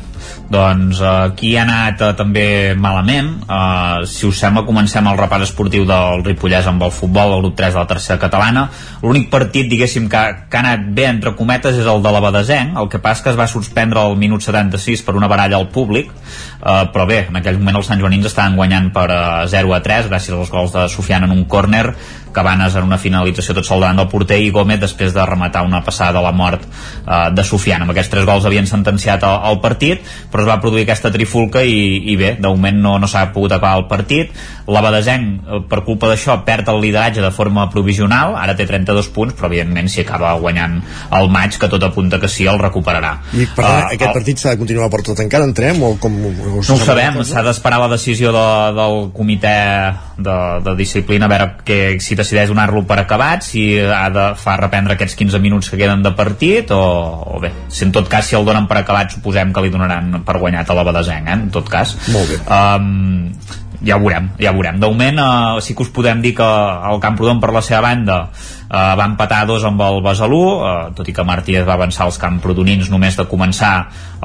[0.49, 2.47] Doncs eh, aquí ha anat eh, també
[2.77, 3.31] malament.
[3.45, 7.57] Eh, si us sembla, comencem el repàs esportiu del Ripollès amb el futbol, el grup
[7.57, 8.67] 3 de la tercera catalana.
[9.01, 12.77] L'únic partit, diguéssim, que, que ha anat bé, entre cometes, és el de la Badesenc.
[12.81, 16.11] El que passa que es va suspendre al minut 76 per una baralla al públic,
[16.11, 19.23] eh, però bé, en aquell moment els Sant Joanins estaven guanyant per eh,
[19.55, 21.87] 0 a 3 gràcies als gols de Sofiana en un córner
[22.35, 25.81] Cabanes en una finalització tot sol davant del porter i Gómez després de rematar una
[25.85, 27.87] passada de la mort eh, de Sofiana.
[27.87, 31.63] Amb aquests tres gols havien sentenciat el, el partit, però es va produir aquesta trifulca
[31.63, 31.79] i,
[32.11, 34.35] i bé, de moment no, no s'ha pogut acabar el partit.
[34.67, 39.09] La Badesenc, eh, per culpa d'això, perd el lideratge de forma provisional, ara té 32
[39.13, 40.79] punts, però evidentment si acaba guanyant
[41.13, 43.19] el maig, que tot apunta que sí, el recuperarà.
[43.33, 45.83] I per tant, Eh, aquest el- partit s'ha de continuar per tot encara, entrem?
[45.83, 48.47] O com, o no ho sabem, s'ha d'esperar la decisió de,
[48.79, 54.09] del comitè de, de disciplina a veure que, si decideix donar-lo per acabat si ha
[54.09, 56.79] de fa reprendre aquests 15 minuts que queden de partit o,
[57.35, 60.23] o bé, si en tot cas si el donen per acabat suposem que li donaran
[60.25, 62.39] per guanyat a la Badesenc, eh, en tot cas Molt bé.
[62.49, 63.29] um,
[63.85, 64.79] ja ho veurem, ja ho veurem.
[64.81, 66.45] De moment uh, sí que us podem dir que
[66.89, 71.07] el Camprodon per la seva banda uh, va empatar dos amb el Besalú, uh, tot
[71.07, 73.75] i que Martínez va avançar els camprodonins només de començar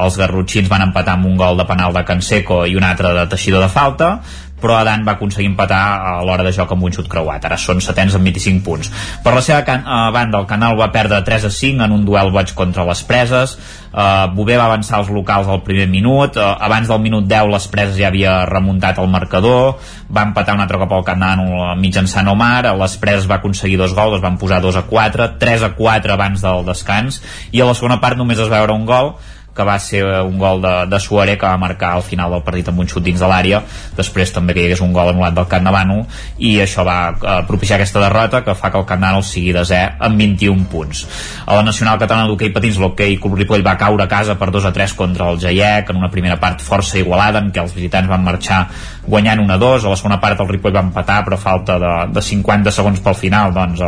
[0.01, 3.27] els garrotxins van empatar amb un gol de penal de Canseco i un altre de
[3.29, 4.15] teixidor de falta
[4.63, 7.45] però Adan va aconseguir empatar a l'hora de joc amb un xut creuat.
[7.49, 8.93] Ara són setens amb 25 punts.
[9.25, 12.05] Per la seva can eh, banda, el Canal va perdre 3 a 5 en un
[12.07, 13.57] duel boig contra les preses.
[13.91, 16.37] Uh, Bové va avançar als locals al primer minut.
[16.39, 19.81] Uh, abans del minut 10 les preses ja havia remuntat el marcador.
[20.07, 21.43] Va empatar un altre cop al Canal
[21.81, 22.71] mitjançant Omar.
[22.79, 26.15] Les preses va aconseguir dos gols, es van posar 2 a 4, 3 a 4
[26.15, 27.19] abans del descans.
[27.51, 29.15] I a la segona part només es va veure un gol
[29.61, 32.73] que va ser un gol de, de Suare que va marcar al final del partit
[32.73, 33.61] amb un xut dins de l'àrea.
[33.97, 36.01] Després també que hi hagués un gol anul·lat del Camp Navano.
[36.39, 39.83] I això va eh, propiciar aquesta derrota que fa que el Camp Navano sigui desè
[40.01, 41.05] amb 21 punts.
[41.45, 44.71] A la Nacional Catalana d'Hockey Patins l'Hockey Club Ripoll va caure a casa per 2
[44.71, 48.09] a 3 contra el Jaiec en una primera part força igualada en què els visitants
[48.09, 48.63] van marxar
[49.07, 51.93] guanyant 1 a 2 a la segona part el Ripoll va empatar però falta de,
[52.15, 53.85] de 50 segons pel final doncs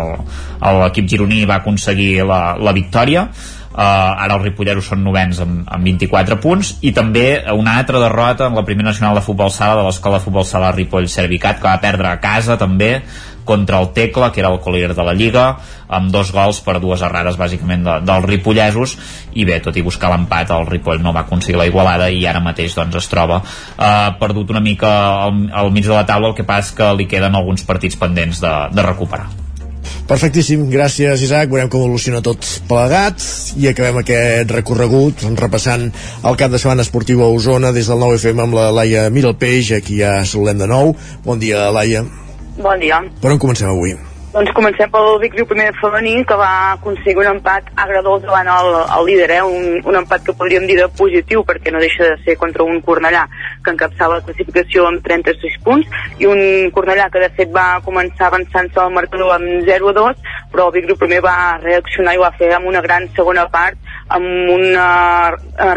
[0.83, 3.29] l'equip gironí va aconseguir la, la victòria
[3.73, 8.51] Uh, ara els ripolleros són novens amb, amb 24 punts i també una altra derrota
[8.51, 11.71] en la primera nacional de futbol sala de l'escola de futbol sala Ripoll Servicat que
[11.71, 12.99] va perdre a casa també
[13.45, 15.47] contra el Tecla, que era el col·líder de la Lliga
[15.89, 18.97] amb dos gols per dues errades bàsicament de, dels ripollesos.
[19.35, 22.45] I bé, tot i buscar l'empat el Ripoll no va aconseguir la igualada i ara
[22.45, 24.93] mateix doncs es troba uh, perdut una mica
[25.27, 28.45] al, al mig de la taula el que passa que li queden alguns partits pendents
[28.45, 29.42] de, de recuperar
[30.09, 33.23] Perfectíssim, gràcies Isaac, veurem com evoluciona tot plegat
[33.57, 38.47] i acabem aquest recorregut repassant el cap de setmana esportiu a Osona des del 9FM
[38.47, 40.97] amb la Laia Miralpeix, aquí ja saludem de nou.
[41.25, 42.05] Bon dia, Laia.
[42.59, 43.01] Bon dia.
[43.23, 43.97] Per on comencem avui?
[44.33, 48.69] Doncs comencem pel Vic Riu primer femení, que va aconseguir un empat agradós davant el,
[48.97, 49.43] el líder, eh?
[49.45, 52.79] un, un empat que podríem dir de positiu, perquè no deixa de ser contra un
[52.87, 53.27] Cornellà
[53.61, 56.41] que encapçava la classificació amb 36 punts, i un
[56.73, 60.75] Cornellà que de fet va començar avançant-se al marcador amb 0 a 2, però el
[60.79, 63.77] Vic Riu primer va reaccionar i ho va fer amb una gran segona part,
[64.17, 64.89] amb una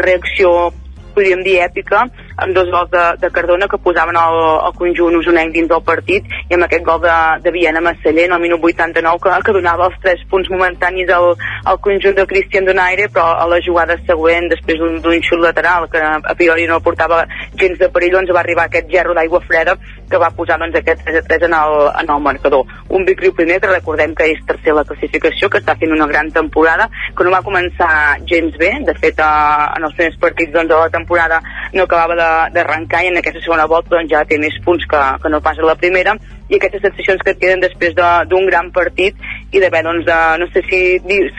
[0.00, 0.72] reacció
[1.12, 2.06] podríem dir èpica,
[2.36, 4.38] amb dos gols de, de Cardona que posaven el,
[4.68, 8.36] el conjunt usonenc dins del partit i amb aquest gol de, de Viena Massaller en
[8.36, 11.32] el minut 89 que, que donava els tres punts momentanis al,
[11.64, 16.02] al conjunt de Cristian Donaire però a la jugada següent després d'un xut lateral que
[16.02, 17.24] a priori no portava
[17.56, 19.76] gens de perill doncs va arribar aquest gerro d'aigua freda
[20.10, 21.72] que va posar doncs, aquest 3 a 3 en el,
[22.02, 22.66] en el marcador.
[22.94, 25.94] Un Vic Riu primer que recordem que és tercer a la classificació, que està fent
[25.94, 27.90] una gran temporada, que no va començar
[28.30, 31.40] gens bé, de fet eh, en els primers partits doncs, de la temporada
[31.74, 32.14] no acabava
[32.54, 35.58] d'arrencar i en aquesta segona volta doncs, ja té més punts que, que no pas
[35.58, 36.16] a la primera
[36.48, 39.18] i aquestes sensacions que et queden després d'un de, gran partit
[39.50, 40.80] i d'haver, doncs, de, no sé si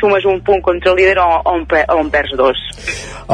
[0.02, 2.68] sumes un punt contra el líder o, o, en, o en perds dos.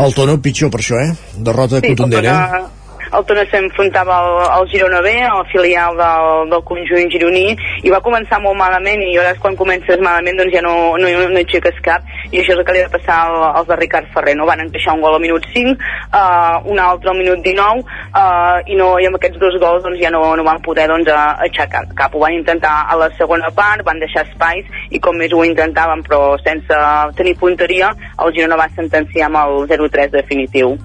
[0.04, 1.12] El tono pitjor per això, eh?
[1.50, 2.83] Derrota sí, contundent, eh?
[3.18, 7.46] El Tona s'enfrontava al, al Girona B, al filial del, del conjunt gironí,
[7.86, 11.42] i va començar molt malament, i ara quan comences malament doncs ja no, no, no
[11.42, 14.36] aixeques cap, i això és el que li va passar al, als de Ricard Ferrer,
[14.40, 14.48] no?
[14.50, 18.78] Van encaixar un gol al minut 5, uh, un altre al minut 19, uh, i,
[18.80, 22.16] no, i amb aquests dos gols doncs, ja no, no van poder doncs, aixecar cap.
[22.16, 26.02] Ho van intentar a la segona part, van deixar espais, i com més ho intentaven,
[26.08, 26.82] però sense
[27.20, 30.78] tenir punteria, el Girona va sentenciar amb el 0-3 definitiu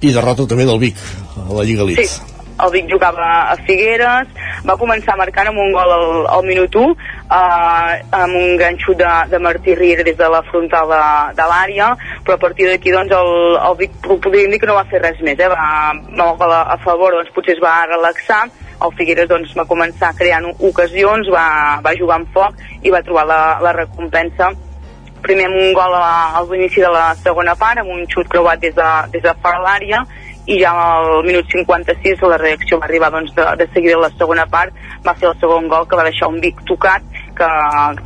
[0.00, 0.98] i derrota també del Vic
[1.36, 2.18] a la Lliga Leeds.
[2.18, 4.30] Sí, el Vic jugava a Figueres,
[4.66, 6.06] va començar marcant amb un gol al,
[6.36, 6.94] al minut 1,
[7.38, 11.02] eh, amb un gran xut de, de Martí Riera des de la frontal de,
[11.38, 11.90] de l'àrea,
[12.26, 15.20] però a partir d'aquí doncs, el, el Vic podríem dir que no va fer res
[15.22, 15.50] més, eh?
[15.50, 18.44] va, va a favor, doncs potser es va relaxar,
[18.78, 21.48] el Figueres doncs, va començar creant ocasions, va,
[21.82, 24.54] va jugar amb foc i va trobar la, la recompensa
[25.24, 28.62] primer amb un gol a, a l'inici de la segona part, amb un xut creuat
[28.62, 30.04] des de, des de fora l'àrea,
[30.48, 34.10] i ja al minut 56 la reacció va arribar doncs, de, de seguida a la
[34.16, 34.72] segona part,
[35.04, 37.04] va fer el segon gol que va deixar un Vic tocat,
[37.38, 37.48] que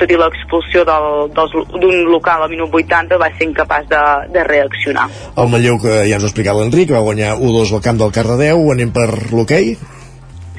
[0.00, 4.02] tot i l'expulsió d'un local al minut 80 va ser incapaç de,
[4.34, 5.08] de reaccionar.
[5.36, 8.14] El Manlleu, que ja ens ho ha explicat l'Enric, va guanyar 1-2 al camp del
[8.18, 9.76] Cardedeu, anem per l'hoquei?
[9.78, 10.01] Okay?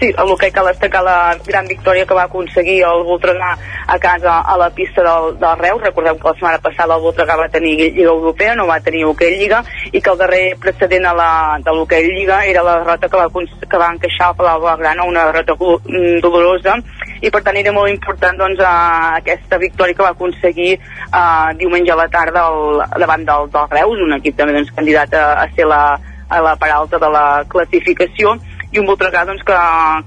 [0.04, 3.54] Sí, el que cal destacar la gran victòria que va aconseguir el Voltregà
[3.88, 5.82] a casa a la pista del, del Reus.
[5.82, 9.38] Recordeu que la setmana passada el Voltregà va tenir Lliga Europea, no va tenir hoquei
[9.38, 9.62] Lliga,
[9.94, 11.30] i que el darrer precedent a la,
[11.64, 15.24] de l'hoquei Lliga era la derrota que va, que va encaixar al Palau Blaugrana, una
[15.32, 16.76] derrota mm, dolorosa,
[17.22, 21.96] i per tant era molt important doncs, uh, aquesta victòria que va aconseguir uh, diumenge
[21.96, 25.52] a la tarda el, davant del, del Reus, un equip també doncs, candidat a, a
[25.56, 25.86] ser la,
[26.28, 28.36] a la part alta de la classificació
[28.74, 29.58] i un Voltregà doncs, que,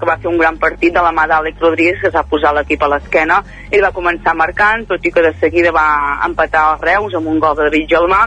[0.00, 2.52] que va fer un gran partit de la mà d'Àlex Rodríguez que es va posar
[2.56, 3.38] l'equip a l'esquena.
[3.70, 5.86] I va començar marcant, tot i que de seguida va
[6.26, 8.24] empatar els Reus amb un gol de David Gelmà.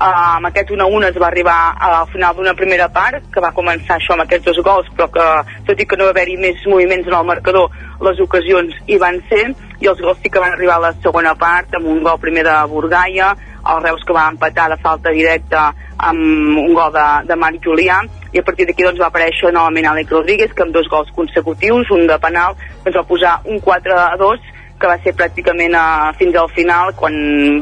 [0.00, 0.06] Uh,
[0.38, 4.14] amb aquest 1-1 es va arribar al final d'una primera part que va començar això
[4.14, 5.26] amb aquests dos gols però que
[5.66, 7.74] tot i que no va haver-hi més moviments en el marcador
[8.06, 9.50] les ocasions hi van ser.
[9.82, 12.46] I els gols sí que van arribar a la segona part amb un gol primer
[12.46, 15.66] de Burgaia el Reus que va empatar de falta directa
[15.98, 18.00] amb un gol de, de Marc Julià
[18.32, 21.90] i a partir d'aquí doncs, va aparèixer novament Àlex Rodríguez que amb dos gols consecutius,
[21.90, 24.50] un de penal doncs va posar un 4 a 2
[24.80, 27.14] que va ser pràcticament uh, fins al final quan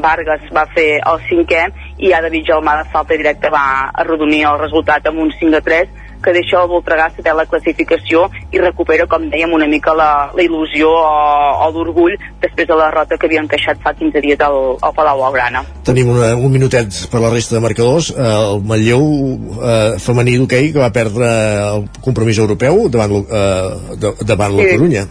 [0.03, 1.65] Vargas va fer el cinquè
[1.97, 3.65] i ja David de falta directa va
[4.03, 8.25] arrodonir el resultat amb un 5 a 3 que deixa el Voltregà setè la classificació
[8.51, 11.13] i recupera, com dèiem, una mica la, la il·lusió o,
[11.65, 15.19] o l'orgull després de la derrota que havien queixat fa 15 dies al, al Palau
[15.19, 15.63] Blaugrana.
[15.85, 18.11] Tenim una, un minutet per la resta de marcadors.
[18.15, 19.07] Eh, el Matlleu
[19.59, 21.29] eh, femení d'hoquei que va perdre
[21.69, 24.61] el compromís europeu davant, eh, davant sí.
[24.61, 25.07] la Corunya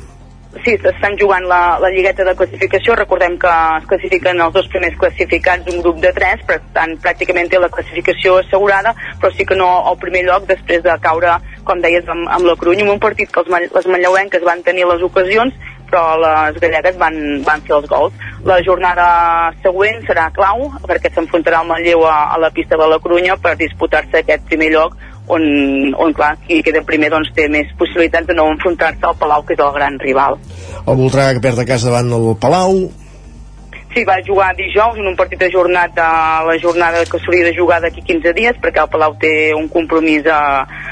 [0.64, 2.96] sí, s'estan jugant la, la lligueta de classificació.
[2.98, 7.50] Recordem que es classifiquen els dos primers classificats d'un grup de tres, per tant, pràcticament
[7.50, 11.82] té la classificació assegurada, però sí que no al primer lloc després de caure, com
[11.84, 15.04] deies, amb, amb la Corunya, en un partit que els, les manlleuenques van tenir les
[15.04, 15.56] ocasions,
[15.88, 18.24] però les gallegues van, van fer els gols.
[18.46, 19.08] La jornada
[19.64, 23.56] següent serà clau, perquè s'enfrontarà el Manlleu a, a la pista de la Corunya per
[23.60, 24.98] disputar-se aquest primer lloc
[25.28, 25.42] on,
[25.96, 29.56] on clar, qui queda primer doncs, té més possibilitats de no enfrontar-se al Palau, que
[29.56, 30.38] és el gran rival.
[30.84, 32.88] El Voltregà que perd a casa davant del Palau,
[33.88, 37.80] Sí, va jugar dijous en un partit ajornat a la jornada que s'hauria de jugar
[37.80, 40.40] d'aquí 15 dies perquè el Palau té un compromís a,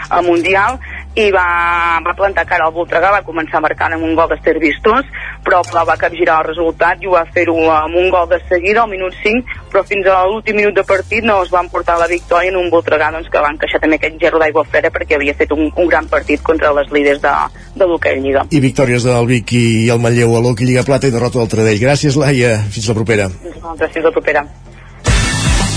[0.09, 0.81] a Mundial
[1.17, 5.07] i va, va plantar cara al Voltregà, va començar marcant amb un gol d'Ester Vistós,
[5.47, 8.91] però va capgirar el resultat i ho va fer-ho amb un gol de seguida al
[8.91, 12.53] minut 5, però fins a l'últim minut de partit no es van portar la victòria
[12.53, 15.57] en un Voltregà doncs, que va encaixar també aquest gerro d'aigua freda perquè havia fet
[15.57, 17.35] un, un gran partit contra les líders de,
[17.81, 18.45] de l'Hockey Lliga.
[18.51, 21.81] I victòries del Vic i el Manlleu a l'Hockey Lliga Plata i derrota del Tradell.
[21.81, 22.59] Gràcies, Laia.
[22.69, 23.31] Fins la propera.
[23.33, 24.45] Gràcies, la propera.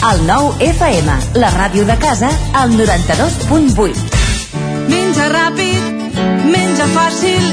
[0.10, 4.29] El nou FM, la ràdio de casa, al 92.8.
[5.20, 6.12] Menja ràpid,
[6.48, 7.48] menja fàcil,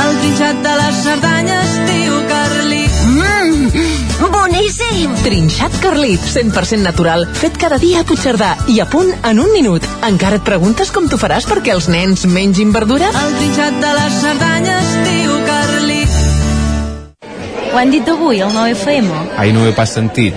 [0.00, 2.94] el trinxat de les Cerdanyes, diu Carlit.
[3.10, 5.12] Mmm, boníssim!
[5.20, 9.84] Trinxat Carlit, 100% natural, fet cada dia a Puigcerdà i a punt en un minut.
[10.08, 13.12] Encara et preguntes com t'ho faràs perquè els nens mengin verdura?
[13.12, 16.20] El trinxat de les Cerdanyes diu Carlit.
[17.74, 19.16] Ho han dit avui, el 9FM?
[19.36, 20.32] Ai, no ho he pas sentit.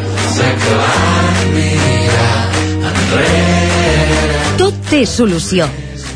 [4.60, 5.72] Tot té solució.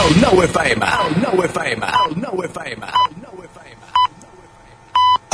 [0.00, 2.86] El 9 FM, el 9 FM, el 9 FM.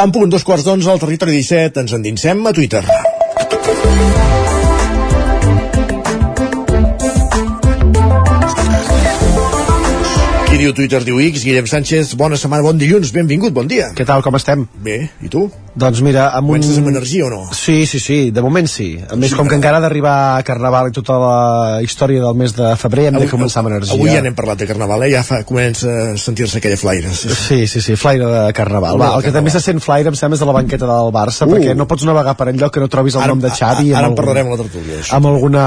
[0.02, 2.82] En punt, dos quarts d'onze al territori 17, ens endinsem a Twitter.
[10.48, 13.92] Qui diu Twitter diu X, Guillem Sánchez, bona setmana, bon dilluns, benvingut, bon dia.
[13.94, 14.66] Què tal, com estem?
[14.82, 15.46] Bé, i tu?
[15.76, 16.56] Doncs mira, amb un...
[16.56, 17.38] Comences amb energia o no?
[17.52, 18.94] Sí, sí, sí, de moment sí.
[18.96, 22.22] A més, Sí, com que perquè- encara ha d'arribar a Carnaval i tota la història
[22.22, 23.92] del mes de febrer, hem de començar amb energia.
[23.92, 25.10] Avui ja n'hem parlat de Carnaval, eh?
[25.12, 27.10] ja fa, comença a sentir-se aquella flaire.
[27.12, 28.96] Sí, Sí, sí, sí, flaire de Carnaval.
[29.02, 31.44] Va, el que també se sent flaire, em sembla, és de la banqueta del Barça,
[31.46, 31.52] Uh.
[31.52, 33.92] perquè no pots navegar per enlloc que no trobis el Ara- nom de Xavi.
[33.92, 35.12] ara amb en parlarem a la tertúlia, això.
[35.20, 35.66] Amb, alguna,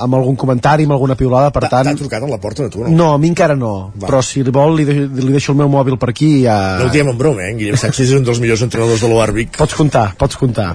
[0.00, 1.84] amb algun comentari, amb alguna piulada, per tant...
[1.84, 2.88] T'ha trucat a la porta de tu, no?
[2.88, 4.08] No, a mi encara no, Va.
[4.08, 6.78] però si vol li, de, li deixo el meu mòbil per aquí i ja...
[6.80, 7.52] No ho diem en broma, eh?
[7.60, 9.49] Guillem Sánchez és un dels millors entrenadors de l'Oarbic.
[9.56, 10.70] Pots comptar, pots comptar.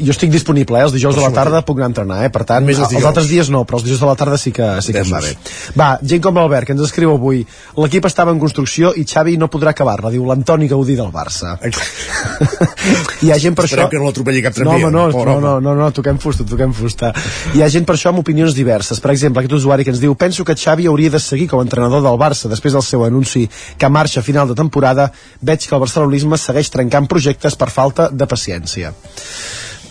[0.00, 0.86] Jo estic disponible, eh?
[0.86, 2.30] Els dijous de la tarda puc anar a entrenar, eh?
[2.32, 4.52] Per tant, Només els els, altres dies no, però els dijous de la tarda sí
[4.56, 5.34] que, sí que va bé.
[5.78, 7.42] Va, gent com l'Albert, que ens escriu avui.
[7.76, 11.56] L'equip estava en construcció i Xavi no podrà acabar-la, diu l'Antoni Gaudí del Barça.
[13.22, 13.90] Hi ha gent per Esperem això...
[13.92, 14.86] que no l'atropelli cap No, tramvia.
[14.88, 17.12] home, no, pobre no, no, no, no, toquem fusta, toquem fusta.
[17.56, 19.00] Hi ha gent per això amb opinions diverses.
[19.02, 21.66] Per exemple, aquest usuari que ens diu penso que Xavi hauria de seguir com a
[21.66, 23.44] entrenador del Barça després del seu anunci
[23.78, 25.10] que marxa a final de temporada.
[25.40, 28.94] Veig que el barcelonisme segueix trencant projectes per falta de paciència.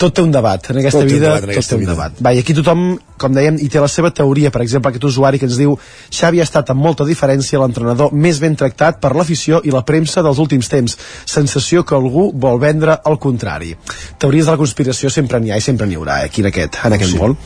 [0.02, 2.14] Tot té un debat, en aquesta Tot vida debat en tot aquesta té un debat.
[2.26, 2.80] Va, i aquí tothom,
[3.22, 5.76] com dèiem, hi té la seva teoria, per exemple, aquest usuari que ens diu
[6.10, 10.24] Xavi ha estat amb molta diferència l'entrenador més ben tractat per l'afició i la premsa
[10.26, 10.98] dels últims temps.
[11.30, 13.76] Sensació que algú vol vendre el contrari.
[14.18, 16.82] Teories de la conspiració sempre n'hi ha i sempre n'hi haurà, eh, aquí en aquest,
[16.84, 17.18] en aquest Sí.
[17.22, 17.38] món.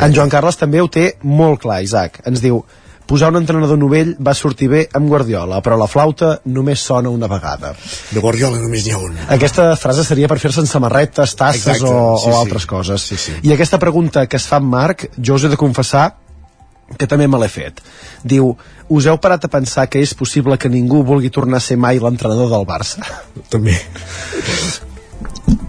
[0.00, 2.22] En Joan Carles també ho té molt clar, Isaac.
[2.26, 2.64] Ens diu
[3.10, 7.26] posar un entrenador novell va sortir bé amb Guardiola, però la flauta només sona una
[7.30, 7.72] vegada.
[8.14, 9.16] De Guardiola només n'hi ha un.
[9.34, 12.38] Aquesta frase seria per fer-se en samarretes, tasses Exacte, o, sí, o sí.
[12.38, 13.06] altres coses.
[13.10, 13.34] Sí, sí.
[13.42, 16.12] I aquesta pregunta que es fa en Marc, jo us he de confessar
[16.98, 17.82] que també me l'he fet.
[18.22, 18.52] Diu,
[18.90, 21.98] us heu parat a pensar que és possible que ningú vulgui tornar a ser mai
[22.02, 23.02] l'entrenador del Barça?
[23.50, 23.74] També.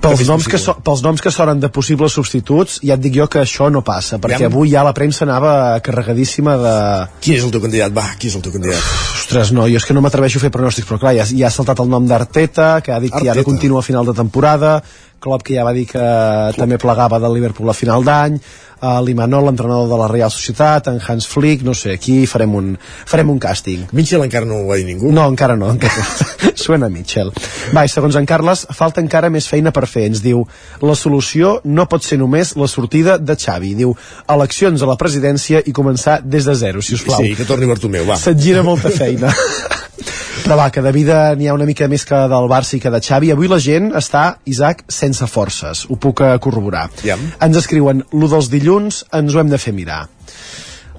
[0.02, 3.28] Pels noms, que so, pels noms que sonen de possibles substituts, ja et dic jo
[3.30, 4.50] que això no passa, perquè Ja.
[4.50, 6.74] avui ja la premsa anava carregadíssima de...
[7.22, 7.94] Qui és el teu candidat?
[7.94, 8.82] Va, qui és el teu candidat?
[9.20, 11.54] Ostres, no, jo és que no m'atreveixo a fer pronòstics, però clar, ja, ja ha
[11.54, 14.82] saltat el nom d'Arteta, que ha dit que ja no continua a final de temporada,
[15.22, 16.58] Klopp que ja va dir que Klopp.
[16.58, 18.40] també plegava del Liverpool a final d'any,
[18.82, 22.72] uh, l'Imanol, l'entrenador de la Real Societat, en Hans Flick, no sé, aquí farem un,
[23.06, 23.88] farem un càsting.
[23.94, 25.12] Mitchell encara no ho va dir ningú?
[25.14, 26.06] No, encara no, encara.
[26.62, 27.32] suena Mitchell.
[27.76, 30.08] Va, i segons en Carles, falta encara més feina per fer.
[30.12, 30.44] Ens diu,
[30.82, 33.76] la solució no pot ser només la sortida de Xavi.
[33.78, 33.94] Diu,
[34.32, 37.22] eleccions a la presidència i començar des de zero, si us plau.
[37.22, 38.20] Sí, que torni Bartomeu, va.
[38.22, 39.34] Se't gira molta feina.
[40.42, 42.90] Però va, que de vida n'hi ha una mica més que del Barça i que
[42.90, 43.30] de Xavi.
[43.34, 45.84] Avui la gent està, Isaac, sense forces.
[45.86, 46.88] Ho puc eh, corroborar.
[47.06, 47.20] Ja.
[47.46, 50.08] Ens escriuen, lo dels dilluns ens ho hem de fer mirar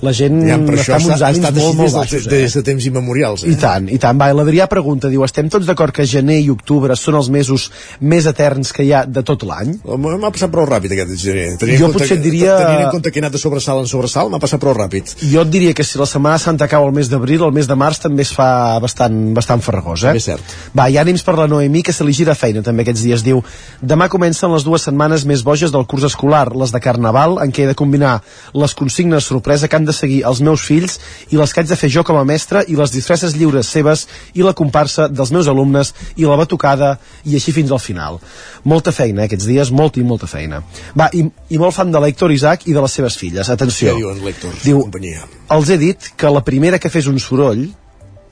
[0.02, 2.24] la gent ja, està amb uns ànims molt, molt baixos.
[2.24, 3.44] Des de, des de temps immemorials.
[3.46, 3.52] Eh?
[3.54, 4.18] I tant, i tant.
[4.18, 7.68] Va, l'Adrià pregunta, diu, estem tots d'acord que gener i octubre són els mesos
[8.00, 9.76] més eterns que hi ha de tot l'any?
[9.86, 11.46] M'ha passat prou ràpid aquest gener.
[11.60, 12.56] Tenint jo potser et diria...
[12.58, 15.14] Tenint en compte que he anat de sobresalt en sobresalt, m'ha passat prou ràpid.
[15.22, 17.78] Jo et diria que si la Setmana Santa cau el mes d'abril, el mes de
[17.78, 20.16] març també es fa bastant, bastant farragós, eh?
[20.18, 20.56] És cert.
[20.74, 23.22] Va, i ànims per la Noemí, que se li gira feina també aquests dies.
[23.22, 23.42] Diu,
[23.78, 27.64] demà comencen les dues setmanes més boges del curs escolar, les de Carnaval, en què
[27.64, 28.18] he de combinar
[28.58, 30.98] les consignes sorpresa que han de seguir els meus fills
[31.30, 34.06] i les que haig de fer jo com a mestre i les disfresses lliures seves
[34.34, 38.20] i la comparsa dels meus alumnes i la batucada i així fins al final.
[38.64, 40.62] Molta feina, eh, aquests dies, molta i molta feina.
[40.98, 43.52] Va, i, i molt fan de l'Hèctor Isaac i de les seves filles.
[43.52, 43.92] Atenció.
[43.92, 44.58] Què diuen l'Hèctor?
[44.64, 45.28] Diu, companyia?
[45.52, 47.66] els he dit que la primera que fes un soroll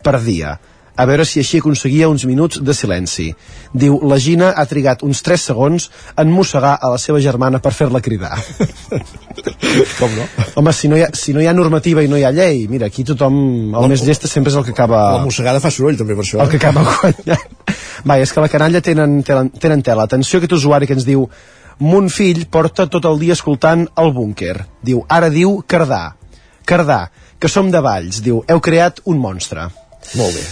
[0.05, 0.57] perdia
[0.97, 3.29] a veure si així aconseguia uns minuts de silenci.
[3.73, 5.89] Diu, la Gina ha trigat uns 3 segons
[6.19, 8.33] en mossegar a la seva germana per fer-la cridar.
[10.01, 10.27] Com no?
[10.61, 12.67] Home, si no, hi ha, si no hi ha normativa i no hi ha llei,
[12.71, 13.39] mira, aquí tothom,
[13.79, 15.05] el més llest sempre és el que acaba...
[15.19, 16.43] La mossegada fa soroll també per això.
[16.43, 17.57] El que acaba guanyant.
[18.07, 20.09] Va, és que la canalla tenen, tenen, tenen tela.
[20.09, 21.27] Atenció a aquest usuari que ens diu
[21.81, 24.59] Mon fill porta tot el dia escoltant el búnquer.
[24.85, 26.11] Diu, ara diu Cardà.
[26.69, 27.07] Cardà,
[27.41, 28.21] que som de Valls.
[28.21, 29.71] Diu, heu creat un monstre.
[30.19, 30.43] Molt bé.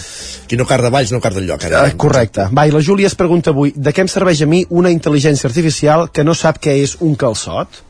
[0.49, 1.65] Qui no car de Valls no car del lloc.
[1.67, 1.83] Ara.
[1.85, 2.47] Uh, correcte.
[2.55, 5.49] Va, i la Júlia es pregunta avui, de què em serveix a mi una intel·ligència
[5.49, 7.83] artificial que no sap què és un calçot?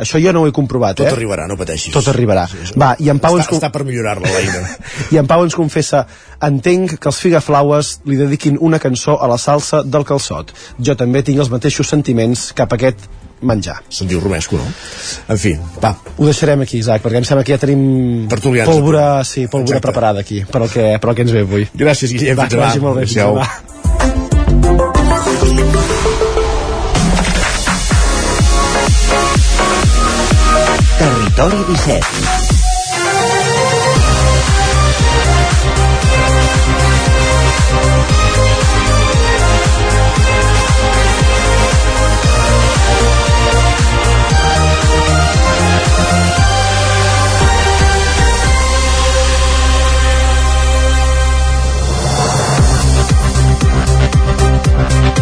[0.00, 1.12] Això jo no ho he comprovat, Tot eh?
[1.12, 1.92] arribarà, no pateixis.
[1.92, 2.46] Tot arribarà.
[2.48, 3.58] Sí, sí, Va, i en Pau està, ens...
[3.60, 4.62] Està per millorar-la, l'Aina.
[5.12, 6.06] I en Pau ens confessa
[6.46, 10.54] entenc que els Figaflaues li dediquin una cançó a la salsa del calçot.
[10.80, 13.08] Jo també tinc els mateixos sentiments cap a aquest
[13.42, 13.78] menjar.
[13.88, 14.66] Se'n diu romesco, no?
[15.28, 15.94] En fi, va.
[16.18, 18.68] Ho deixarem aquí, Isaac, perquè em sembla que ja tenim Tertulians.
[18.68, 19.86] pólvora, sí, pólvora Exacte.
[19.88, 21.68] preparada aquí, per al que, per al que ens ve avui.
[21.74, 22.36] Gràcies, Guillem.
[22.36, 22.66] Va, Fins que demà.
[22.68, 23.06] vagi molt bé.
[23.06, 23.34] Fins Adéu.
[23.34, 24.60] demà.
[30.98, 32.49] Territori 17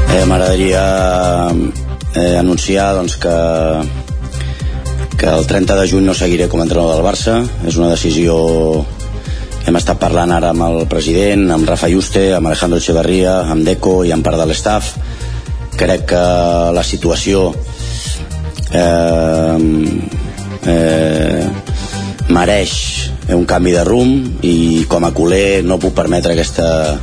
[0.09, 0.83] Eh, M'agradaria
[2.15, 3.35] eh, anunciar doncs, que,
[5.19, 7.43] que el 30 de juny no seguiré com a entrenador del Barça.
[7.69, 8.39] És una decisió
[9.69, 14.01] hem estat parlant ara amb el president, amb Rafa Juste, amb Alejandro Echeverría, amb Deco
[14.09, 14.95] i amb part de l'estaf.
[15.79, 16.23] Crec que
[16.73, 17.51] la situació
[18.73, 19.59] eh,
[20.73, 21.45] eh,
[22.33, 22.73] mereix
[23.37, 26.97] un canvi de rumb i com a culer no puc permetre aquesta,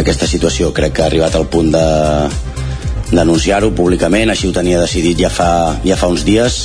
[0.00, 0.72] aquesta situació.
[0.76, 1.84] Crec que ha arribat al punt de
[3.14, 5.50] denunciar-ho públicament, així ho tenia decidit ja fa,
[5.84, 6.64] ja fa uns dies.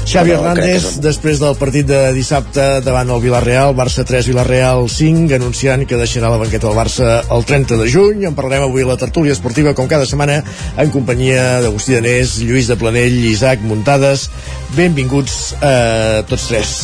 [0.00, 4.88] Xavi Però Hernández, és després del partit de dissabte davant el Villarreal, Barça 3, Villarreal
[4.90, 8.24] 5, anunciant que deixarà la banqueta del Barça el 30 de juny.
[8.30, 10.40] En parlarem avui a la tertúlia esportiva, com cada setmana,
[10.80, 14.28] en companyia d'Agustí Danés, Lluís de Planell, Isaac Muntades.
[14.78, 15.76] Benvinguts a
[16.30, 16.74] tots tres.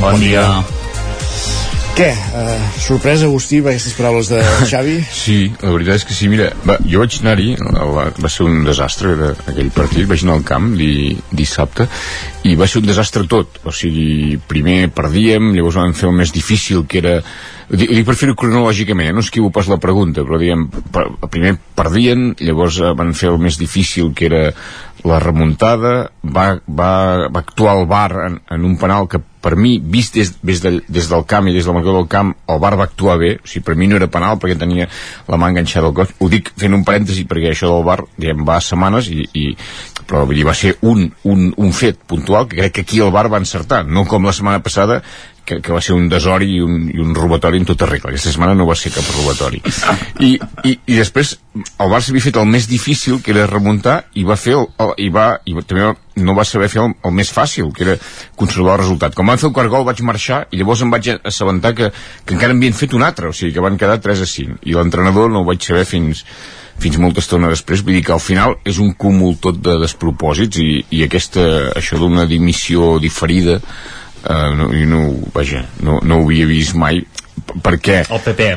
[0.00, 0.44] Bon, dia.
[2.00, 2.14] Què?
[2.32, 4.38] Uh, sorpresa, Agustí, per aquestes paraules de
[4.70, 4.94] Xavi?
[5.12, 9.34] Sí, la veritat és que sí, mira, va, jo vaig anar-hi, va ser un desastre
[9.34, 11.84] aquell partit, vaig anar al camp di, dissabte
[12.48, 16.32] i va ser un desastre tot, o sigui, primer perdíem, llavors vam fer el més
[16.32, 17.18] difícil que era
[17.70, 19.14] per fer-ho cronològicament, eh?
[19.14, 23.38] no esquivo pas la pregunta, però diguem, per, primer perdien, llavors eh, van fer el
[23.38, 24.44] més difícil que era
[25.06, 26.92] la remuntada, va, va,
[27.30, 30.82] va actuar el VAR en, en un penal que per mi, vist des, des, del,
[30.92, 33.48] des del camp i des del marcador del camp, el VAR va actuar bé, o
[33.48, 34.88] sigui, per mi no era penal perquè tenia
[35.30, 36.12] la mà enganxada al cos.
[36.20, 39.46] Ho dic fent un parèntesi perquè això del VAR, diguem, va setmanes i, i
[40.10, 43.28] però dir, va ser un, un, un fet puntual que crec que aquí el VAR
[43.32, 45.00] va encertar, no com la setmana passada
[45.44, 48.12] que, que va ser un desori i un, i un robatori en tota regla.
[48.12, 49.62] Aquesta setmana no va ser cap robatori.
[50.26, 50.36] I,
[50.68, 54.38] i, i després el Barça havia fet el més difícil, que era remuntar, i va
[54.38, 55.90] fer el, el, i va, i també
[56.20, 57.96] no va saber fer el, el més fàcil, que era
[58.38, 59.16] conservar el resultat.
[59.16, 61.90] Com van fer el quart gol vaig marxar i llavors em vaig assabentar que,
[62.24, 64.62] que encara en havien fet un altre, o sigui que van quedar 3 a 5.
[64.70, 66.24] I l'entrenador no ho vaig saber fins,
[66.80, 70.60] fins molta estona després, vull dir que al final és un cúmul tot de despropòsits
[70.62, 71.46] i, i aquesta,
[71.76, 73.60] això d'una dimissió diferida
[74.24, 75.02] eh, no, jo no,
[75.34, 77.02] vaja, no, no ho havia vist mai
[77.64, 78.50] perquè El PP.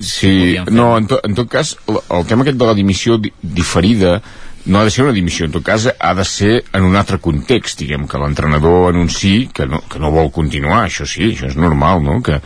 [0.00, 3.32] Sí, no, en, to, en tot cas, el, el tema aquest de la dimissió di
[3.40, 4.20] diferida
[4.64, 7.18] no ha de ser una dimissió, en tot cas ha de ser en un altre
[7.18, 11.56] context, diguem, que l'entrenador anunciï que no, que no vol continuar, això sí, això és
[11.56, 12.40] normal, no?, que,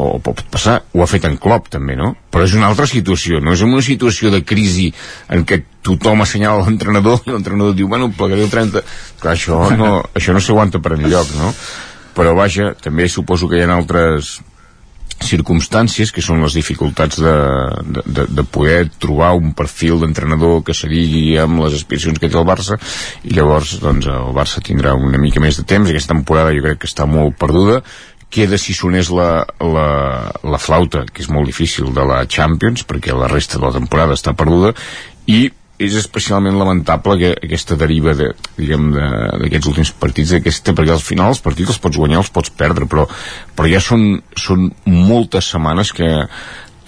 [0.00, 2.12] o pot passar, ho ha fet en Klopp també, no?
[2.32, 4.88] Però és una altra situació, no és una situació de crisi
[5.32, 8.84] en què tothom assenyala l'entrenador i l'entrenador diu, bueno, plegaré el 30...
[9.20, 11.52] Clar, això no, això no s'aguanta per enlloc, no?
[12.16, 14.40] Però vaja, també suposo que hi ha altres
[15.20, 17.34] circumstàncies que són les dificultats de,
[17.84, 22.38] de, de, de poder trobar un perfil d'entrenador que s'adigui amb les aspiracions que té
[22.40, 22.78] el Barça
[23.28, 26.82] i llavors doncs, el Barça tindrà una mica més de temps aquesta temporada jo crec
[26.82, 27.82] que està molt perduda
[28.30, 29.86] queda si sonés la, la,
[30.46, 34.14] la flauta, que és molt difícil de la Champions, perquè la resta de la temporada
[34.18, 34.74] està perduda,
[35.26, 35.48] i
[35.80, 38.28] és especialment lamentable que aquesta deriva de,
[38.58, 42.52] diguem d'aquests últims partits aquesta, perquè al final els partits els pots guanyar els pots
[42.52, 43.06] perdre però,
[43.56, 46.10] però ja són, són moltes setmanes que,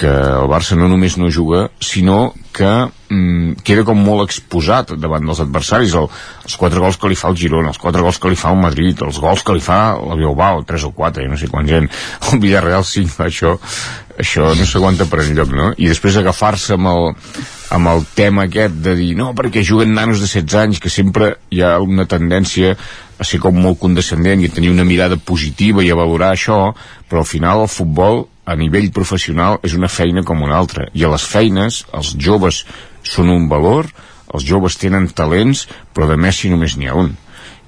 [0.02, 5.22] que el Barça no només no juga, sinó que mm, queda com molt exposat davant
[5.28, 5.94] dels adversaris.
[5.94, 6.08] El,
[6.42, 8.58] els quatre gols que li fa el Girona, els quatre gols que li fa el
[8.58, 11.86] Madrid, els gols que li fa el Bilbao, tres o quatre, no sé quant gent,
[12.32, 13.54] el Villarreal 5, això,
[14.18, 15.70] això no s'aguanta per enlloc, no?
[15.78, 17.08] I després agafar-se amb el,
[17.78, 21.36] amb el tema aquest de dir, no, perquè juguen nanos de 16 anys, que sempre
[21.54, 22.74] hi ha una tendència
[23.22, 26.72] a ser com molt condescendent i a tenir una mirada positiva i a valorar això,
[27.06, 30.88] però al final el futbol a nivell professional és una feina com una altra.
[30.94, 32.64] I a les feines els joves
[33.02, 33.90] són un valor
[34.32, 37.12] els joves tenen talents però de Messi només n'hi ha un.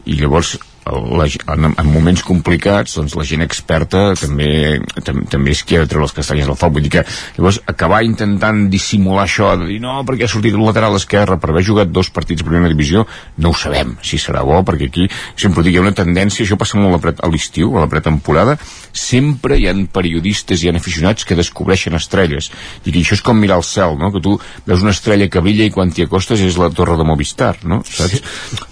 [0.09, 0.56] I llavors
[0.86, 5.85] la, en, en moments complicats doncs la gent experta també, tam, també és qui ha
[5.85, 7.05] de treure les castanyes del foc vull dir que
[7.39, 11.52] llavors acabar intentant dissimular això de dir no perquè ha sortit el lateral esquerre per
[11.52, 13.06] haver jugat dos partits a primera divisió
[13.39, 16.59] no ho sabem si serà bo perquè aquí sempre dic hi ha una tendència, això
[16.61, 18.56] passa molt a l'estiu a la pretemporada,
[18.94, 22.51] sempre hi ha periodistes i hi ha aficionats que descobreixen estrelles
[22.85, 24.12] i que això és com mirar el cel no?
[24.15, 24.36] que tu
[24.66, 27.81] veus una estrella que brilla i quan t'hi acostes és la torre de Movistar no?
[27.89, 28.23] saps?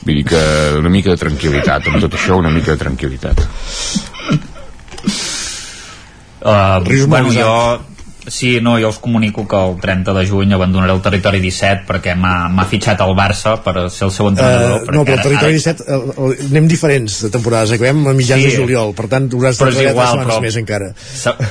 [0.04, 0.42] vull dir que
[0.78, 3.46] una mica de tranquil·litat amb tot això una mica de tranquil·litat.
[6.42, 7.91] Uh, bueno, jo
[8.26, 12.14] Sí, no, jo us comunico que el 30 de juny abandonaré el territori 17 perquè
[12.14, 14.84] m'ha fitxat el Barça per ser el seu entrenador.
[14.86, 15.74] Uh, no, però el territori ara...
[15.74, 19.26] 17 uh, uh, anem diferents de temporades, acabem a mitjans sí, de juliol, per tant
[19.32, 20.92] hauràs de treballar igual, setmanes més encara.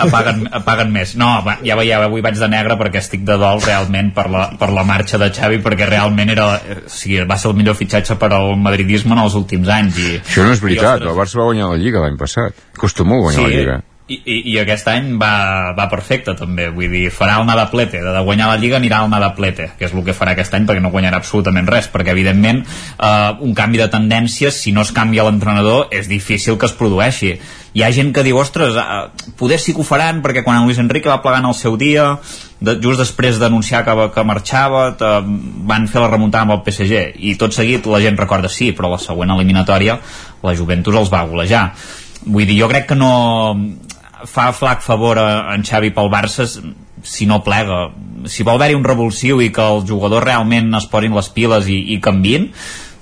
[0.08, 1.16] Apaguen, apaguen més.
[1.20, 1.34] No,
[1.68, 4.88] ja veieu, avui vaig de negre perquè estic de dol realment per la, per la
[4.88, 8.56] marxa de Xavi perquè realment era, o sigui, va ser el millor fitxatge per al
[8.56, 10.00] madridisme en els últims anys.
[10.00, 12.68] I, Això no és veritat, i, el Barça va guanyar la Lliga l'any passat.
[12.80, 16.68] Costa molt guanyar sí, la Lliga i, i, i aquest any va, va perfecte també,
[16.74, 20.04] vull dir, farà el Nadaplete de guanyar la Lliga anirà al Nadaplete que és el
[20.08, 23.88] que farà aquest any perquè no guanyarà absolutament res perquè evidentment eh, un canvi de
[23.94, 27.36] tendències si no es canvia l'entrenador és difícil que es produeixi.
[27.72, 30.68] Hi ha gent que diu, ostres, eh, poder sí que ho faran perquè quan en
[30.68, 32.18] Luis Enrique va plegar en el seu dia
[32.60, 35.14] de, just després d'anunciar que, que marxava te,
[35.70, 38.92] van fer la remuntada amb el PSG i tot seguit la gent recorda sí, però
[38.92, 40.02] la següent eliminatòria
[40.42, 41.70] la Juventus els va golejar
[42.26, 43.12] vull dir, jo crec que no
[44.28, 47.90] fa flac favor a en Xavi pel Barça si no plega.
[48.30, 51.80] Si vol haver-hi un revulsiu i que els jugadors realment es posin les piles i,
[51.96, 52.52] i canvin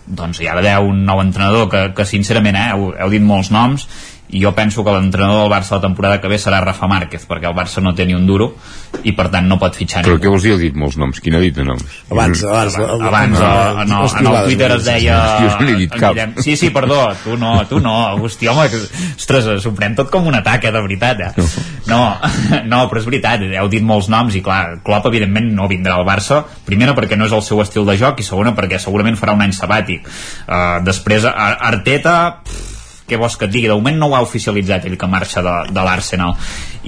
[0.09, 3.51] doncs hi ha d'haver un nou entrenador que, que sincerament eh, heu, heu dit molts
[3.53, 3.85] noms
[4.29, 7.49] i jo penso que l'entrenador del Barça la temporada que ve serà Rafa Márquez perquè
[7.49, 8.51] el Barça no té ni un duro
[9.03, 10.23] i per tant no pot fitxar però ningú.
[10.25, 10.53] què vols dir?
[10.53, 11.81] He dit molts noms quin ha dit de noms?
[12.11, 13.49] abans, abans, abans, abans no,
[13.81, 16.13] en, el, en el Twitter es deia no dit cap.
[16.13, 18.67] Guillem, sí, sí, perdó, tu no, tu no Agustí, home,
[19.15, 21.49] ostres, s'ho pren tot com un atac, eh, de veritat eh?
[21.89, 22.01] no,
[22.71, 26.05] no, però és veritat heu dit molts noms i clar, Klopp evidentment no vindrà al
[26.07, 29.33] Barça, primera perquè no és el seu estil de joc i segona perquè segurament farà
[29.33, 32.78] un any sabàtic uh, després Arteta pff,
[33.09, 33.67] què vols que et digui?
[33.71, 36.37] De moment no ho ha oficialitzat ell que marxa de, de l'Arsenal.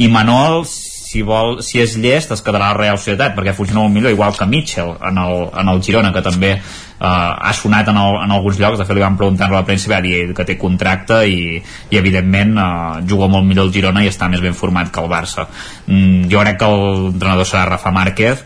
[0.01, 0.63] I Manol,
[1.11, 4.13] si, vol, si és llest, es quedarà a la Real Societat, perquè funciona molt millor,
[4.13, 8.19] igual que Mitchell en el, en el Girona, que també uh, ha sonat en, el,
[8.23, 10.47] en alguns llocs, de fet li van preguntar a la premsa i va dir que
[10.47, 11.59] té contracte i,
[11.91, 12.67] i evidentment uh,
[13.07, 15.49] juga molt millor el Girona i està més ben format que el Barça.
[15.87, 18.45] Mm, jo crec que l'entrenador serà Rafa Márquez,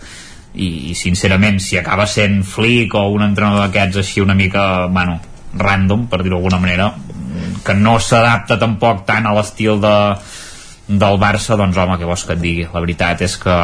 [0.56, 5.20] i, i sincerament si acaba sent Flick o un entrenador d'aquests així una mica bueno,
[5.54, 6.94] random per dir-ho d'alguna manera
[7.66, 9.96] que no s'adapta tampoc tant a l'estil de,
[10.88, 12.66] del Barça, doncs home, què vols que et digui?
[12.70, 13.56] La veritat és que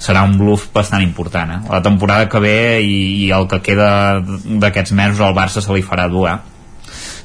[0.00, 1.60] serà un bluff bastant important, eh?
[1.68, 2.96] La temporada que ve i,
[3.26, 3.90] i el que queda
[4.22, 6.38] d'aquests mesos al Barça se li farà dur, eh?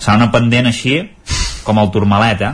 [0.01, 0.99] Serà una pendent així,
[1.63, 2.53] com el Turmalet, eh?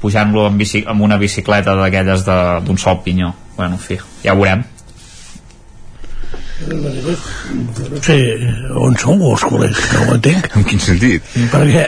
[0.00, 3.34] Pujant-lo amb, bici, amb una bicicleta d'aquelles d'un sol pinyó.
[3.58, 4.64] Bueno, en fi, ja ho veurem.
[6.68, 8.18] No sé
[8.76, 10.50] on sou els col·legs, no ho entenc.
[10.58, 11.30] En quin sentit?
[11.52, 11.86] Perquè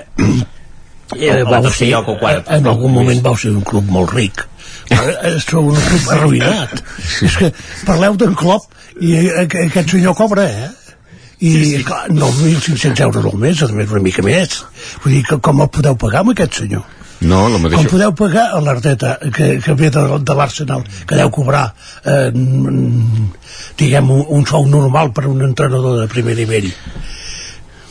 [1.19, 4.47] eh, vau ser, en algun moment vau ser un club molt ric.
[4.93, 6.81] Ara sou un club arruïnat.
[7.29, 7.53] És que
[7.89, 10.71] parleu d'en Klopp i aquest senyor cobra, eh?
[11.43, 11.85] i sí, sí.
[11.85, 14.61] clar, 9.500 euros al mes, a més una mica més.
[15.03, 16.85] Vull dir, que com el podeu pagar amb aquest senyor?
[17.23, 17.83] No, la mateixa...
[17.83, 21.65] Com podeu pagar a l'Arteta, que, que ve de, de l'Arsenal, que deu cobrar,
[22.05, 22.29] eh,
[23.79, 26.73] diguem, un, un sou normal per un entrenador de primer nivell?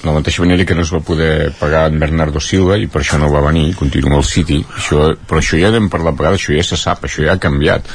[0.01, 3.03] de la mateixa manera que no es va poder pagar en Bernardo Silva i per
[3.03, 4.57] això no va venir, continua al City.
[4.79, 7.85] Això, però això ja hem parlat vegades, això ja se sap això ja ha canviat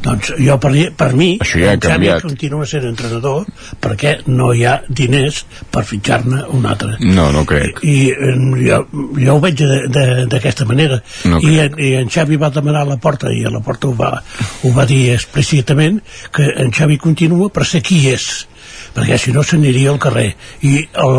[0.00, 2.22] doncs jo per, per mi això ja ha canviat.
[2.24, 3.46] continua sent entrenador
[3.82, 6.96] perquè no hi ha diners per fitxar-ne un altre.
[7.00, 7.82] No, no crec.
[7.84, 8.80] I, i jo,
[9.18, 9.60] jo ho veig
[10.30, 11.00] d'aquesta manera.
[11.28, 13.90] No I, en, i en Xavi va demanar a la porta i a la porta
[13.90, 14.14] ho va,
[14.64, 16.00] ho va dir explícitament
[16.34, 18.30] que en Xavi continua per ser qui és
[18.94, 20.28] perquè si no s'aniria al carrer.
[20.66, 21.16] I el,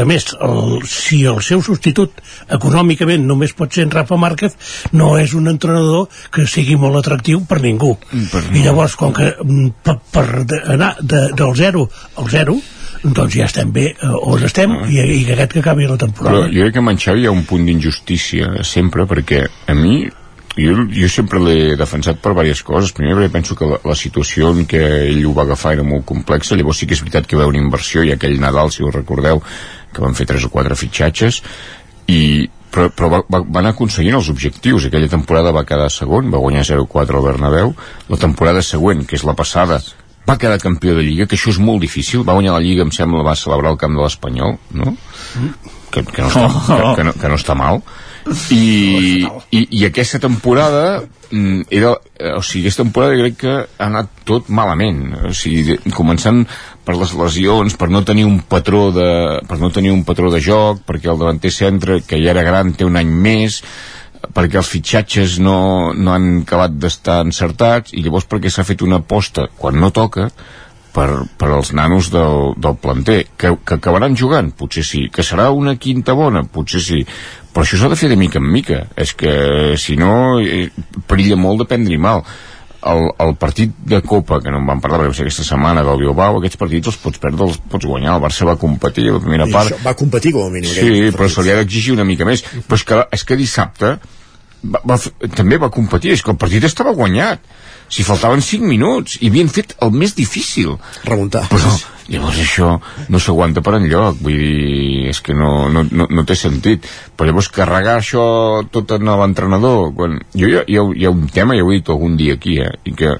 [0.00, 2.20] a més el, si el seu substitut
[2.56, 4.56] econòmicament només pot ser en Rafa Márquez
[4.96, 7.96] no és un entrenador que sigui molt atractiu per ningú.
[8.32, 10.26] Per i llavors com que mm, per, per
[10.76, 11.88] anar de, del 0
[12.20, 12.60] al 0
[13.02, 14.86] doncs ja estem bé eh, on estem ah.
[14.90, 16.42] i, i aquest que acabi la temporada.
[16.42, 19.76] Però jo crec que amb en Xavi hi ha un punt d'injustícia sempre perquè a
[19.78, 20.02] mi
[20.56, 22.92] jo, jo sempre l'he defensat per diverses coses.
[22.96, 26.06] Primer perquè penso que la, la situació en què ell ho va agafar era molt
[26.08, 26.56] complexa.
[26.58, 28.94] Llavors sí que és veritat que va haver una inversió i aquell Nadal si us
[28.94, 29.42] recordeu
[29.92, 31.42] que van fer 3 o 4 fitxatges
[32.10, 34.86] i però, però va, va, van aconseguint els objectius.
[34.86, 37.72] Aquella temporada va quedar segon va guanyar 0-4 al Bernabéu.
[38.10, 39.80] La temporada següent, que és la passada
[40.28, 42.22] va quedar campió de Lliga, que això és molt difícil.
[42.26, 44.94] Va guanyar la Lliga, em sembla, va celebrar el camp de l'Espanyol no?
[45.90, 47.82] Que, que, no està, que, que, no, que no està mal
[48.50, 53.86] i, i, i aquesta temporada mm, era, eh, o sigui, aquesta temporada crec que ha
[53.88, 55.02] anat tot malament.
[55.30, 56.44] O sigui, començant
[56.86, 59.08] per les lesions per no tenir un patró de
[59.48, 62.74] per no tenir un patró de joc perquè el davanter centre, que ja era gran,
[62.74, 63.60] té un any més
[64.34, 69.00] perquè els fitxatges no, no han acabat d'estar encertats i llavors perquè s'ha fet una
[69.00, 70.28] aposta quan no toca
[70.92, 71.08] per,
[71.38, 75.04] per als nanos del, del planter que, que acabaran jugant, potser sí.
[75.12, 77.04] Que serà una quinta bona, potser sí
[77.50, 79.32] però això s'ha de fer de mica en mica és que
[79.80, 80.68] si no eh,
[81.10, 82.22] perilla molt de prendre mal
[82.86, 85.82] el, el partit de Copa, que no en vam parlar perquè va ser aquesta setmana
[85.84, 89.18] del Bilbao, aquests partits els pots perdre, els pots guanyar, el Barça va competir a
[89.18, 89.76] la primera I part.
[89.84, 90.70] va competir com a mínim.
[90.72, 92.44] Sí, però se li ha d'exigir una mica més.
[92.68, 93.98] Però és que, és que dissabte
[94.64, 94.96] va, va,
[95.36, 97.44] també va competir, és que el partit estava guanyat
[97.90, 100.76] si faltaven 5 minuts i havien fet el més difícil.
[101.04, 101.48] Remuntar.
[101.50, 101.72] Però
[102.10, 102.72] llavors això
[103.10, 106.86] no s'aguanta per enlloc vull dir, és que no, no, no, no té sentit.
[107.16, 108.24] Però llavors carregar això
[108.70, 110.20] tot en l'entrenador quan...
[110.34, 112.38] jo hi ha, hi, ha, hi ha un tema, ja ho he dit algun dia
[112.38, 113.18] aquí eh, i que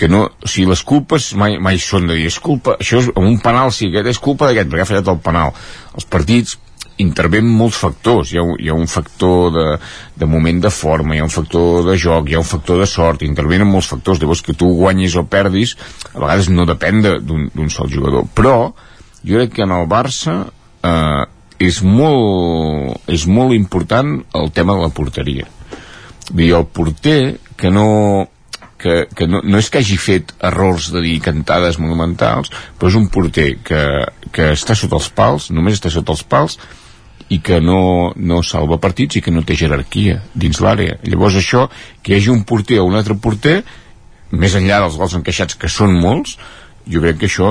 [0.00, 3.10] que no, o sigui, les culpes mai, mai són de dir, és culpa, això és,
[3.20, 5.50] un penal sí, aquest és culpa d'aquest, perquè ha fallat el penal.
[5.92, 6.56] Els partits
[7.02, 8.32] intervé molts factors.
[8.32, 9.66] Hi ha, hi ha un factor de,
[10.20, 12.88] de moment de forma, hi ha un factor de joc, hi ha un factor de
[12.90, 14.20] sort, intervenen molts factors.
[14.22, 15.76] Llavors que tu guanyis o perdis,
[16.12, 18.28] a vegades no depèn d'un sol jugador.
[18.36, 18.56] Però
[19.24, 21.22] jo crec que en el Barça eh,
[21.60, 25.48] és, molt, és molt important el tema de la porteria.
[26.30, 28.28] Dir, el porter que no,
[28.80, 32.98] que, que no, no és que hagi fet errors de dir cantades monumentals, però és
[32.98, 33.82] un porter que,
[34.32, 36.56] que està sota els pals, només està sota els pals,
[37.30, 40.98] i que no, no salva partits i que no té jerarquia dins l'àrea.
[41.06, 41.68] Llavors això,
[42.02, 43.60] que hi hagi un porter o un altre porter,
[44.30, 46.36] més enllà dels gols encaixats, que són molts,
[46.90, 47.50] jo crec que això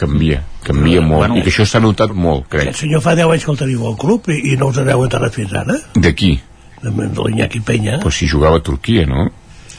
[0.00, 2.70] canvia, canvia molt, bueno, i que això s'ha notat molt, crec.
[2.72, 5.04] El senyor fa 10 anys que el teniu al club i, i no us aneu
[5.04, 5.76] enterrat fins ara?
[5.92, 6.32] De qui?
[6.82, 7.98] De, de l'Iñaki Penya.
[8.02, 9.28] Pues si jugava a Turquia, no?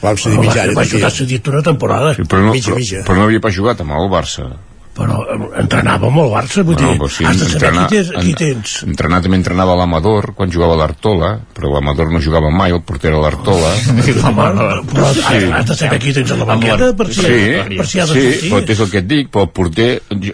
[0.04, 2.14] Vam ser mitjà, va, va jugar cedit una temporada.
[2.14, 2.78] Sí, però, no, però,
[3.08, 4.46] però no havia pas jugat amb el Barça
[4.94, 5.16] però
[5.58, 8.34] entrenava molt Barça vull bueno, dir, pues sí, has de saber entrenar, qui, tens, qui
[8.38, 8.74] tens.
[8.86, 13.22] entrenar també entrenava l'Amador quan jugava l'Artola però l'Amador no jugava mai, el porter era
[13.24, 13.72] l'Artola.
[14.94, 15.40] Però sí.
[15.50, 18.14] has de saber qui tens a la banqueta per si, sí, per si ha de
[18.14, 18.50] sí, sortir.
[18.52, 19.88] però és el que et dic però el porter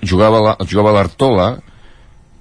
[0.05, 1.49] jugava, la, jugava l'Artola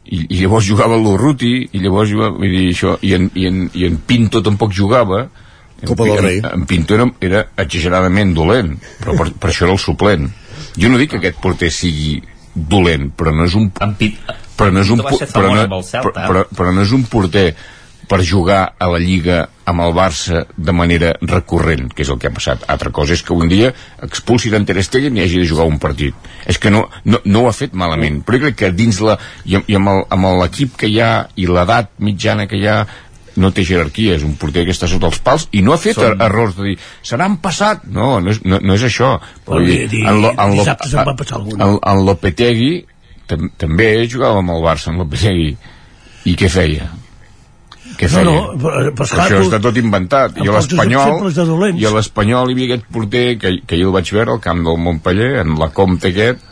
[0.10, 3.64] i, i llavors jugava l'Urruti i llavors jugava, vull dir, això, i, en, i, en,
[3.78, 5.28] i en Pinto tampoc jugava.
[5.86, 6.41] Copa del Rei.
[6.41, 10.28] En, en Pinto era, era exageradament dolent, però per, per això era el suplent
[10.77, 12.19] jo no dic que aquest porter sigui
[12.53, 13.69] dolent però no és un
[13.99, 14.22] Pit,
[14.57, 17.52] però no és un, però, no, però, però, però no és un porter
[18.10, 22.31] per jugar a la Lliga amb el Barça de manera recurrent, que és el que
[22.31, 22.64] ha passat.
[22.73, 23.69] Altra cosa és que un dia
[24.02, 26.18] expulsi d'en Ter Stegen i hagi de jugar un partit.
[26.49, 29.19] És que no, no, no ho ha fet malament, però crec que dins la...
[29.45, 32.80] i, i amb l'equip que hi ha i l'edat mitjana que hi ha
[33.40, 35.98] no té jerarquia, és un porter que està sota els pals i no ha fet
[36.03, 39.57] er errors de dir se n'han passat, no, no és, no, no és això Però
[39.60, 40.03] Vull di- di-
[40.60, 41.61] dissabte se'n va passar algun.
[41.61, 42.72] en, en Lopetegui
[43.30, 45.53] tam, també jugava amb el Barça en Lopetegui
[46.26, 46.90] i què feia?
[47.99, 48.24] què No, feia?
[48.26, 52.86] no, però- però esclar, això tu- està tot inventat i a l'Espanyol hi havia aquest
[52.94, 56.45] porter que, que jo el vaig veure al camp del Montpellier en la Comte aquest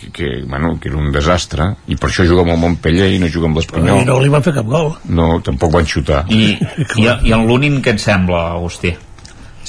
[0.00, 3.20] que, que, bueno, que era un desastre i per això juga amb el Montpellier i
[3.20, 4.94] no juga amb I l'Espanyol no li van fer cap gol.
[5.12, 6.56] no, tampoc van xutar I,
[6.96, 8.94] i, i en l'únic què et sembla, Agustí?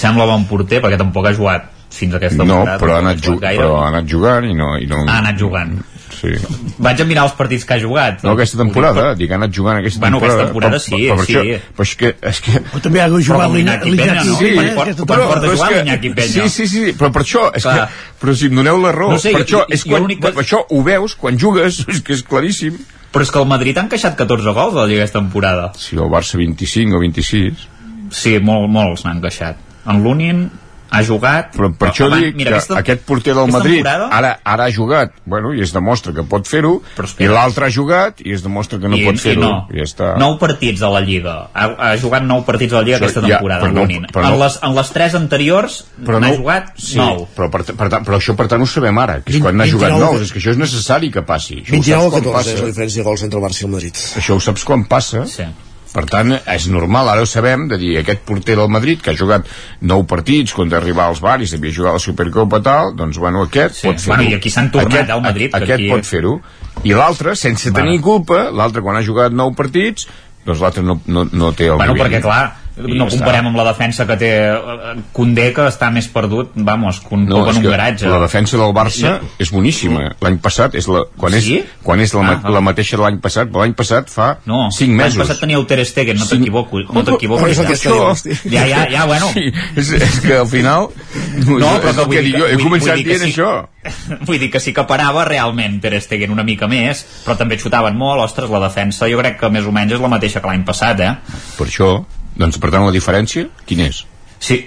[0.02, 2.80] Sembla bon porter perquè tampoc ha jugat fins a aquesta no, temporada.
[2.80, 3.60] però ha, anat, gaire.
[3.60, 5.04] però ha anat jugant i no, i no...
[5.04, 5.76] Ha anat jugant.
[6.22, 6.30] Sí.
[6.78, 8.20] Vaig a mirar els partits que ha jugat.
[8.24, 10.44] No, aquesta temporada, dic, ha anat jugant aquesta Bueno, temporada.
[10.44, 11.34] aquesta temporada Però- sí, però, per sí.
[11.34, 12.12] Això, però és que...
[12.30, 14.36] És que Però també ha jugat Però l'Iñaki Peña, no?
[14.38, 16.44] Sí, Quan aquesta quan porta però és jugant que- l'Iñaki Peña.
[16.46, 17.88] Sí, sí, sí, però per això, és que,
[18.22, 20.34] però si em doneu l'error, No sé, per jo- això, jo- és quan, que- per
[20.46, 22.78] això ho veus quan jugues, és que és claríssim.
[23.12, 25.72] Però és que el Madrid ha encaixat 14 gols a la Lliga aquesta temporada.
[25.76, 27.68] Sí, el Barça 25 o 26.
[28.12, 29.58] Sí, molt, molts n'han encaixat.
[29.90, 30.50] En l'Unin
[30.92, 31.54] ha jugat...
[31.56, 34.72] Però per això dic mira, que aquesta- aquest porter del Madrid temporada- ara, ara ha
[34.76, 36.82] jugat, bueno, i es demostra que pot fer-ho,
[37.18, 39.42] i l'altre ha jugat i es demostra que no I- pot i fer-ho.
[39.42, 39.68] no.
[39.72, 40.10] I ja està.
[40.20, 41.36] Nou partits de la Lliga.
[41.54, 44.12] Ha, ha jugat nou partits de la Lliga Això aquesta ja, temporada, però en no-
[44.12, 47.26] però en, no- les, en les tres anteriors n'ha jugat sí, nou.
[47.36, 49.64] Però, per, per, tant, però això per tant ho sabem ara, que és quan n'ha
[49.64, 51.62] 29 jugat de- nous, és que això és necessari que passi.
[51.64, 52.54] Això ho 29 saps o quan 14 passa.
[52.58, 53.96] és la diferència de gols entre el Barça i el Madrid.
[53.96, 55.26] Això ho saps quan passa.
[55.26, 55.44] Sí.
[55.92, 59.18] Per tant, és normal, ara ho sabem, de dir, aquest porter del Madrid, que ha
[59.18, 59.46] jugat
[59.82, 63.88] nou partits contra rivals varis, havia jugat a la Supercopa tal, doncs, bueno, aquest Sí.
[63.88, 64.16] pot fer-ho.
[64.16, 66.42] Bueno, i aquí s'han tornat, Aquest- al Madrid, que Aquest aquí- pot fer-ho.
[66.84, 70.08] I l'altre, sense tenir culpa, l'altre quan ha jugat nou partits,
[70.46, 72.08] doncs l'altre no, no, no té el Bueno, nivell.
[72.12, 73.48] perquè clar, I no ja comparem està.
[73.50, 77.42] amb la defensa que té eh, Condé, que està més perdut, vamos, que un No,
[77.50, 78.08] en un que garatge.
[78.08, 80.16] la defensa del Barça és boníssima.
[80.22, 81.58] L'any passat, és la, quan, Sí?
[81.60, 84.38] és, quan és la, ma- Ah, la mateixa de l'any passat, però l'any passat fa
[84.46, 85.18] No, 5 mesos.
[85.18, 87.04] L'any passat teníeu Ter Stegen, no t'equivoco, no.
[87.04, 88.36] Però que està dient, hosti.
[88.50, 89.28] Ja, ja, ja, bueno.
[89.34, 90.88] Sí, és, és que al final...
[91.42, 93.24] No, però és que vull que dir dic jo, he vull- començat vull que dient
[93.26, 93.32] sí.
[93.34, 93.68] això.
[94.28, 97.98] Vull dir que sí que parava realment Ter Stegen una mica més, però també xutaven
[97.98, 100.64] molt, ostres, la defensa jo crec que més o menys és la mateixa que l'any
[100.64, 101.16] passat, eh?
[101.58, 102.06] Per això,
[102.38, 104.06] doncs, per tant, la diferència, quina és?
[104.40, 104.64] Sí.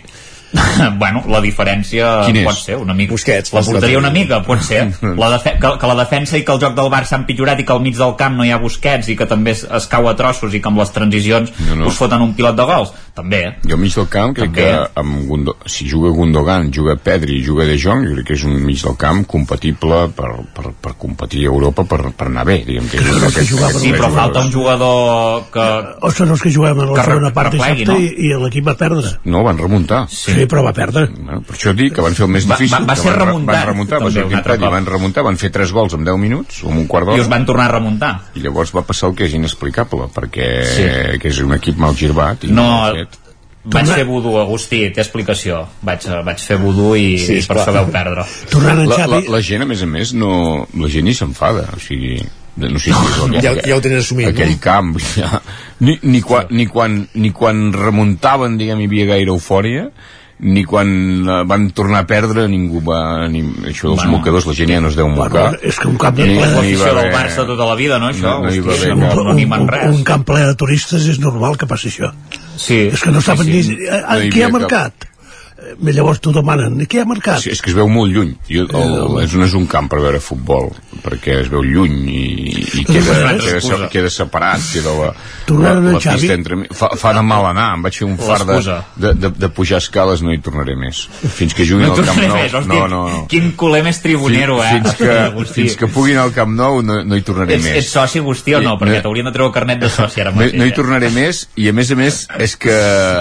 [1.01, 3.11] bueno, la diferència pot ser una mica.
[3.11, 4.85] Busquets, la la- una mica, pot ser.
[5.19, 7.65] La defe que, que la defensa i que el joc del Barça han pitjorat i
[7.66, 10.07] que al mig del camp no hi ha Busquets i que també es, es cau
[10.07, 11.89] a trossos i que amb les transicions No, no.
[11.91, 12.93] us foten un pilot de gols.
[13.15, 13.57] També.
[13.62, 14.62] Jo al mig del camp crec També.
[14.65, 18.43] que amb Gundo, si juga Gundogan, juga Pedri, juga De Jong, jo crec que és
[18.45, 22.65] un mig del camp compatible per, per, per competir a Europa per, per anar bé,
[22.66, 24.15] diguem que és un d'aquests- jugava Sí, però jugadors.
[24.19, 25.66] falta un jugador que...
[26.03, 27.99] O són els que juguem a la Que segona part dissabte no?
[28.01, 29.15] i, i l'equip va perdre.
[29.24, 30.09] No, van remuntar.
[30.11, 30.35] Sí.
[30.35, 31.07] sí, però va perdre.
[31.15, 32.74] Bueno, per això dic que van fer el més Va- difícil.
[32.81, 34.70] va- va que ser van, re- remuntant, Van remuntar, va també, ser hem dit, cop.
[34.74, 37.16] van remuntar, van fer 3 gols en 10 minuts, o en un quart I us
[37.23, 38.12] d'hora, van tornar a remuntar.
[38.35, 41.19] i llavors va passar el que és inexplicable, perquè Sí.
[41.20, 42.43] que és un equip mal girbat.
[42.45, 42.91] I No,
[43.65, 43.74] fet.
[43.74, 45.62] vaig fer vudú, Agustí, té explicació.
[45.82, 48.24] Vaig, eh, vaig fer vudú i, Sí, i per això veu perdre.
[48.51, 51.66] Tornant en la, la, la gent, a més a més, no, la gent ni s'enfada,
[51.77, 52.19] o sigui,
[52.57, 54.61] no sé si el, Ja- ja ho tenen assumit, aquell no?
[54.62, 55.41] camp ja,
[55.81, 59.89] ni, ni, quan, ni, quan, ni quan remuntaven diguem hi havia gaire eufòria
[60.40, 60.89] ni quan
[61.47, 63.40] van tornar a perdre ningú va, ni,
[63.70, 64.16] això dels Bueno.
[64.19, 66.36] mocadors la gent ja no es deu mocar Bueno, és que un camp de Ni-
[66.40, 66.48] ple...
[66.66, 68.23] ni va del Barça tota la vida, no, això?
[68.27, 68.59] No, no Hosti,
[68.89, 69.89] haver no, cap- no un, res.
[69.94, 72.11] un camp ple de turistes és normal que passi això.
[72.56, 73.77] Sí, És que no saben sí, sí.
[73.78, 73.86] ni...
[73.86, 74.93] eh, No hi qui ha cap- marcat?
[75.05, 75.14] Eh,
[75.85, 76.78] Llavors t'ho demanen.
[76.86, 77.41] Qui ha marcat?
[77.43, 78.35] Sí, és que es veu molt lluny.
[78.49, 80.70] Jo, el, és, no és un camp per veure futbol,
[81.05, 82.24] perquè es veu lluny i,
[82.81, 85.11] i queda, una queda, se- queda separat, queda la,
[85.49, 86.20] la, la Xavi.
[86.20, 86.69] pista entre mi.
[86.74, 88.59] Fa, fa de mal anar, em vaig fer un far de,
[88.97, 91.05] de, de, de pujar escales, no hi tornaré més.
[91.39, 92.36] Fins que juguin No al Camp Nou.
[92.39, 93.23] més, no, no, no.
[93.31, 94.70] quin culer més tribunero, eh?
[94.78, 95.61] fins, que, Agustí.
[95.62, 97.78] fins que puguin al Camp Nou no, no hi tornaré Ets, més.
[97.82, 98.77] ets soci, Agustí, o no?
[98.81, 99.05] Perquè no.
[99.09, 100.59] t'haurien de treure el carnet de soci ara No, mateix.
[100.61, 100.77] no hi eh?
[100.77, 102.77] tornaré més i a més a més és que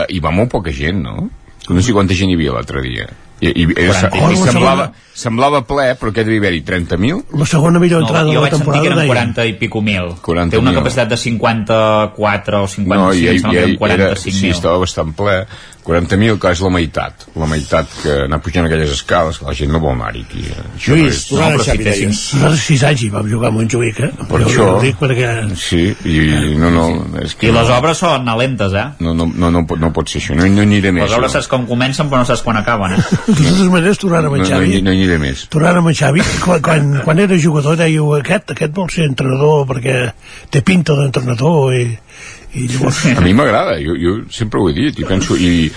[0.09, 1.29] hi va molt poca gent, no?
[1.69, 3.07] No sé quanta gent hi havia l'altre dia.
[3.39, 6.63] I, i, i, Quaranta i i semblava, semblava ple, però què devia haver-hi?
[6.65, 7.37] 30.000?
[7.39, 9.33] La segona millor No, entrada jo de la vaig sentir que temporada eren deien.
[9.35, 10.09] 40 i pico mil.
[10.21, 10.79] 40 Té una mil.
[10.79, 15.13] capacitat de 54 o 55, No, i, i, i, eren era, 45 sí, estava bastant
[15.17, 15.43] ple.
[15.83, 17.25] 40.000, que és la meitat.
[17.35, 20.61] La meitat que anar pujant aquelles escales, que la gent no vol anar-hi eh.
[20.85, 21.83] Lluís, tornant però a si fessin-
[22.13, 22.21] deies.
[22.37, 24.11] Nosaltres sis anys hi vam jugar a Montjuïc, eh?
[24.29, 24.67] Per Jo això...
[24.77, 25.31] ho dic perquè...
[25.59, 26.85] Sí, i no, no,
[27.19, 28.85] és que I les no, obres són lentes, eh?
[29.03, 31.03] no, no, no, no, pot, no pot ser això, no, no aniré més.
[31.03, 31.33] Les obres no.
[31.35, 33.03] saps com comencen però no saps quan acaben, eh?
[33.27, 35.45] De totes maneres, tornant amb no, en no, no, no aniré més.
[35.53, 39.67] Tornant amb en Xavi, quan, quan, quan era jugador dèieu aquest, aquest vol ser entrenador
[39.69, 39.97] perquè
[40.53, 41.85] té pinta d'entrenador i,
[42.55, 45.69] i llavors A mi m'agrada, jo, jo sempre ho he dit i penso, i,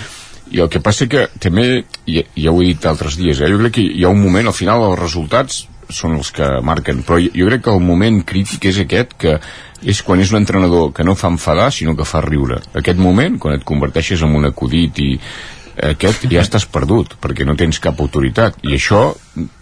[0.53, 3.59] i el que passa que també, ja, ja ho he dit altres dies, eh, jo
[3.63, 7.19] crec que hi ha un moment, al final els resultats són els que marquen, però
[7.21, 9.37] jo, jo crec que el moment crític és aquest que
[9.87, 12.57] és quan és un entrenador que no fa enfadar sinó que fa riure.
[12.79, 15.11] Aquest moment, quan et converteixes en un acudit i
[15.77, 19.11] aquest ja estàs perdut perquè no tens cap autoritat i això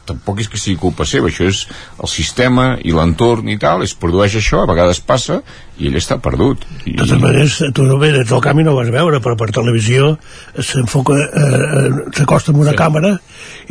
[0.06, 1.64] tampoc és que sigui culpa seva això és
[1.98, 5.42] el sistema i l'entorn i tal, es produeix això, a vegades passa
[5.80, 6.94] i ell està perdut I...
[6.94, 9.50] De totes maneres, tu no ve del camp i no ho vas veure, però per
[9.56, 10.14] televisió
[10.56, 11.52] s'enfoca, eh,
[11.82, 12.80] eh, s'acosta amb una sí.
[12.80, 13.16] càmera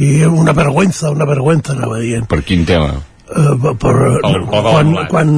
[0.02, 2.28] i una vergüenza, una vergüenza, anava dient.
[2.28, 2.92] Per quin tema?
[3.34, 5.30] Uh, per, El- el gol quan, quan,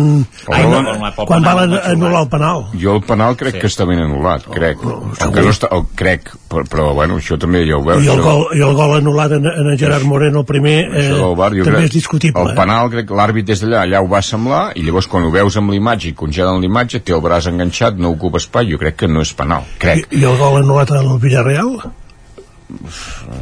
[0.52, 0.88] El gol
[1.26, 2.64] quan, van anul·lar el penal.
[2.76, 3.60] Jo el penal crec sí.
[3.62, 4.82] que està ben anul·lat, crec.
[4.84, 8.04] El que no està, el crec, però, però bueno, això també ja ho veus.
[8.04, 11.32] I el, gol, i el gol anul·lat en, en Gerard Moreno, el primer, eh, jo
[11.40, 12.44] també crec- és discutible.
[12.50, 15.32] El penal, crec que l'àrbit des d'allà, allà ho va semblar, i llavors quan ho
[15.32, 18.96] veus amb l'imatge i congelen l'imatge, té el braç enganxat, no ocupa espai, jo crec
[19.00, 20.04] que no és penal, crec.
[20.12, 21.78] I, I el gol anul·lat al Villarreal?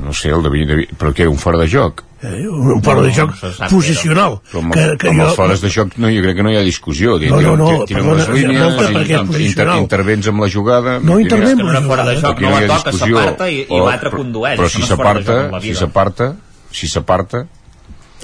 [0.05, 2.05] No sé, el de, de, però que era un fora de joc.
[2.25, 3.35] Eh, un fora de joc
[3.69, 4.39] posicional.
[4.51, 6.53] Però amb, que, que amb jo, els fores de joc no, jo crec que no
[6.55, 7.19] hi ha discussió.
[7.21, 9.83] No, no, no, Tenen perdona, les línies, perquè és inter, posicional.
[9.85, 10.99] intervens amb la jugada...
[11.05, 13.19] No intervé amb no era fora de joc, no hi la toca, discussió.
[13.19, 16.33] s'aparta i- i l'altre condueix, Però si no s'aparta, la si s'aparta,
[16.73, 17.45] si s'aparta,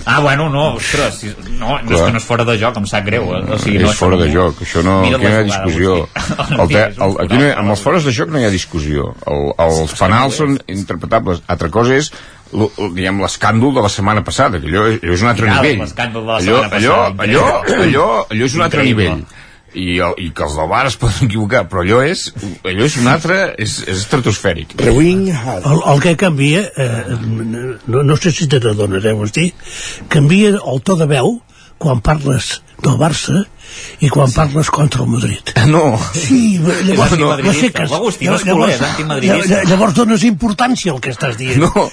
[0.06, 1.28] Ah, bueno, no, ostres, si,
[1.58, 3.26] no, no és que no és fora de joc, em sap greu.
[3.36, 3.40] eh?
[3.52, 5.42] O sigui, no, és fora de joc, això no, aquí no hi la ha jugada,
[5.44, 5.96] discussió.
[6.62, 9.10] El te, el, aquí no hi, amb els fores de joc no hi ha discussió.
[9.28, 11.42] El, els penals són interpretables.
[11.52, 12.08] Altra cosa és
[12.50, 15.92] diguem l'escàndol de la setmana passada, que allò, allò és un altre Mirada, nivell.
[16.38, 17.44] allò, allò, allò,
[17.84, 19.10] allò, allò és un altre Increïble.
[19.14, 19.26] nivell.
[19.70, 22.24] I, el, i que els del bar es poden equivocar, però allò és,
[22.66, 24.74] allò és un altre, és, és estratosfèric.
[24.82, 27.18] Rewing, el, el que canvia, eh,
[27.86, 29.52] no, no sé si te n'adones, eh, Agustí,
[30.10, 31.36] canvia el to de veu
[31.78, 33.44] quan parles del Barça
[34.00, 35.54] i quan parles contra el Madrid.
[35.66, 35.98] No.
[36.14, 37.36] Sí, llavors, No, no.
[37.42, 37.90] resseques.
[37.90, 39.54] L'Agustí no és Llavors- culer, és antimadridista.
[39.62, 41.58] lla- Llavors dones importància al que estàs dient.
[41.60, 41.90] No.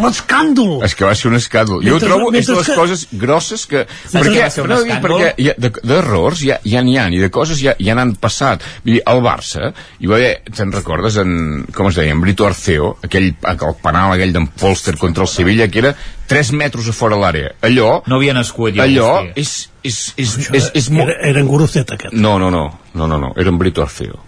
[0.00, 0.80] L'escàndol.
[0.86, 1.82] És que va ser un escàndol.
[1.84, 3.86] Jo ho Mentre- trobo, és de les que- coses grosses que...
[3.86, 6.96] Saps perquè, què va ser un no, perquè hi ha, de- d'errors ja, ja n'hi
[6.98, 8.62] ha, i de coses ja, ja n'han passat.
[8.84, 12.46] Vull dir, el Barça, hi va haver, te'n recordes, en, com es deia, en Brito
[12.46, 15.94] Arceo, aquell, el penal aquell d'en Polster contra el Sevilla, que era
[16.30, 17.50] 3 metres a fora l'àrea.
[17.66, 17.88] Allò...
[18.06, 19.40] No havia nascut jo, Allò Agustí.
[19.42, 19.54] és...
[19.82, 21.08] és, és, és, és, molt...
[21.08, 22.14] Era, era en Guruceta, aquest.
[22.14, 24.20] No, no, no, no, no, no, era en Brito Arceo.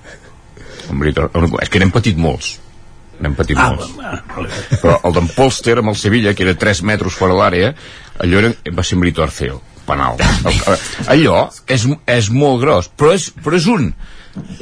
[0.90, 1.28] En Brito,
[1.62, 2.56] és que n'hem patit molts.
[3.22, 3.92] N'hem patit Ah, molts.
[4.82, 7.70] Però el d'en Polster amb el Sevilla, que era 3 metres fora l'àrea,
[8.18, 10.18] allò era, va ser en Brito Arceo, penal.
[11.12, 13.92] Allò és, és molt gros, però és, però és un.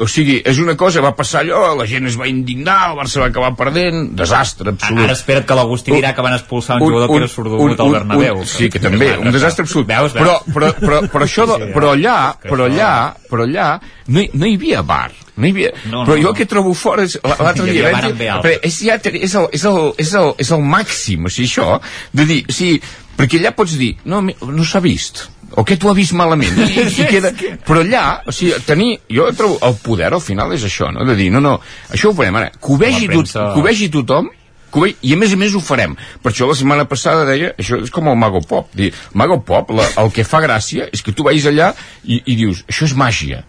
[0.03, 3.21] O sigui, és una cosa, va passar allò, la gent es va indignar, el Barça
[3.23, 5.05] va acabar perdent, desastre absolut.
[5.05, 8.43] Ara espera't que l'Agustí dirà que van expulsar un, jugador que era sordogut al Bernabéu.
[8.49, 9.87] sí, que també, un desastre absolut.
[9.91, 10.25] Veus, veus?
[10.25, 12.93] Però, però, però, però, això, de, però allà, però allà,
[13.31, 13.69] però allà,
[14.09, 15.11] no hi, no hi havia bar.
[15.37, 15.73] No hi havia...
[15.85, 16.37] No, no, però jo no.
[16.37, 17.19] que trobo fora és...
[17.23, 17.93] L'altre dia...
[17.93, 21.33] vaig dir- perquè és, ja, és, el, és, el, és, el, és el màxim, o
[21.33, 21.79] sigui, això,
[22.17, 22.81] de dir, o sigui,
[23.21, 26.85] perquè allà pots dir, no, no s'ha vist, o que tu ha vist malament, i,
[27.03, 27.33] i queda,
[27.67, 31.17] però allà, o sigui, tenir, jo trobo, el poder al final és això, no?, de
[31.19, 31.57] dir, no, no,
[31.91, 34.31] això ho farem ara, que ho vegi, tot, que ho vegi tothom,
[34.71, 35.97] que ho vegi, i a més a més ho farem.
[36.23, 38.71] Per això la setmana passada deia, això és com el Mago Pop.
[38.79, 41.73] Dir, Mago Pop, la, el que fa gràcia és que tu vagis allà
[42.05, 43.43] i, i dius, això és màgia,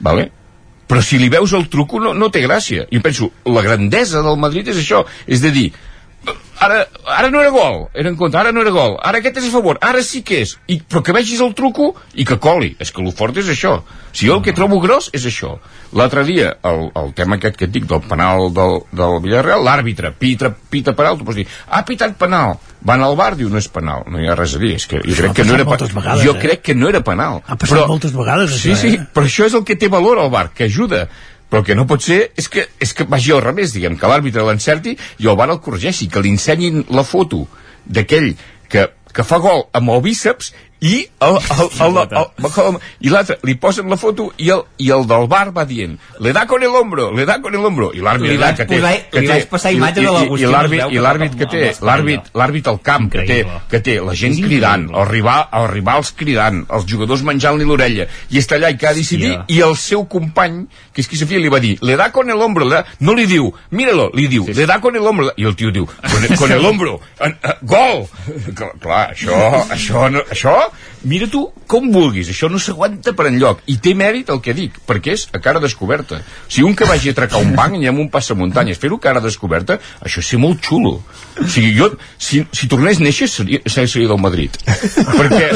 [0.00, 0.30] vale?
[0.92, 2.84] però si li veus el truco no, no té gràcia.
[2.92, 5.70] Jo penso, la grandesa del Madrid és això, és de dir,
[6.62, 6.82] ara,
[7.18, 9.54] ara no era gol, era en contra, ara no era gol, ara aquest és a
[9.54, 12.92] favor, ara sí que és, I, però que vegis el truco i que coli, és
[12.92, 13.80] que el fort és això.
[14.12, 15.54] Si jo el que trobo gros és això.
[15.96, 20.12] L'altre dia, el, el tema aquest que et dic del penal del, del Villarreal, l'àrbitre
[20.18, 23.68] pita, pita penal, tu pots dir, ha pitat penal, van al bar, diu, no és
[23.72, 26.24] penal, no hi ha res a dir, és que jo crec que no era vegades,
[26.24, 26.40] Jo eh?
[26.44, 27.40] crec que no era penal.
[27.46, 29.06] Ha passat moltes vegades, Sí, això, sí, eh?
[29.14, 31.06] però això és el que té valor al bar, que ajuda
[31.52, 34.08] però el que no pot ser és que, és que vagi al revés, diguem, que
[34.08, 37.42] l'àrbitre l'encerti i el bar el corregeixi, que li ensenyin la foto
[37.84, 38.30] d'aquell
[38.72, 42.76] que, que fa gol amb el bíceps i el, el, el, el, el,
[43.06, 46.32] i l'altre li posen la foto i el, i el del bar va dient le
[46.34, 48.18] da con el hombro, le da con el hombro i vaig
[48.58, 48.80] que té,
[49.12, 53.06] que té passar imatge i- i- i l'àrbit que l'àrbit té l'àrbit l'àrbit al camp
[53.12, 53.38] que té,
[53.70, 58.38] que té la gent cridant els, rival, els rivals cridant els jugadors menjant-li l'orella i
[58.42, 59.54] està allà i que ha de decidir Hòstia.
[59.54, 62.40] i el seu company que és qui s'afia li va dir le da con el
[62.42, 65.70] hombro no li diu míralo, li diu le da con el hombro i el tio
[65.70, 67.32] diu con, con el hombro eh,
[67.62, 68.08] gol
[68.80, 69.38] clar, això,
[69.70, 70.56] això, això
[71.08, 73.62] mira tu com vulguis, això no s'aguanta per enlloc.
[73.72, 76.20] I té mèrit el que dic, perquè és a cara descoberta.
[76.48, 79.22] Si un que vagi a atracar un banc i amb un passamuntanyes, fer-ho a cara
[79.24, 80.98] descoberta, això és ser molt xulo.
[81.40, 84.58] O sigui, jo, si, si tornés a néixer, seria, seria del Madrid.
[85.18, 85.48] perquè,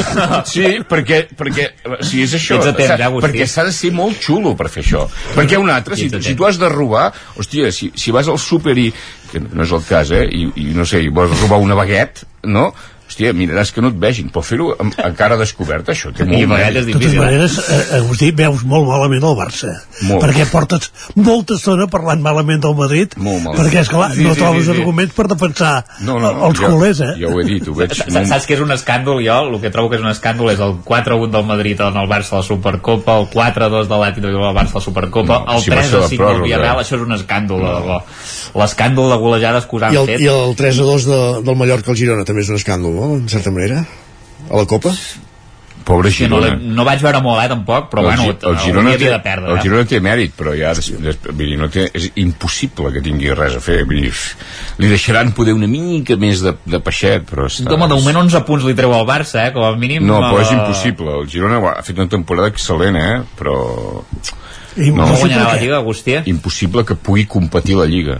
[0.49, 1.69] sí, perquè, perquè
[2.05, 5.05] si és això, temps, ja, perquè s'ha de ser molt xulo per fer això.
[5.35, 8.77] Perquè un altre, si, si tu has de robar, hòstia, si, si vas al súper
[8.81, 8.89] i,
[9.31, 12.27] que no és el cas, eh, i, i no sé, i vols robar una baguette,
[12.47, 12.71] no?
[13.17, 16.47] Hòstia, miraràs que no et vegin, però fer-ho amb- a cara descoberta, això té molt
[16.51, 16.85] mèrit.
[16.85, 19.71] De totes maneres, eh, Agustí, veus molt malament el Barça.
[20.03, 20.21] Molt.
[20.21, 23.57] Perquè portes molta estona parlant malament del Madrid, Molt malament.
[23.65, 24.77] perquè, esclar, Sí, no sí, trobes sí, sí.
[24.77, 27.15] arguments per defensar No, no, els jo- culers, eh?
[27.19, 27.91] Ja ho he dit, ho veig...
[27.93, 29.39] Saps, saps que és un escàndol, jo?
[29.55, 32.33] El que trobo que és un escàndol és el 4-1 del Madrid en el Barça
[32.33, 35.71] a la Supercopa, el 4-2 de l'Atlètic de Barça a la Supercopa, No, el si
[35.71, 36.41] va ser la 3-5 del.
[36.43, 38.03] Villarreal, això és un escàndol, debò.
[38.53, 40.21] L'escàndol de golejades que us han I el, fet.
[40.21, 43.06] i el 3 a 2 de, del Mallorca al Girona també és un escàndol, no?
[43.15, 43.85] En certa manera.
[44.49, 44.91] A la Copa.
[45.87, 46.55] Pobre Sí, no, Girona.
[46.57, 49.53] l'he- no vaig veure molt, eh, tampoc, però bueno, Gi- el Girona, té, de perdre.
[49.53, 49.61] el?
[49.61, 53.29] Girona té mèrit, però ja des, des, vull dir, no té, és impossible que tingui
[53.33, 53.85] res a fer.
[53.85, 54.11] Vull dir,
[54.79, 57.71] li deixaran poder una mica més de, de peixet, però està...
[57.71, 60.03] Home, de moment 11 punts li treu al Barça, eh, com a mínim.
[60.05, 61.21] No, però és impossible.
[61.21, 63.23] El Girona ha fet una temporada excel·lent, eh?
[63.39, 64.03] Però...
[64.75, 66.17] No guanyarà la Lliga, Agustí?
[66.25, 68.19] Impossible que pugui competir a la Lliga.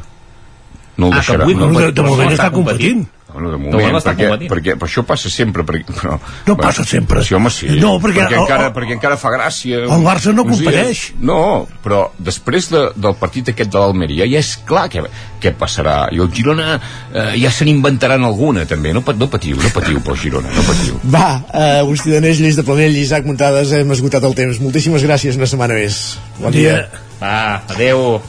[0.96, 1.44] No el Ah, que deixarà.
[1.44, 3.04] pugui no, no, de moment està competint.
[3.34, 6.18] Bueno, de De moment, moment està perquè, perquè, perquè això passa sempre perquè, però,
[6.48, 7.22] No passa sempre.
[7.24, 10.44] sí, home, sí, No, perquè el- encara, el- perquè encara fa gràcia el Barça no
[10.46, 10.56] dies.
[10.64, 11.14] competeix.
[11.20, 15.04] no, però després de, del partit aquest de l'Almeria ja és clar què,
[15.42, 19.74] què passarà i el Girona eh, ja se n'inventaran alguna també, no, no patiu, no
[19.74, 23.92] patiu pel Girona, no patiu Va, uh, Agustí Danés, Lluís de Planell, Isaac Muntades, hem
[23.96, 24.62] esgotat el temps.
[24.64, 26.18] Moltíssimes gràcies, una setmana més.
[26.42, 26.82] Bon dia.
[27.18, 28.20] Va, adeu.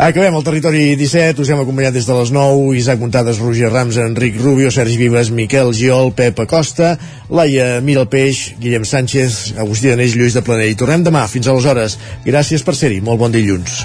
[0.00, 3.98] Acabem el territori 17, us hem acompanyat des de les 9, Isaac Muntades, Roger Rams,
[4.00, 6.94] Enric Rubio, Sergi Vives, Miquel Giol, Pep Acosta,
[7.28, 10.78] Laia Miralpeix, Guillem Sánchez, Agustí Danés, Lluís de Planell.
[10.80, 11.98] Tornem demà, fins aleshores.
[12.24, 13.84] Gràcies per ser-hi, molt bon dilluns.